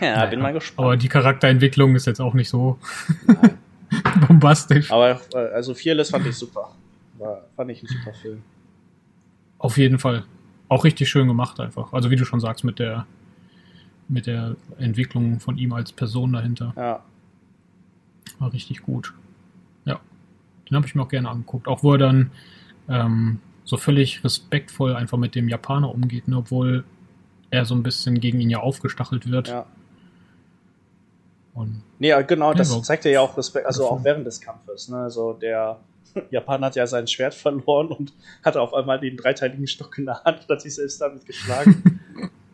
Ja, 0.00 0.16
Naja, 0.16 0.26
bin 0.26 0.40
mal 0.40 0.48
Aber 0.48 0.58
gespannt. 0.58 1.02
die 1.02 1.08
Charakterentwicklung 1.08 1.94
ist 1.94 2.06
jetzt 2.06 2.20
auch 2.20 2.34
nicht 2.34 2.48
so 2.48 2.78
bombastisch. 4.28 4.90
Aber, 4.90 5.20
äh, 5.34 5.38
also 5.54 5.74
Fearless 5.74 6.10
fand 6.10 6.26
ich 6.26 6.36
super. 6.36 6.74
War, 7.18 7.42
fand 7.56 7.70
ich 7.70 7.82
ein 7.82 7.86
super 7.86 8.14
Film. 8.14 8.42
Auf 9.58 9.76
jeden 9.76 9.98
Fall. 9.98 10.24
Auch 10.68 10.84
richtig 10.84 11.08
schön 11.08 11.26
gemacht 11.28 11.60
einfach. 11.60 11.92
Also 11.92 12.10
wie 12.10 12.16
du 12.16 12.24
schon 12.24 12.40
sagst, 12.40 12.64
mit 12.64 12.78
der 12.78 13.06
mit 14.08 14.26
der 14.26 14.56
Entwicklung 14.78 15.38
von 15.38 15.56
ihm 15.56 15.72
als 15.72 15.92
Person 15.92 16.32
dahinter. 16.32 16.72
Ja, 16.76 17.04
War 18.40 18.52
richtig 18.52 18.82
gut. 18.82 19.12
Ja. 19.84 20.00
Den 20.68 20.76
habe 20.76 20.86
ich 20.86 20.94
mir 20.96 21.02
auch 21.02 21.08
gerne 21.08 21.28
angeguckt. 21.28 21.68
Auch 21.68 21.84
wo 21.84 21.92
er 21.92 21.98
dann 21.98 22.30
ähm, 22.88 23.38
so 23.64 23.76
völlig 23.76 24.24
respektvoll 24.24 24.96
einfach 24.96 25.16
mit 25.18 25.36
dem 25.36 25.48
Japaner 25.48 25.94
umgeht, 25.94 26.26
ne? 26.26 26.38
obwohl 26.38 26.82
er 27.50 27.64
so 27.64 27.74
ein 27.74 27.82
bisschen 27.82 28.20
gegen 28.20 28.40
ihn 28.40 28.50
ja 28.50 28.58
aufgestachelt 28.60 29.30
wird. 29.30 29.48
ja. 29.48 29.66
Und 31.54 31.82
Nee, 31.98 32.08
ja, 32.08 32.22
genau, 32.22 32.54
das 32.54 32.74
Ja, 32.74 32.82
zeigt 32.82 33.04
ja 33.04 33.20
auch 33.20 33.36
Respekt, 33.36 33.66
also 33.66 33.86
auch 33.86 34.02
während 34.04 34.26
des 34.26 34.40
Kampfes. 34.40 34.88
Ne? 34.88 34.96
Also 34.96 35.34
der 35.34 35.80
Japaner 36.30 36.68
hat 36.68 36.76
ja 36.76 36.86
sein 36.86 37.06
Schwert 37.06 37.34
verloren 37.34 37.88
und 37.88 38.14
hatte 38.42 38.60
auf 38.60 38.72
einmal 38.72 38.98
den 38.98 39.18
dreiteiligen 39.18 39.66
Stock 39.66 39.98
in 39.98 40.06
der 40.06 40.24
Hand 40.24 40.42
und 40.42 40.48
hat 40.48 40.62
sich 40.62 40.74
selbst 40.74 41.00
damit 41.00 41.26
geschlagen. 41.26 42.00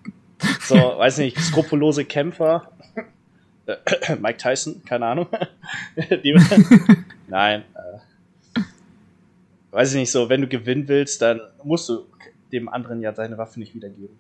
so, 0.63 0.75
weiß 0.75 1.19
nicht, 1.19 1.39
skrupellose 1.39 2.05
Kämpfer. 2.05 2.73
Äh, 3.67 4.17
Mike 4.21 4.39
Tyson, 4.39 4.83
keine 4.85 5.07
Ahnung. 5.07 5.29
Nein. 7.29 7.63
Äh, 7.75 8.61
weiß 9.71 9.91
ich 9.93 10.01
nicht, 10.01 10.11
so, 10.11 10.29
wenn 10.29 10.41
du 10.41 10.49
gewinnen 10.49 10.89
willst, 10.89 11.23
dann 11.23 11.41
musst 11.63 11.89
du 11.89 12.07
dem 12.51 12.69
anderen 12.69 13.01
ja 13.01 13.15
seine 13.15 13.39
Waffe 13.39 13.61
nicht 13.61 13.75
wiedergeben. 13.77 14.17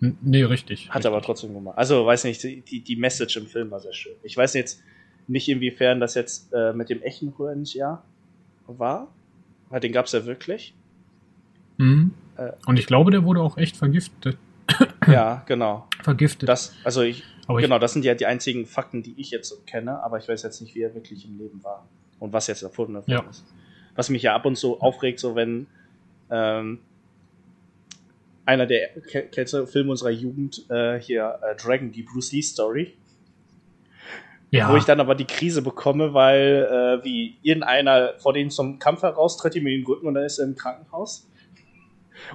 Nee, 0.00 0.44
richtig. 0.44 0.88
Hat 0.88 0.96
richtig. 0.96 1.06
aber 1.06 1.22
trotzdem 1.22 1.54
gemacht. 1.54 1.76
Also, 1.76 2.06
weiß 2.06 2.24
nicht, 2.24 2.42
die, 2.42 2.80
die 2.80 2.96
Message 2.96 3.36
im 3.36 3.46
Film 3.46 3.70
war 3.70 3.80
sehr 3.80 3.92
schön. 3.92 4.12
Ich 4.22 4.36
weiß 4.36 4.54
jetzt 4.54 4.80
nicht, 5.26 5.48
inwiefern 5.48 6.00
das 6.00 6.14
jetzt 6.14 6.52
äh, 6.52 6.72
mit 6.72 6.88
dem 6.88 7.02
echten 7.02 7.34
ja 7.74 8.02
war. 8.66 9.08
Weil 9.70 9.80
den 9.80 9.92
gab 9.92 10.06
es 10.06 10.12
ja 10.12 10.24
wirklich. 10.24 10.74
Mhm. 11.78 12.12
Äh, 12.36 12.52
Und 12.66 12.78
ich 12.78 12.86
glaube, 12.86 13.10
der 13.10 13.24
wurde 13.24 13.40
auch 13.40 13.56
echt 13.58 13.76
vergiftet. 13.76 14.38
ja, 15.06 15.42
genau. 15.46 15.86
Vergiftet. 16.02 16.48
Das, 16.48 16.74
also 16.84 17.02
ich, 17.02 17.24
aber 17.46 17.60
genau, 17.60 17.78
das 17.78 17.92
sind 17.92 18.04
ja 18.04 18.14
die 18.14 18.26
einzigen 18.26 18.66
Fakten, 18.66 19.02
die 19.02 19.14
ich 19.16 19.30
jetzt 19.30 19.48
so 19.48 19.56
kenne, 19.66 20.02
aber 20.02 20.18
ich 20.18 20.28
weiß 20.28 20.42
jetzt 20.42 20.60
nicht, 20.60 20.74
wie 20.74 20.82
er 20.82 20.94
wirklich 20.94 21.24
im 21.26 21.38
Leben 21.38 21.62
war. 21.64 21.86
Und 22.18 22.32
was 22.32 22.46
jetzt 22.46 22.62
erfunden 22.62 22.94
worden 22.94 23.10
Ja. 23.10 23.24
ist. 23.28 23.44
Was 23.94 24.10
mich 24.10 24.22
ja 24.22 24.34
ab 24.34 24.44
und 24.46 24.56
zu 24.56 24.80
aufregt, 24.80 25.18
so 25.20 25.34
wenn 25.34 25.66
ähm, 26.30 26.80
einer 28.48 28.66
der 28.66 28.88
ke- 29.02 29.28
kennst 29.30 29.52
du 29.52 29.66
Filme 29.66 29.90
unserer 29.90 30.10
Jugend, 30.10 30.64
äh, 30.70 30.98
hier 30.98 31.38
äh, 31.42 31.54
Dragon, 31.54 31.92
die 31.92 32.02
Bruce 32.02 32.32
Lee 32.32 32.40
Story, 32.40 32.94
ja, 34.50 34.72
wo 34.72 34.76
ich 34.76 34.84
dann 34.84 35.00
aber 35.00 35.14
die 35.14 35.26
Krise 35.26 35.60
bekomme, 35.60 36.14
weil 36.14 36.66
äh, 36.70 37.04
wie 37.04 37.36
irgendeiner 37.42 38.14
vor 38.18 38.32
denen 38.32 38.50
zum 38.50 38.78
Kampf 38.78 39.02
heraustritt, 39.02 39.54
ihm 39.54 39.66
in 39.66 39.80
den 39.80 39.86
Rücken 39.86 40.06
und 40.06 40.14
dann 40.14 40.24
ist 40.24 40.38
er 40.38 40.46
im 40.46 40.56
Krankenhaus. 40.56 41.28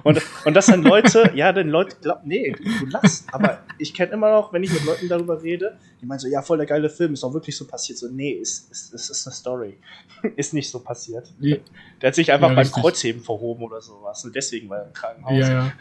Und, 0.02 0.20
und 0.44 0.54
das 0.54 0.66
sind 0.66 0.84
Leute, 0.84 1.30
ja, 1.34 1.52
denn 1.52 1.68
Leute 1.68 1.96
glauben, 2.00 2.22
nee, 2.28 2.52
du, 2.52 2.62
du 2.64 2.86
lass. 2.86 3.24
Aber 3.32 3.60
ich 3.78 3.94
kenne 3.94 4.12
immer 4.12 4.30
noch, 4.30 4.52
wenn 4.52 4.62
ich 4.62 4.72
mit 4.72 4.84
Leuten 4.84 5.08
darüber 5.08 5.42
rede, 5.42 5.76
die 6.00 6.06
meinen 6.06 6.18
so, 6.18 6.28
ja, 6.28 6.42
voll 6.42 6.56
der 6.58 6.66
geile 6.66 6.90
Film, 6.90 7.14
ist 7.14 7.24
auch 7.24 7.32
wirklich 7.32 7.56
so 7.56 7.66
passiert. 7.66 7.98
So, 7.98 8.08
nee, 8.10 8.32
ist, 8.32 8.70
ist, 8.70 8.92
ist, 8.94 9.10
ist 9.10 9.26
eine 9.26 9.34
Story. 9.34 9.78
ist 10.36 10.54
nicht 10.54 10.70
so 10.70 10.80
passiert. 10.80 11.32
ja, 11.40 11.56
Der 12.00 12.08
hat 12.08 12.14
sich 12.14 12.32
einfach 12.32 12.48
Ja, 12.48 12.54
beim 12.54 12.62
richtig. 12.64 12.82
Kreuzheben 12.82 13.22
verhoben 13.22 13.64
oder 13.64 13.80
sowas. 13.80 14.24
Und 14.24 14.34
deswegen 14.34 14.68
war 14.68 14.78
er 14.78 14.86
im 14.86 14.92
Krankenhaus. 14.92 15.32
ja, 15.38 15.48
ja. 15.50 15.72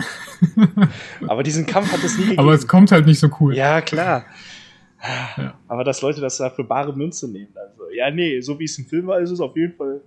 Aber 1.26 1.42
diesen 1.42 1.66
Kampf 1.66 1.90
hat 1.92 2.02
es 2.04 2.16
nie 2.16 2.24
gegeben. 2.24 2.38
Aber 2.40 2.52
es 2.52 2.66
kommt 2.68 2.92
halt 2.92 3.06
nicht 3.06 3.18
so 3.18 3.28
cool. 3.40 3.56
Ja, 3.56 3.80
klar. 3.80 4.24
Ja. 5.36 5.54
Aber 5.68 5.84
dass 5.84 6.02
Leute 6.02 6.20
das 6.20 6.36
da 6.38 6.50
für 6.50 6.64
bare 6.64 6.92
Münze 6.96 7.28
nehmen. 7.30 7.52
Also, 7.54 7.84
ja, 7.92 8.10
nee, 8.10 8.40
so 8.40 8.58
wie 8.58 8.64
es 8.64 8.78
im 8.78 8.86
Film 8.86 9.06
war, 9.06 9.20
ist 9.20 9.30
es 9.30 9.40
auf 9.40 9.56
jeden 9.56 9.74
Fall. 9.76 10.00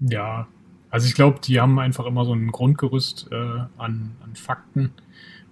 Ja, 0.00 0.48
also 0.90 1.06
ich 1.06 1.14
glaube, 1.14 1.40
die 1.40 1.60
haben 1.60 1.78
einfach 1.78 2.06
immer 2.06 2.24
so 2.24 2.32
ein 2.32 2.50
Grundgerüst 2.50 3.28
äh, 3.30 3.34
an, 3.78 4.16
an 4.22 4.34
Fakten, 4.34 4.92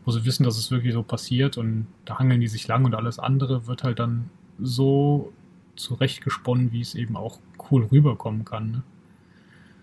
wo 0.05 0.11
sie 0.11 0.25
wissen, 0.25 0.43
dass 0.43 0.59
es 0.59 0.71
wirklich 0.71 0.93
so 0.93 1.03
passiert 1.03 1.59
und 1.59 1.87
da 2.05 2.19
hangeln 2.19 2.41
die 2.41 2.49
sich 2.49 2.67
lang 2.67 2.85
und 2.85 2.95
alles 2.95 3.19
andere 3.19 3.67
wird 3.67 3.85
halt 3.85 3.99
dann 3.99 4.31
so 4.59 5.33
zurechtgesponnen, 5.77 6.73
wie 6.73 6.81
es 6.81 6.95
eben 6.95 7.17
auch 7.17 7.39
cool 7.71 7.85
rüberkommen 7.85 8.45
kann. 8.45 8.71
Ne? 8.71 8.83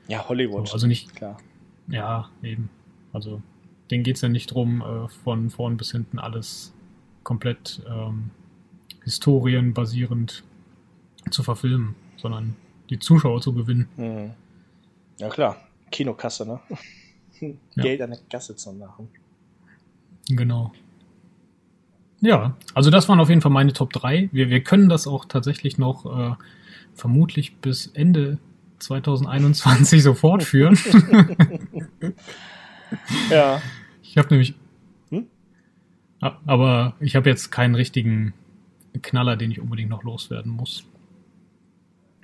Ja, 0.07 0.27
Hollywood. 0.27 0.67
So, 0.67 0.73
also 0.73 0.87
nicht, 0.87 1.15
klar. 1.15 1.37
ja, 1.87 2.29
eben. 2.43 2.69
Also 3.13 3.41
denen 3.91 4.03
geht's 4.03 4.21
ja 4.21 4.29
nicht 4.29 4.47
drum, 4.47 4.81
äh, 4.81 5.07
von 5.07 5.49
vorn 5.49 5.77
bis 5.77 5.91
hinten 5.91 6.19
alles 6.19 6.73
komplett 7.23 7.81
ähm, 7.89 8.31
historienbasierend 9.03 10.43
zu 11.31 11.43
verfilmen, 11.43 11.95
sondern 12.17 12.55
die 12.89 12.99
Zuschauer 12.99 13.41
zu 13.41 13.53
gewinnen. 13.53 13.87
Hm. 13.95 14.31
Ja 15.17 15.29
klar, 15.29 15.57
Kinokasse, 15.91 16.45
ne? 16.45 16.59
Ja. 17.75 17.83
Geld 17.83 18.01
an 18.01 18.11
der 18.11 18.19
Kasse 18.29 18.55
zu 18.55 18.71
machen. 18.71 19.09
Genau. 20.29 20.71
Ja, 22.21 22.55
also 22.73 22.89
das 22.89 23.09
waren 23.09 23.19
auf 23.19 23.29
jeden 23.29 23.41
Fall 23.41 23.51
meine 23.51 23.73
Top 23.73 23.91
3. 23.91 24.29
Wir, 24.31 24.49
wir 24.49 24.63
können 24.63 24.87
das 24.87 25.05
auch 25.05 25.25
tatsächlich 25.25 25.77
noch 25.77 26.05
äh, 26.05 26.35
vermutlich 26.93 27.57
bis 27.57 27.87
Ende 27.87 28.39
2021 28.79 30.01
so 30.01 30.13
fortführen. 30.13 30.77
Ja. 33.29 33.61
Ich 34.01 34.17
habe 34.17 34.29
nämlich. 34.29 34.53
Hm? 35.09 35.27
Aber 36.19 36.95
ich 36.99 37.15
habe 37.15 37.29
jetzt 37.29 37.51
keinen 37.51 37.75
richtigen 37.75 38.33
Knaller, 39.01 39.35
den 39.35 39.51
ich 39.51 39.59
unbedingt 39.59 39.89
noch 39.89 40.03
loswerden 40.03 40.51
muss. 40.51 40.85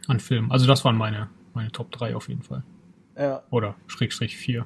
An 0.08 0.20
Filmen. 0.20 0.52
Also 0.52 0.66
das 0.68 0.84
waren 0.86 0.98
meine, 0.98 1.30
meine 1.54 1.72
Top 1.72 1.92
3 1.92 2.16
auf 2.16 2.30
jeden 2.30 2.44
Fall. 2.44 2.64
Ja. 3.18 3.43
Oder 3.49 3.76
Schrägstrich 3.88 4.38
4. 4.38 4.66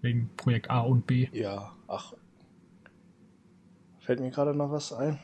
Wegen 0.00 0.30
Projekt 0.36 0.70
A 0.70 0.80
und 0.80 1.06
B. 1.06 1.28
Ja, 1.32 1.72
ach. 1.88 2.12
Fällt 4.00 4.20
mir 4.20 4.30
gerade 4.30 4.54
noch 4.54 4.70
was 4.72 4.92
ein? 4.92 5.18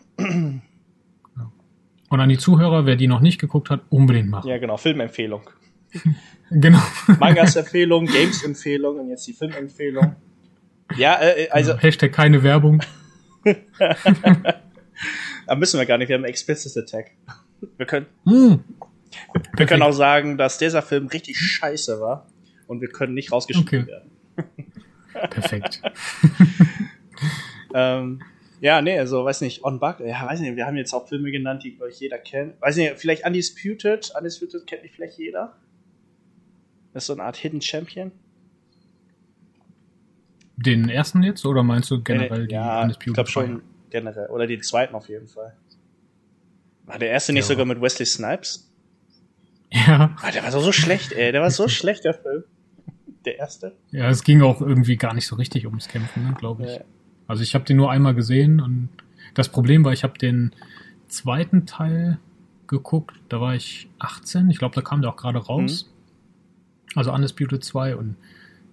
Und 2.10 2.20
an 2.20 2.28
die 2.28 2.38
Zuhörer, 2.38 2.86
wer 2.86 2.96
die 2.96 3.06
noch 3.08 3.20
nicht 3.20 3.40
geguckt 3.40 3.70
hat, 3.70 3.82
unbedingt 3.90 4.30
machen. 4.30 4.48
Ja, 4.48 4.58
genau, 4.58 4.76
Filmempfehlung. 4.76 5.42
Genau. 6.50 6.78
Mangas-Empfehlung, 7.20 8.06
Games-Empfehlung 8.06 9.00
und 9.00 9.10
jetzt 9.10 9.26
die 9.26 9.34
Filmempfehlung. 9.34 10.16
Ja, 10.96 11.20
äh, 11.20 11.46
also, 11.50 11.76
Hashtag 11.76 12.10
keine 12.10 12.42
Werbung. 12.42 12.82
da 15.46 15.54
müssen 15.54 15.78
wir 15.78 15.84
gar 15.84 15.98
nicht, 15.98 16.08
wir 16.08 16.16
haben 16.16 16.24
Explicit 16.24 16.74
Attack. 16.76 17.10
Wir 17.76 17.84
können, 17.84 18.06
Hm. 18.24 18.64
Wir 19.56 19.66
können 19.66 19.82
auch 19.82 19.92
sagen, 19.92 20.36
dass 20.38 20.58
dieser 20.58 20.82
Film 20.82 21.06
richtig 21.08 21.38
scheiße 21.38 22.00
war 22.00 22.26
und 22.66 22.80
wir 22.80 22.88
können 22.88 23.14
nicht 23.14 23.32
rausgeschnitten 23.32 23.80
Okay. 23.80 23.86
werden. 23.86 24.10
Perfekt. 25.30 25.80
Ähm, 27.74 28.22
ja, 28.60 28.80
nee, 28.80 28.98
also, 28.98 29.24
weiß 29.24 29.42
nicht, 29.42 29.62
On 29.62 29.78
Bug, 29.78 30.00
ja, 30.00 30.26
weiß 30.26 30.40
nicht, 30.40 30.56
wir 30.56 30.66
haben 30.66 30.76
jetzt 30.78 30.94
auch 30.94 31.06
Filme 31.06 31.30
genannt, 31.30 31.64
die, 31.64 31.76
glaube 31.76 31.90
ich, 31.90 32.00
jeder 32.00 32.16
kennt. 32.18 32.60
Weiß 32.62 32.76
nicht, 32.76 32.94
vielleicht 32.96 33.26
Undisputed, 33.26 34.10
Undisputed 34.16 34.66
kennt 34.66 34.82
nicht 34.84 34.94
vielleicht 34.94 35.18
jeder. 35.18 35.54
Das 36.94 37.02
ist 37.02 37.06
so 37.08 37.12
eine 37.12 37.24
Art 37.24 37.36
Hidden 37.36 37.60
Champion. 37.60 38.10
Den 40.56 40.88
ersten 40.88 41.22
jetzt 41.22 41.44
oder 41.44 41.62
meinst 41.62 41.90
du 41.90 42.02
generell 42.02 42.46
die 42.48 42.54
ja, 42.54 42.78
ich 42.78 42.82
Undisputed 42.84 43.14
glaube 43.14 43.30
schon 43.30 43.62
generell. 43.90 44.28
Oder 44.28 44.46
den 44.46 44.62
zweiten 44.62 44.94
auf 44.94 45.08
jeden 45.08 45.28
Fall. 45.28 45.54
War 46.86 46.98
der 46.98 47.10
erste 47.10 47.32
nicht 47.32 47.44
Ja. 47.44 47.48
sogar 47.48 47.66
mit 47.66 47.80
Wesley 47.80 48.06
Snipes? 48.06 48.67
Ja, 49.70 50.16
Ah, 50.22 50.30
der 50.30 50.42
war 50.42 50.50
so, 50.50 50.60
so 50.60 50.72
schlecht, 50.72 51.12
ey. 51.12 51.30
Der 51.32 51.42
war 51.42 51.50
so 51.50 51.68
schlecht, 51.68 52.04
der 52.04 52.14
Film. 52.14 52.44
Der 53.24 53.38
erste. 53.38 53.76
ja, 53.90 54.08
es 54.08 54.22
ging 54.24 54.40
auch 54.42 54.60
irgendwie 54.60 54.96
gar 54.96 55.12
nicht 55.12 55.26
so 55.26 55.36
richtig 55.36 55.66
ums 55.66 55.88
Kämpfen, 55.88 56.24
ne, 56.24 56.34
glaube 56.38 56.64
ich. 56.64 56.76
Ja. 56.76 56.80
Also 57.26 57.42
ich 57.42 57.54
habe 57.54 57.64
den 57.64 57.76
nur 57.76 57.90
einmal 57.90 58.14
gesehen 58.14 58.60
und 58.60 58.88
das 59.34 59.48
Problem 59.50 59.84
war, 59.84 59.92
ich 59.92 60.02
habe 60.04 60.16
den 60.18 60.52
zweiten 61.08 61.66
Teil 61.66 62.18
geguckt, 62.68 63.16
da 63.28 63.40
war 63.40 63.54
ich 63.54 63.88
18, 63.98 64.48
ich 64.50 64.58
glaube, 64.58 64.74
da 64.74 64.80
kam 64.82 65.02
der 65.02 65.10
auch 65.10 65.16
gerade 65.16 65.38
raus. 65.38 65.92
Also 66.94 67.12
Undisputed 67.12 67.62
2 67.62 67.96
und 67.96 68.16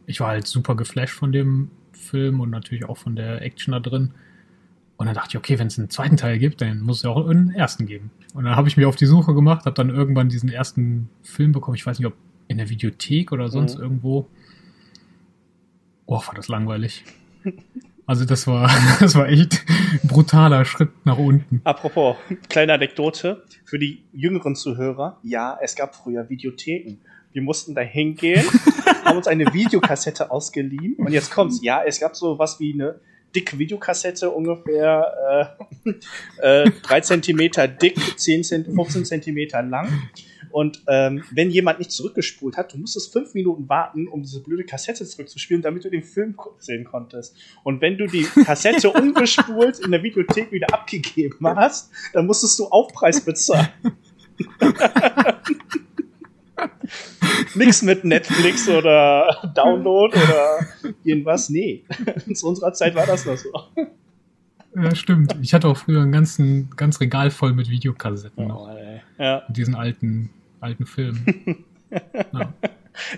ich 0.05 0.19
war 0.21 0.29
halt 0.29 0.47
super 0.47 0.75
geflasht 0.75 1.15
von 1.15 1.31
dem 1.33 1.71
Film 1.91 2.39
und 2.39 2.49
natürlich 2.49 2.85
auch 2.85 2.97
von 2.97 3.15
der 3.15 3.41
Action 3.41 3.73
da 3.73 3.79
drin. 3.79 4.13
Und 4.97 5.07
dann 5.07 5.15
dachte 5.15 5.29
ich, 5.31 5.37
okay, 5.37 5.59
wenn 5.59 5.67
es 5.67 5.77
einen 5.77 5.89
zweiten 5.89 6.15
Teil 6.17 6.39
gibt, 6.39 6.61
dann 6.61 6.79
muss 6.79 6.97
es 6.97 7.03
ja 7.03 7.09
auch 7.09 7.27
einen 7.27 7.51
ersten 7.53 7.85
geben. 7.85 8.11
Und 8.33 8.45
dann 8.45 8.55
habe 8.55 8.67
ich 8.69 8.77
mir 8.77 8.87
auf 8.87 8.95
die 8.95 9.05
Suche 9.05 9.33
gemacht, 9.33 9.65
habe 9.65 9.75
dann 9.75 9.89
irgendwann 9.89 10.29
diesen 10.29 10.49
ersten 10.49 11.09
Film 11.21 11.51
bekommen. 11.51 11.75
Ich 11.75 11.85
weiß 11.85 11.99
nicht, 11.99 12.07
ob 12.07 12.13
in 12.47 12.57
der 12.57 12.69
Videothek 12.69 13.31
oder 13.31 13.49
sonst 13.49 13.75
Mhm. 13.77 13.83
irgendwo. 13.83 14.27
Oh, 16.05 16.17
war 16.25 16.33
das 16.35 16.47
langweilig. 16.47 17.03
Also 18.07 18.23
das 18.23 18.45
war, 18.45 18.69
das 18.99 19.15
war 19.15 19.27
echt 19.29 19.65
ein 20.03 20.07
brutaler 20.07 20.63
Schritt 20.63 20.91
nach 21.05 21.17
unten. 21.17 21.61
Apropos, 21.63 22.15
kleine 22.49 22.73
Anekdote 22.73 23.43
für 23.63 23.79
die 23.79 24.03
jüngeren 24.13 24.55
Zuhörer. 24.55 25.17
Ja, 25.23 25.57
es 25.59 25.75
gab 25.75 25.95
früher 25.95 26.29
Videotheken. 26.29 26.99
Wir 27.33 27.41
mussten 27.41 27.73
da 27.73 27.81
hingehen, 27.81 28.45
haben 29.05 29.17
uns 29.17 29.25
eine 29.25 29.51
Videokassette 29.51 30.29
ausgeliehen 30.29 30.97
und 30.97 31.13
jetzt 31.13 31.31
kommt's. 31.31 31.63
Ja, 31.63 31.81
es 31.83 31.99
gab 31.99 32.15
so 32.15 32.37
was 32.37 32.59
wie 32.59 32.73
eine 32.73 32.99
dicke 33.35 33.59
Videokassette, 33.59 34.31
ungefähr 34.31 35.55
äh, 36.41 36.63
äh, 36.63 36.71
3 36.81 37.01
Zentimeter 37.01 37.67
dick, 37.67 37.97
10 38.17 38.43
Zent 38.43 38.67
15 38.67 39.05
Zentimeter 39.05 39.61
lang. 39.61 40.09
Und 40.51 40.83
ähm, 40.87 41.21
wenn 41.31 41.49
jemand 41.49 41.79
nicht 41.79 41.91
zurückgespult 41.91 42.55
hat, 42.55 42.73
du 42.73 42.77
musstest 42.77 43.11
fünf 43.11 43.33
Minuten 43.33 43.67
warten, 43.67 44.07
um 44.07 44.21
diese 44.21 44.41
blöde 44.41 44.63
Kassette 44.63 45.05
zurückzuspielen, 45.05 45.61
damit 45.61 45.83
du 45.83 45.89
den 45.89 46.03
Film 46.03 46.37
sehen 46.59 46.85
konntest. 46.85 47.35
Und 47.63 47.81
wenn 47.81 47.97
du 47.97 48.07
die 48.07 48.23
Kassette 48.23 48.89
ungespult 48.93 49.79
in 49.79 49.91
der 49.91 50.01
Videothek 50.01 50.53
wieder 50.53 50.73
abgegeben 50.73 51.45
hast, 51.57 51.91
dann 52.13 52.25
musstest 52.25 52.57
du 52.59 52.67
Aufpreis 52.67 53.19
bezahlen. 53.19 53.67
Nix 57.55 57.81
mit 57.81 58.03
Netflix 58.03 58.67
oder 58.69 59.51
Download 59.55 60.15
oder 60.17 60.59
irgendwas. 61.03 61.49
Nee. 61.49 61.83
Zu 62.33 62.47
unserer 62.47 62.73
Zeit 62.73 62.95
war 62.95 63.05
das 63.05 63.25
noch 63.25 63.37
so. 63.37 63.49
Ja, 64.75 64.93
stimmt. 64.93 65.35
Ich 65.41 65.53
hatte 65.53 65.67
auch 65.67 65.77
früher 65.77 66.01
einen 66.01 66.11
ganzen, 66.11 66.69
ganz 66.75 66.99
Regal 66.99 67.31
voll 67.31 67.53
mit 67.53 67.69
Videokassetten 67.69 68.47
noch. 68.47 68.69
ey. 68.69 69.01
Ja. 69.17 69.43
Mit 69.47 69.57
diesen 69.57 69.75
alten, 69.75 70.29
alten 70.59 70.85
Filmen. 70.85 71.65
Ja. 72.33 72.51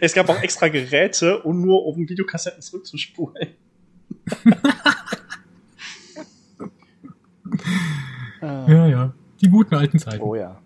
Es 0.01 0.13
gab 0.13 0.29
auch 0.29 0.39
extra 0.41 0.67
Geräte, 0.67 1.39
um 1.41 1.61
nur 1.61 1.85
um 1.85 2.07
Videokassetten 2.07 2.61
zurückzuspulen. 2.61 3.47
ja, 8.41 8.87
ja. 8.87 9.13
Die 9.41 9.49
guten 9.49 9.75
alten 9.75 9.99
Zeiten. 9.99 10.21
Oh 10.21 10.35
ja. 10.35 10.59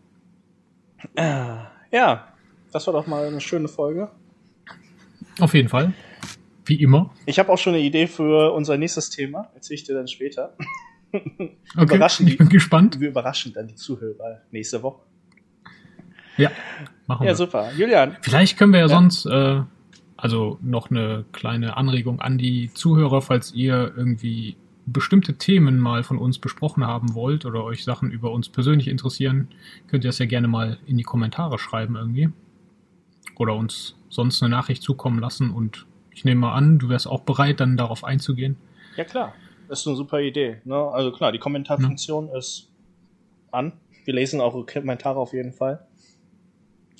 Ah, 1.15 1.67
Ja, 1.91 2.30
das 2.71 2.87
war 2.87 2.93
doch 2.93 3.07
mal 3.07 3.27
eine 3.27 3.41
schöne 3.41 3.67
Folge. 3.67 4.09
Auf 5.39 5.53
jeden 5.53 5.69
Fall. 5.69 5.93
Wie 6.65 6.81
immer. 6.81 7.11
Ich 7.25 7.39
habe 7.39 7.49
auch 7.51 7.57
schon 7.57 7.73
eine 7.73 7.81
Idee 7.83 8.07
für 8.07 8.53
unser 8.53 8.77
nächstes 8.77 9.09
Thema. 9.09 9.49
Erzähle 9.55 9.75
ich 9.75 9.83
dir 9.83 9.95
dann 9.95 10.07
später. 10.07 10.55
Okay, 11.13 11.95
Überraschen 11.95 12.25
die- 12.25 12.31
ich 12.31 12.37
bin 12.37 12.47
gespannt. 12.47 13.01
Wir 13.01 13.09
überraschen 13.09 13.51
dann 13.51 13.67
die 13.67 13.75
Zuhörer 13.75 14.39
nächste 14.51 14.81
Woche. 14.81 15.01
Ja, 16.37 16.49
machen 17.05 17.23
Ja, 17.25 17.31
wir. 17.31 17.35
super. 17.35 17.69
Julian, 17.75 18.15
Vielleicht 18.21 18.57
können 18.57 18.71
wir 18.71 18.79
ja, 18.79 18.85
Ja. 18.85 18.95
sonst, 18.95 19.25
äh, 19.25 19.61
also 20.15 20.57
noch 20.61 20.89
eine 20.89 21.25
kleine 21.33 21.75
Anregung 21.75 22.21
an 22.21 22.37
die 22.37 22.71
Zuhörer, 22.73 23.21
falls 23.21 23.53
ihr 23.53 23.91
irgendwie 23.97 24.55
bestimmte 24.85 25.33
Themen 25.37 25.79
mal 25.79 26.03
von 26.03 26.17
uns 26.17 26.39
besprochen 26.39 26.85
haben 26.87 27.13
wollt 27.13 27.45
oder 27.45 27.65
euch 27.65 27.83
Sachen 27.83 28.09
über 28.09 28.31
uns 28.31 28.47
persönlich 28.47 28.87
interessieren, 28.87 29.49
könnt 29.87 30.05
ihr 30.05 30.09
das 30.09 30.19
ja 30.19 30.25
gerne 30.27 30.47
mal 30.47 30.77
in 30.87 30.95
die 30.97 31.03
Kommentare 31.03 31.59
schreiben 31.59 31.97
irgendwie. 31.97 32.29
Oder 33.37 33.55
uns 33.55 33.95
sonst 34.09 34.41
eine 34.41 34.49
Nachricht 34.49 34.83
zukommen 34.83 35.19
lassen 35.19 35.51
und 35.51 35.85
ich 36.13 36.25
nehme 36.25 36.41
mal 36.41 36.53
an, 36.53 36.77
du 36.77 36.89
wärst 36.89 37.07
auch 37.07 37.21
bereit, 37.21 37.59
dann 37.59 37.77
darauf 37.77 38.03
einzugehen. 38.03 38.57
ja 38.97 39.03
klar, 39.03 39.33
das 39.67 39.81
ist 39.81 39.87
eine 39.87 39.95
super 39.95 40.19
Idee. 40.19 40.61
Ne? 40.65 40.75
Also 40.75 41.11
klar, 41.11 41.31
die 41.31 41.39
Kommentarfunktion 41.39 42.29
ist 42.29 42.69
an. 43.51 43.73
Wir 44.03 44.13
lesen 44.13 44.41
eure 44.41 44.65
Kommentare 44.65 45.19
auf 45.19 45.33
jeden 45.33 45.53
Fall. 45.53 45.87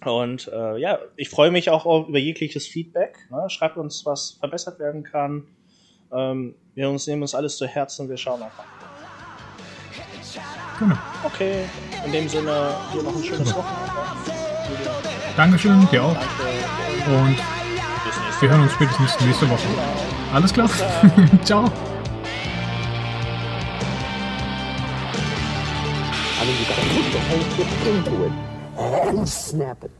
Und 0.05 0.47
äh, 0.47 0.77
ja, 0.77 0.99
ich 1.15 1.29
freue 1.29 1.51
mich 1.51 1.69
auch 1.69 1.85
über 2.07 2.17
jegliches 2.17 2.65
Feedback. 2.67 3.27
Ne? 3.29 3.49
Schreibt 3.49 3.77
uns, 3.77 4.05
was 4.05 4.31
verbessert 4.39 4.79
werden 4.79 5.03
kann. 5.03 5.47
Ähm, 6.11 6.55
wir 6.73 6.89
uns 6.89 7.05
nehmen 7.07 7.21
uns 7.21 7.35
alles 7.35 7.57
zu 7.57 7.67
Herzen. 7.67 8.09
Wir 8.09 8.17
schauen 8.17 8.41
einfach. 8.41 8.65
Genau. 10.79 10.95
Okay, 11.23 11.65
in 12.05 12.11
dem 12.11 12.27
Sinne, 12.27 12.73
dir 12.93 13.03
noch 13.03 13.15
ein 13.15 13.23
schönes 13.23 13.53
Wochenende. 13.55 14.30
Dankeschön, 15.35 15.87
dir 15.91 16.03
auch. 16.03 16.15
Und 17.07 17.37
wir 18.39 18.49
hören 18.49 18.61
uns 18.61 18.73
spätestens 18.73 19.19
nächste 19.21 19.49
Woche. 19.49 19.67
Alles 20.33 20.53
klar. 20.53 20.69
Ciao. 21.43 21.71
I 26.41 26.43
mean, 26.43 26.57
you 26.57 26.65
gotta 26.65 26.81
put 26.89 27.05
the 27.11 27.19
whole 27.29 27.43
ship 27.55 27.67
into 27.85 28.25
it 28.25 28.31
and 29.17 29.29
snap 29.29 29.83
it. 29.83 29.91